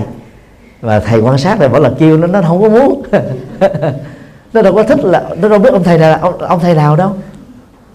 Và 0.80 1.00
thầy 1.00 1.20
quan 1.20 1.38
sát 1.38 1.61
này 1.61 1.68
bảo 1.68 1.80
là 1.80 1.90
kêu 1.98 2.16
nó 2.16 2.26
nó 2.26 2.42
không 2.42 2.62
có 2.62 2.68
muốn. 2.68 3.02
nó 4.53 4.62
đâu 4.62 4.74
có 4.74 4.82
thích 4.82 5.05
là 5.05 5.24
nó 5.42 5.48
đâu 5.48 5.59
biết 5.59 5.72
ông 5.72 5.82
thầy 5.82 5.98
là 5.98 6.18
ông, 6.22 6.38
ông 6.38 6.61
thầy 6.61 6.74
nào 6.74 6.96
đâu. 6.96 7.12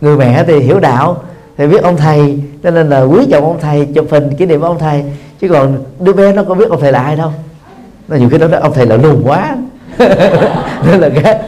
Người 0.02 0.18
mẹ 0.18 0.44
thì 0.48 0.60
hiểu 0.60 0.80
đạo 0.80 1.18
thì 1.58 1.68
biết 1.68 1.84
ông 1.84 1.98
thầy 1.98 2.40
cho 2.64 2.72
nên 2.72 2.90
là 2.90 3.02
quý 3.02 3.28
trọng 3.32 3.44
ông 3.44 3.60
thầy 3.62 3.88
chụp 3.96 4.08
hình 4.12 4.36
kỷ 4.38 4.46
niệm 4.46 4.62
ông 4.62 4.80
thầy. 4.80 5.04
Chứ 5.40 5.50
còn 5.50 5.84
đứa 6.00 6.14
bé 6.14 6.34
nó 6.34 6.44
có 6.44 6.56
biết 6.56 6.70
ông 6.70 6.82
thầy 6.82 6.92
là 6.92 7.00
ai 7.00 7.16
đâu. 7.16 7.32
Nó 8.08 8.18
nhiều 8.18 8.30
khi 8.30 8.38
nó 8.38 8.48
nói 8.48 8.62
ông 8.62 8.74
thầy 8.74 8.86
là 8.86 8.96
lùn 8.96 9.24
quá. 9.24 9.56
Nên 10.86 11.00
là 11.00 11.10
cái 11.24 11.40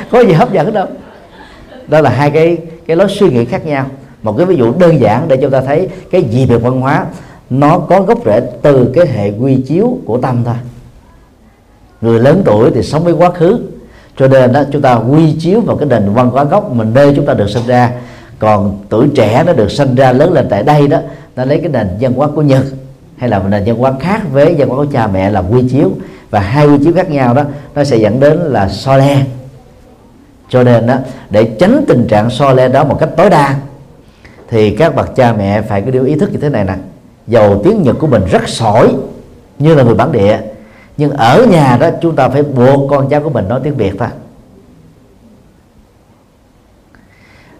có 0.10 0.20
gì 0.20 0.32
hấp 0.32 0.52
dẫn 0.52 0.72
đâu. 0.72 0.86
Đó 1.88 2.00
là 2.00 2.10
hai 2.10 2.30
cái 2.30 2.58
cái 2.86 2.96
lối 2.96 3.08
suy 3.08 3.30
nghĩ 3.30 3.44
khác 3.44 3.66
nhau. 3.66 3.86
Một 4.22 4.34
cái 4.36 4.46
ví 4.46 4.56
dụ 4.56 4.72
đơn 4.78 5.00
giản 5.00 5.28
để 5.28 5.36
chúng 5.36 5.50
ta 5.50 5.60
thấy 5.60 5.88
cái 6.10 6.22
gì 6.22 6.46
được 6.46 6.62
văn 6.62 6.80
hóa 6.80 7.06
nó 7.60 7.78
có 7.78 8.02
gốc 8.02 8.18
rễ 8.24 8.40
từ 8.62 8.92
cái 8.94 9.06
hệ 9.06 9.32
quy 9.40 9.56
chiếu 9.66 9.98
của 10.04 10.18
tâm 10.18 10.42
thôi 10.44 10.54
người 12.00 12.20
lớn 12.20 12.42
tuổi 12.44 12.70
thì 12.74 12.82
sống 12.82 13.04
với 13.04 13.12
quá 13.12 13.30
khứ 13.30 13.60
cho 14.16 14.28
nên 14.28 14.52
đó, 14.52 14.62
chúng 14.72 14.82
ta 14.82 14.94
quy 14.94 15.32
chiếu 15.40 15.60
vào 15.60 15.76
cái 15.76 15.88
nền 15.88 16.12
văn 16.12 16.30
hóa 16.30 16.44
gốc 16.44 16.72
mình 16.72 16.90
nơi 16.94 17.12
chúng 17.16 17.26
ta 17.26 17.34
được 17.34 17.50
sinh 17.50 17.66
ra. 17.66 17.90
Còn 18.38 18.78
tuổi 18.88 19.08
trẻ 19.14 19.42
nó 19.46 19.52
được 19.52 19.70
sinh 19.70 19.94
ra 19.94 20.12
lớn 20.12 20.32
lên 20.32 20.46
tại 20.50 20.62
đây 20.62 20.88
đó, 20.88 20.98
nó 21.36 21.44
lấy 21.44 21.58
cái 21.58 21.68
nền 21.68 21.88
văn 22.00 22.12
hóa 22.12 22.28
của 22.34 22.42
nhật 22.42 22.64
hay 23.16 23.28
là 23.28 23.38
một 23.38 23.48
nền 23.50 23.64
văn 23.64 23.76
hóa 23.76 23.92
khác 24.00 24.20
với 24.32 24.54
văn 24.58 24.68
hóa 24.68 24.76
của 24.76 24.92
cha 24.92 25.06
mẹ 25.06 25.30
là 25.30 25.40
quy 25.40 25.68
chiếu. 25.68 25.90
Và 26.30 26.40
hai 26.40 26.66
quy 26.66 26.78
chiếu 26.84 26.92
khác 26.92 27.10
nhau 27.10 27.34
đó, 27.34 27.42
nó 27.74 27.84
sẽ 27.84 27.96
dẫn 27.96 28.20
đến 28.20 28.38
là 28.38 28.68
so 28.68 28.96
le. 28.96 29.24
Cho 30.48 30.62
nên 30.62 30.86
đó, 30.86 30.96
để 31.30 31.44
tránh 31.44 31.84
tình 31.88 32.06
trạng 32.08 32.30
so 32.30 32.52
le 32.52 32.68
đó 32.68 32.84
một 32.84 32.96
cách 33.00 33.10
tối 33.16 33.30
đa, 33.30 33.54
thì 34.50 34.76
các 34.76 34.94
bậc 34.94 35.16
cha 35.16 35.32
mẹ 35.32 35.62
phải 35.62 35.82
có 35.82 35.90
điều 35.90 36.04
ý 36.04 36.14
thức 36.14 36.32
như 36.32 36.38
thế 36.38 36.48
này 36.48 36.64
nè. 36.64 36.74
Dầu 37.26 37.60
tiếng 37.64 37.82
nhật 37.82 37.96
của 37.98 38.06
mình 38.06 38.22
rất 38.30 38.48
sỏi, 38.48 38.94
như 39.58 39.74
là 39.74 39.82
người 39.82 39.94
bản 39.94 40.12
địa 40.12 40.38
nhưng 40.96 41.10
ở 41.10 41.46
nhà 41.50 41.76
đó 41.80 41.90
chúng 42.02 42.16
ta 42.16 42.28
phải 42.28 42.42
buộc 42.42 42.90
con 42.90 43.08
cháu 43.08 43.20
của 43.20 43.30
mình 43.30 43.48
nói 43.48 43.60
tiếng 43.64 43.76
việt 43.76 43.92
thôi 43.98 44.08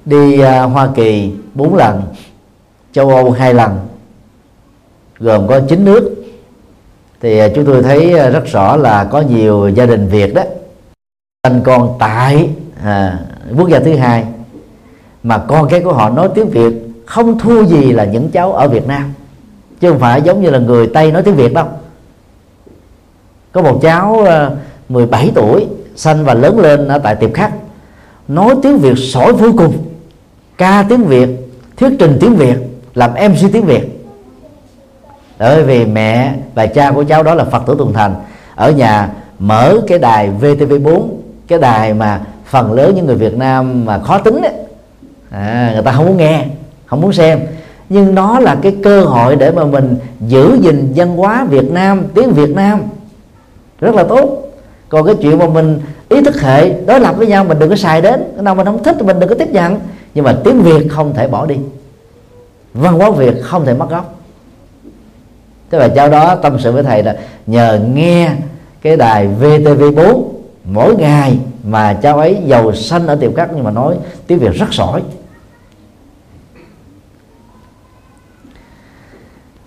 đi 0.05 0.39
uh, 0.39 0.73
Hoa 0.73 0.89
Kỳ 0.95 1.33
4 1.55 1.75
lần 1.75 2.03
châu 2.93 3.09
Âu 3.09 3.31
hai 3.31 3.55
lần 3.55 3.89
gồm 5.19 5.47
có 5.47 5.61
9 5.69 5.85
nước. 5.85 6.25
Thì 7.21 7.47
uh, 7.47 7.53
chúng 7.55 7.65
tôi 7.65 7.83
thấy 7.83 8.15
uh, 8.15 8.33
rất 8.33 8.45
rõ 8.47 8.77
là 8.77 9.05
có 9.05 9.21
nhiều 9.21 9.69
gia 9.69 9.87
đình 9.87 10.09
Việt 10.09 10.35
đó 10.35 10.43
sinh 11.49 11.61
con 11.65 11.97
tại 11.99 12.51
à, 12.83 13.19
quốc 13.57 13.69
gia 13.69 13.81
thứ 13.81 13.97
hai 13.97 14.25
mà 15.23 15.39
con 15.39 15.69
cái 15.69 15.81
của 15.81 15.93
họ 15.93 16.11
nói 16.11 16.29
tiếng 16.35 16.49
Việt 16.49 16.73
không 17.07 17.39
thua 17.39 17.65
gì 17.65 17.93
là 17.93 18.05
những 18.05 18.31
cháu 18.31 18.53
ở 18.53 18.69
Việt 18.69 18.87
Nam. 18.87 19.13
Chứ 19.81 19.91
không 19.91 19.99
phải 19.99 20.23
giống 20.23 20.43
như 20.43 20.51
là 20.51 20.59
người 20.59 20.87
Tây 20.95 21.13
nói 21.13 21.23
tiếng 21.23 21.35
Việt 21.35 21.55
đâu 21.55 21.67
có 23.53 23.63
một 23.63 23.79
cháu 23.83 24.19
ờ, 24.19 24.57
17 24.89 25.31
tuổi 25.35 25.67
sanh 25.97 26.25
và 26.25 26.35
lớn 26.35 26.59
lên 26.59 26.89
ở 26.89 26.99
tại 26.99 27.15
tiệp 27.15 27.35
khắc 27.35 27.53
nói 28.29 28.55
tiếng 28.63 28.79
Việt 28.79 28.95
sỏi 28.97 29.33
vô 29.33 29.49
cùng. 29.59 29.77
Ca 30.59 30.85
tiếng 30.89 31.05
Việt 31.05 31.29
thuyết 31.77 31.93
trình 31.99 32.19
tiếng 32.21 32.37
Việt 32.37 32.57
làm 32.95 33.11
MC 33.11 33.53
tiếng 33.53 33.65
Việt. 33.65 34.05
Bởi 35.39 35.63
vì 35.63 35.85
mẹ 35.85 36.35
và 36.55 36.67
cha 36.67 36.91
của 36.91 37.05
cháu 37.05 37.23
đó 37.23 37.35
là 37.35 37.45
phật 37.45 37.63
tử 37.67 37.75
tuần 37.79 37.93
thành. 37.93 38.15
Ở 38.55 38.71
nhà 38.71 39.11
mở 39.39 39.81
cái 39.87 39.99
đài 39.99 40.31
VTV4 40.41 41.09
cái 41.49 41.59
đài 41.59 41.95
mà 41.95 42.21
phần 42.47 42.73
lớn 42.73 42.93
những 42.95 43.07
người 43.07 43.17
Việt 43.17 43.37
Nam 43.37 43.85
mà 43.85 43.99
khó 43.99 44.19
tính 44.19 44.43
ấy, 44.43 44.53
à, 45.31 45.71
người 45.75 45.83
ta 45.83 45.93
không 45.93 46.07
muốn 46.07 46.17
nghe 46.17 46.45
không 46.87 47.01
muốn 47.01 47.13
xem. 47.13 47.41
Nhưng 47.89 48.15
nó 48.15 48.41
là 48.41 48.57
cái 48.63 48.77
cơ 48.83 49.05
hội 49.05 49.37
để 49.37 49.51
mà 49.51 49.65
mình 49.65 49.97
giữ 50.21 50.59
gìn 50.61 50.93
văn 50.97 51.17
hóa 51.17 51.45
Việt 51.45 51.71
Nam 51.71 52.03
tiếng 52.15 52.31
Việt 52.31 52.51
Nam 52.51 52.81
rất 53.83 53.95
là 53.95 54.05
tốt. 54.05 54.49
Còn 54.89 55.07
cái 55.07 55.15
chuyện 55.23 55.39
mà 55.39 55.47
mình 55.47 55.81
ý 56.09 56.23
thức 56.23 56.41
hệ 56.41 56.71
đối 56.87 57.01
lập 57.01 57.17
với 57.17 57.27
nhau 57.27 57.45
mình 57.45 57.59
đừng 57.59 57.71
có 57.71 57.77
xài 57.77 58.01
đến. 58.01 58.23
Cái 58.35 58.43
nào 58.43 58.55
mình 58.55 58.67
không 58.67 58.83
thích 58.83 58.97
thì 58.99 59.07
mình 59.07 59.21
đừng 59.21 59.29
có 59.29 59.35
tiếp 59.35 59.51
nhận. 59.51 59.81
Nhưng 60.15 60.25
mà 60.25 60.37
tiếng 60.45 60.63
Việt 60.63 60.87
không 60.91 61.15
thể 61.15 61.29
bỏ 61.29 61.47
đi. 61.47 61.57
Văn 62.75 62.99
hóa 62.99 63.11
Việt 63.11 63.35
không 63.43 63.65
thể 63.65 63.75
mất 63.75 63.91
gốc. 63.91 64.15
Thế 65.71 65.79
và 65.79 65.89
cháu 65.89 66.09
đó 66.09 66.35
tâm 66.35 66.59
sự 66.59 66.73
với 66.73 66.83
thầy 66.83 67.03
là 67.03 67.17
nhờ 67.47 67.81
nghe 67.95 68.31
cái 68.83 68.97
đài 68.97 69.29
VTV4 69.41 70.23
mỗi 70.65 70.97
ngày 70.97 71.39
mà 71.65 71.95
cháu 71.95 72.19
ấy 72.19 72.39
giàu 72.47 72.73
xanh 72.73 73.07
ở 73.07 73.15
tiệm 73.15 73.35
cắt. 73.35 73.49
Nhưng 73.55 73.65
mà 73.65 73.71
nói 73.71 73.97
tiếng 74.27 74.39
Việt 74.39 74.53
rất 74.55 74.73
giỏi. 74.73 75.03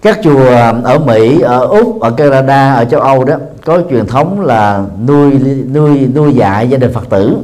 Các 0.02 0.20
chùa 0.24 0.50
ở 0.84 1.00
Mỹ, 1.06 1.42
ở 1.42 1.66
Úc, 1.66 2.02
ở 2.02 2.12
Canada, 2.12 2.74
ở 2.74 2.86
châu 2.86 3.02
Âu 3.02 3.24
đó 3.24 3.36
có 3.66 3.82
truyền 3.90 4.06
thống 4.06 4.42
là 4.42 4.86
nuôi 5.08 5.32
nuôi 5.74 6.08
nuôi 6.16 6.34
dạy 6.34 6.70
gia 6.70 6.78
đình 6.78 6.94
Phật 6.94 7.10
tử. 7.10 7.38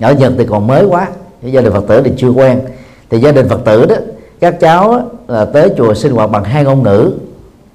Ở 0.00 0.12
Nhật 0.12 0.32
thì 0.38 0.46
còn 0.46 0.66
mới 0.66 0.84
quá, 0.84 1.08
gia 1.42 1.60
đình 1.60 1.72
Phật 1.72 1.84
tử 1.88 2.02
thì 2.04 2.12
chưa 2.16 2.30
quen. 2.30 2.60
Thì 3.10 3.20
gia 3.20 3.32
đình 3.32 3.48
Phật 3.48 3.64
tử 3.64 3.86
đó 3.86 3.96
các 4.42 4.60
cháu 4.60 5.10
là 5.28 5.44
tới 5.44 5.70
chùa 5.76 5.94
sinh 5.94 6.12
hoạt 6.12 6.30
bằng 6.30 6.44
hai 6.44 6.64
ngôn 6.64 6.82
ngữ 6.82 7.12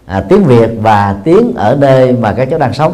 à, 0.06 0.22
tiếng 0.30 0.44
Việt 0.44 0.70
và 0.82 1.16
tiếng 1.24 1.54
ở 1.56 1.76
nơi 1.76 2.14
mà 2.14 2.34
các 2.34 2.48
cháu 2.50 2.60
đang 2.60 2.74
sống 2.74 2.94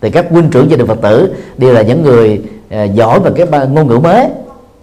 thì 0.00 0.10
các 0.10 0.26
huynh 0.30 0.50
trưởng 0.50 0.70
gia 0.70 0.76
đình 0.76 0.86
Phật 0.86 1.00
tử 1.02 1.34
đều 1.58 1.72
là 1.72 1.82
những 1.82 2.02
người 2.02 2.42
à, 2.68 2.84
giỏi 2.84 3.20
về 3.20 3.30
cái 3.36 3.66
ngôn 3.68 3.86
ngữ 3.86 3.98
mới 3.98 4.28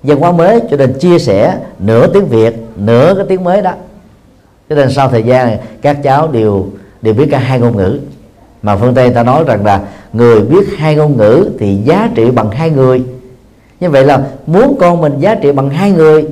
văn 0.04 0.20
hóa 0.20 0.32
mới 0.32 0.62
cho 0.72 0.78
nên 0.78 0.94
chia 1.00 1.20
sẻ 1.20 1.58
nửa 1.80 2.08
tiếng 2.08 2.26
Việt 2.26 2.56
nửa 2.76 3.14
cái 3.16 3.26
tiếng 3.30 3.44
mới 3.44 3.62
đó 3.62 3.72
cho 4.70 4.76
nên 4.76 4.92
sau 4.92 5.10
thời 5.10 5.24
gian 5.24 5.58
các 5.82 6.04
cháu 6.04 6.28
đều 6.28 6.68
đều 7.02 7.14
biết 7.14 7.28
cả 7.32 7.40
hai 7.40 7.60
ngôn 7.60 7.78
ngữ 7.78 8.00
mà 8.64 8.76
phương 8.76 8.94
tây 8.94 9.10
ta 9.10 9.24
nói 9.24 9.44
rằng 9.48 9.66
là 9.66 9.82
người 10.14 10.42
biết 10.42 10.68
hai 10.78 10.96
ngôn 10.96 11.18
ngữ 11.18 11.50
thì 11.60 11.76
giá 11.76 12.10
trị 12.16 12.32
bằng 12.32 12.52
hai 12.52 12.70
người. 12.70 13.04
Như 13.80 13.90
vậy 13.90 14.06
là 14.06 14.22
muốn 14.48 14.78
con 14.80 15.02
mình 15.02 15.20
giá 15.20 15.36
trị 15.36 15.52
bằng 15.52 15.70
hai 15.70 15.92
người 15.92 16.28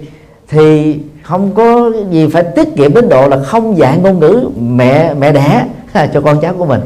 thì 0.49 0.97
không 1.23 1.51
có 1.55 1.91
gì 2.11 2.27
phải 2.27 2.43
tiết 2.43 2.75
kiệm 2.75 2.93
đến 2.93 3.09
độ 3.09 3.27
là 3.27 3.39
không 3.43 3.77
dạy 3.77 3.97
ngôn 4.03 4.19
ngữ 4.19 4.49
mẹ 4.59 5.13
mẹ 5.13 5.31
đẻ 5.31 5.65
cho 6.13 6.21
con 6.21 6.41
cháu 6.41 6.53
của 6.53 6.65
mình. 6.65 6.81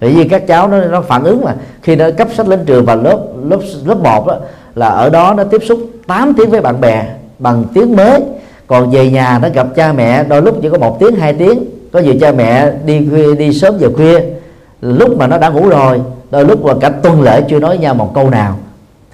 Bởi 0.00 0.12
vì 0.12 0.28
các 0.28 0.46
cháu 0.46 0.68
nó 0.68 0.80
nó 0.80 1.00
phản 1.00 1.24
ứng 1.24 1.44
mà 1.44 1.54
khi 1.82 1.96
nó 1.96 2.10
cấp 2.10 2.28
sách 2.36 2.48
lên 2.48 2.64
trường 2.66 2.84
và 2.84 2.94
lớp 2.94 3.18
lớp 3.44 3.58
lớp 3.84 3.98
một 4.02 4.26
đó 4.26 4.36
là 4.74 4.88
ở 4.88 5.10
đó 5.10 5.34
nó 5.36 5.44
tiếp 5.44 5.62
xúc 5.68 5.78
8 6.06 6.34
tiếng 6.34 6.50
với 6.50 6.60
bạn 6.60 6.80
bè 6.80 7.04
bằng 7.38 7.64
tiếng 7.74 7.96
mới. 7.96 8.20
Còn 8.66 8.90
về 8.90 9.10
nhà 9.10 9.38
nó 9.42 9.48
gặp 9.54 9.66
cha 9.76 9.92
mẹ, 9.92 10.24
đôi 10.24 10.42
lúc 10.42 10.58
chỉ 10.62 10.68
có 10.68 10.78
một 10.78 10.96
tiếng, 11.00 11.14
hai 11.14 11.32
tiếng 11.32 11.64
có 11.92 12.00
nhiều 12.00 12.14
cha 12.20 12.32
mẹ 12.32 12.72
đi 12.84 13.08
khuya, 13.10 13.34
đi 13.34 13.52
sớm 13.52 13.78
giờ 13.78 13.88
khuya 13.96 14.20
lúc 14.80 15.18
mà 15.18 15.26
nó 15.26 15.38
đã 15.38 15.48
ngủ 15.48 15.68
rồi 15.68 16.00
đôi 16.30 16.44
lúc 16.44 16.64
mà 16.64 16.74
cả 16.80 16.88
tuần 16.88 17.22
lễ 17.22 17.42
chưa 17.48 17.58
nói 17.58 17.78
nhau 17.78 17.94
một 17.94 18.14
câu 18.14 18.30
nào 18.30 18.56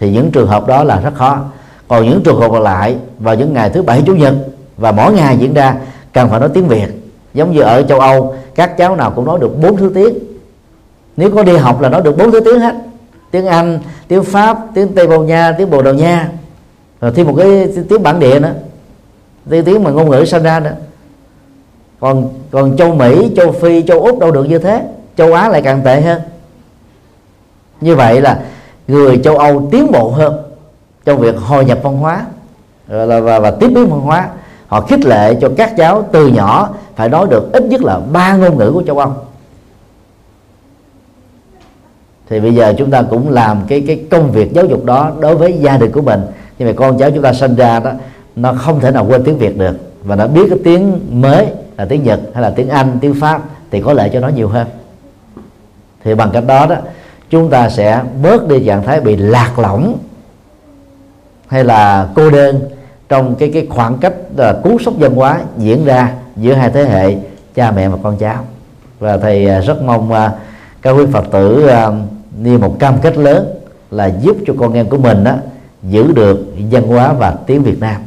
thì 0.00 0.10
những 0.10 0.30
trường 0.30 0.46
hợp 0.46 0.66
đó 0.66 0.84
là 0.84 1.00
rất 1.00 1.14
khó. 1.14 1.38
Còn 1.88 2.08
những 2.08 2.22
trường 2.22 2.40
hợp 2.40 2.48
còn 2.52 2.62
lại 2.62 2.96
vào 3.18 3.34
những 3.34 3.52
ngày 3.52 3.70
thứ 3.70 3.82
bảy 3.82 4.02
chủ 4.06 4.16
nhật 4.16 4.34
và 4.76 4.92
mỗi 4.92 5.12
ngày 5.12 5.36
diễn 5.38 5.54
ra 5.54 5.74
cần 6.12 6.28
phải 6.28 6.40
nói 6.40 6.48
tiếng 6.54 6.68
việt. 6.68 6.86
Giống 7.34 7.52
như 7.52 7.60
ở 7.60 7.82
châu 7.82 8.00
âu 8.00 8.34
các 8.54 8.76
cháu 8.76 8.96
nào 8.96 9.10
cũng 9.10 9.24
nói 9.24 9.38
được 9.40 9.60
bốn 9.62 9.76
thứ 9.76 9.92
tiếng. 9.94 10.18
Nếu 11.16 11.30
có 11.30 11.42
đi 11.42 11.56
học 11.56 11.80
là 11.80 11.88
nói 11.88 12.02
được 12.02 12.16
bốn 12.18 12.30
thứ 12.30 12.40
tiếng 12.40 12.60
hết. 12.60 12.74
Tiếng 13.30 13.46
anh 13.46 13.78
tiếng 14.08 14.24
pháp 14.24 14.58
tiếng 14.74 14.94
tây 14.94 15.06
ban 15.06 15.26
nha 15.26 15.52
tiếng 15.58 15.70
bồ 15.70 15.82
đào 15.82 15.94
nha. 15.94 16.28
Rồi 17.00 17.12
thêm 17.14 17.26
một 17.26 17.34
cái 17.38 17.68
tiếng 17.88 18.02
bản 18.02 18.20
địa 18.20 18.40
nữa. 18.40 18.52
Tiếng 19.50 19.64
tiếng 19.64 19.84
mà 19.84 19.90
ngôn 19.90 20.10
ngữ 20.10 20.24
sinh 20.24 20.42
ra 20.42 20.60
nữa 20.60 20.74
còn 22.00 22.28
còn 22.50 22.76
châu 22.76 22.94
mỹ 22.94 23.30
châu 23.36 23.52
phi 23.52 23.82
châu 23.82 24.00
úc 24.00 24.18
đâu 24.18 24.30
được 24.30 24.44
như 24.44 24.58
thế? 24.58 24.82
Châu 25.16 25.32
á 25.32 25.48
lại 25.48 25.62
càng 25.62 25.82
tệ 25.84 26.00
hơn. 26.00 26.20
Như 27.80 27.96
vậy 27.96 28.20
là 28.20 28.40
người 28.88 29.20
châu 29.24 29.38
âu 29.38 29.68
tiến 29.70 29.92
bộ 29.92 30.10
hơn 30.10 30.42
trong 31.04 31.18
việc 31.18 31.36
hội 31.36 31.64
nhập 31.64 31.78
văn 31.82 31.96
hóa 31.96 32.26
ờ, 32.88 33.06
và, 33.06 33.20
và, 33.20 33.38
và 33.38 33.50
tiếp 33.50 33.68
biến 33.68 33.86
văn 33.86 34.00
hóa. 34.00 34.28
Họ 34.66 34.80
khích 34.80 35.04
lệ 35.04 35.34
cho 35.40 35.50
các 35.56 35.76
cháu 35.76 36.04
từ 36.12 36.28
nhỏ 36.28 36.74
phải 36.96 37.08
nói 37.08 37.26
được 37.30 37.52
ít 37.52 37.62
nhất 37.62 37.82
là 37.82 38.00
ba 38.12 38.36
ngôn 38.36 38.58
ngữ 38.58 38.70
của 38.74 38.82
châu 38.82 38.98
âu. 38.98 39.12
Thì 42.28 42.40
bây 42.40 42.54
giờ 42.54 42.74
chúng 42.78 42.90
ta 42.90 43.02
cũng 43.02 43.30
làm 43.30 43.62
cái 43.68 43.84
cái 43.86 44.04
công 44.10 44.30
việc 44.30 44.52
giáo 44.52 44.64
dục 44.64 44.84
đó 44.84 45.12
đối 45.20 45.34
với 45.36 45.52
gia 45.52 45.76
đình 45.76 45.92
của 45.92 46.02
mình. 46.02 46.20
Nhưng 46.58 46.68
mà 46.68 46.74
con 46.76 46.98
cháu 46.98 47.10
chúng 47.10 47.22
ta 47.22 47.32
sinh 47.32 47.54
ra 47.54 47.80
đó 47.80 47.90
nó 48.36 48.52
không 48.52 48.80
thể 48.80 48.90
nào 48.90 49.06
quên 49.08 49.24
tiếng 49.24 49.38
việt 49.38 49.58
được. 49.58 49.76
Và 50.04 50.16
nó 50.16 50.26
biết 50.26 50.46
cái 50.50 50.58
tiếng 50.64 51.00
mới 51.10 51.46
là 51.76 51.84
tiếng 51.84 52.02
nhật 52.02 52.20
hay 52.34 52.42
là 52.42 52.50
tiếng 52.50 52.68
anh 52.68 52.98
tiếng 53.00 53.14
pháp 53.14 53.42
thì 53.70 53.80
có 53.80 53.92
lợi 53.92 54.10
cho 54.12 54.20
nó 54.20 54.28
nhiều 54.28 54.48
hơn. 54.48 54.66
Thì 56.04 56.14
bằng 56.14 56.30
cách 56.32 56.44
đó 56.46 56.66
đó 56.66 56.76
chúng 57.30 57.50
ta 57.50 57.68
sẽ 57.68 58.02
bớt 58.22 58.48
đi 58.48 58.66
trạng 58.66 58.84
thái 58.84 59.00
bị 59.00 59.16
lạc 59.16 59.58
lõng 59.58 59.98
hay 61.46 61.64
là 61.64 62.08
cô 62.14 62.30
đơn 62.30 62.60
trong 63.08 63.34
cái 63.34 63.50
cái 63.54 63.66
khoảng 63.70 63.98
cách 63.98 64.14
là 64.36 64.52
cú 64.62 64.78
sốc 64.78 64.94
văn 64.98 65.14
hóa 65.14 65.40
diễn 65.56 65.84
ra 65.84 66.12
giữa 66.36 66.54
hai 66.54 66.70
thế 66.70 66.84
hệ 66.84 67.16
cha 67.54 67.70
mẹ 67.70 67.88
và 67.88 67.98
con 68.02 68.16
cháu. 68.16 68.44
Và 68.98 69.16
thầy 69.16 69.46
ờ, 69.46 69.60
rất 69.60 69.82
mong 69.82 70.12
ờ, 70.12 70.30
các 70.82 70.90
quý 70.90 71.06
phật 71.12 71.24
tử 71.32 71.70
uh, 71.88 71.94
như 72.38 72.58
một 72.58 72.76
cam 72.78 72.98
kết 73.02 73.16
lớn 73.16 73.46
là 73.90 74.06
giúp 74.06 74.36
cho 74.46 74.54
con 74.58 74.72
em 74.72 74.88
của 74.88 74.98
mình 74.98 75.24
đó 75.24 75.34
giữ 75.82 76.12
được 76.12 76.46
văn 76.70 76.82
hóa 76.82 77.12
và 77.12 77.34
tiếng 77.46 77.62
Việt 77.62 77.80
Nam. 77.80 78.02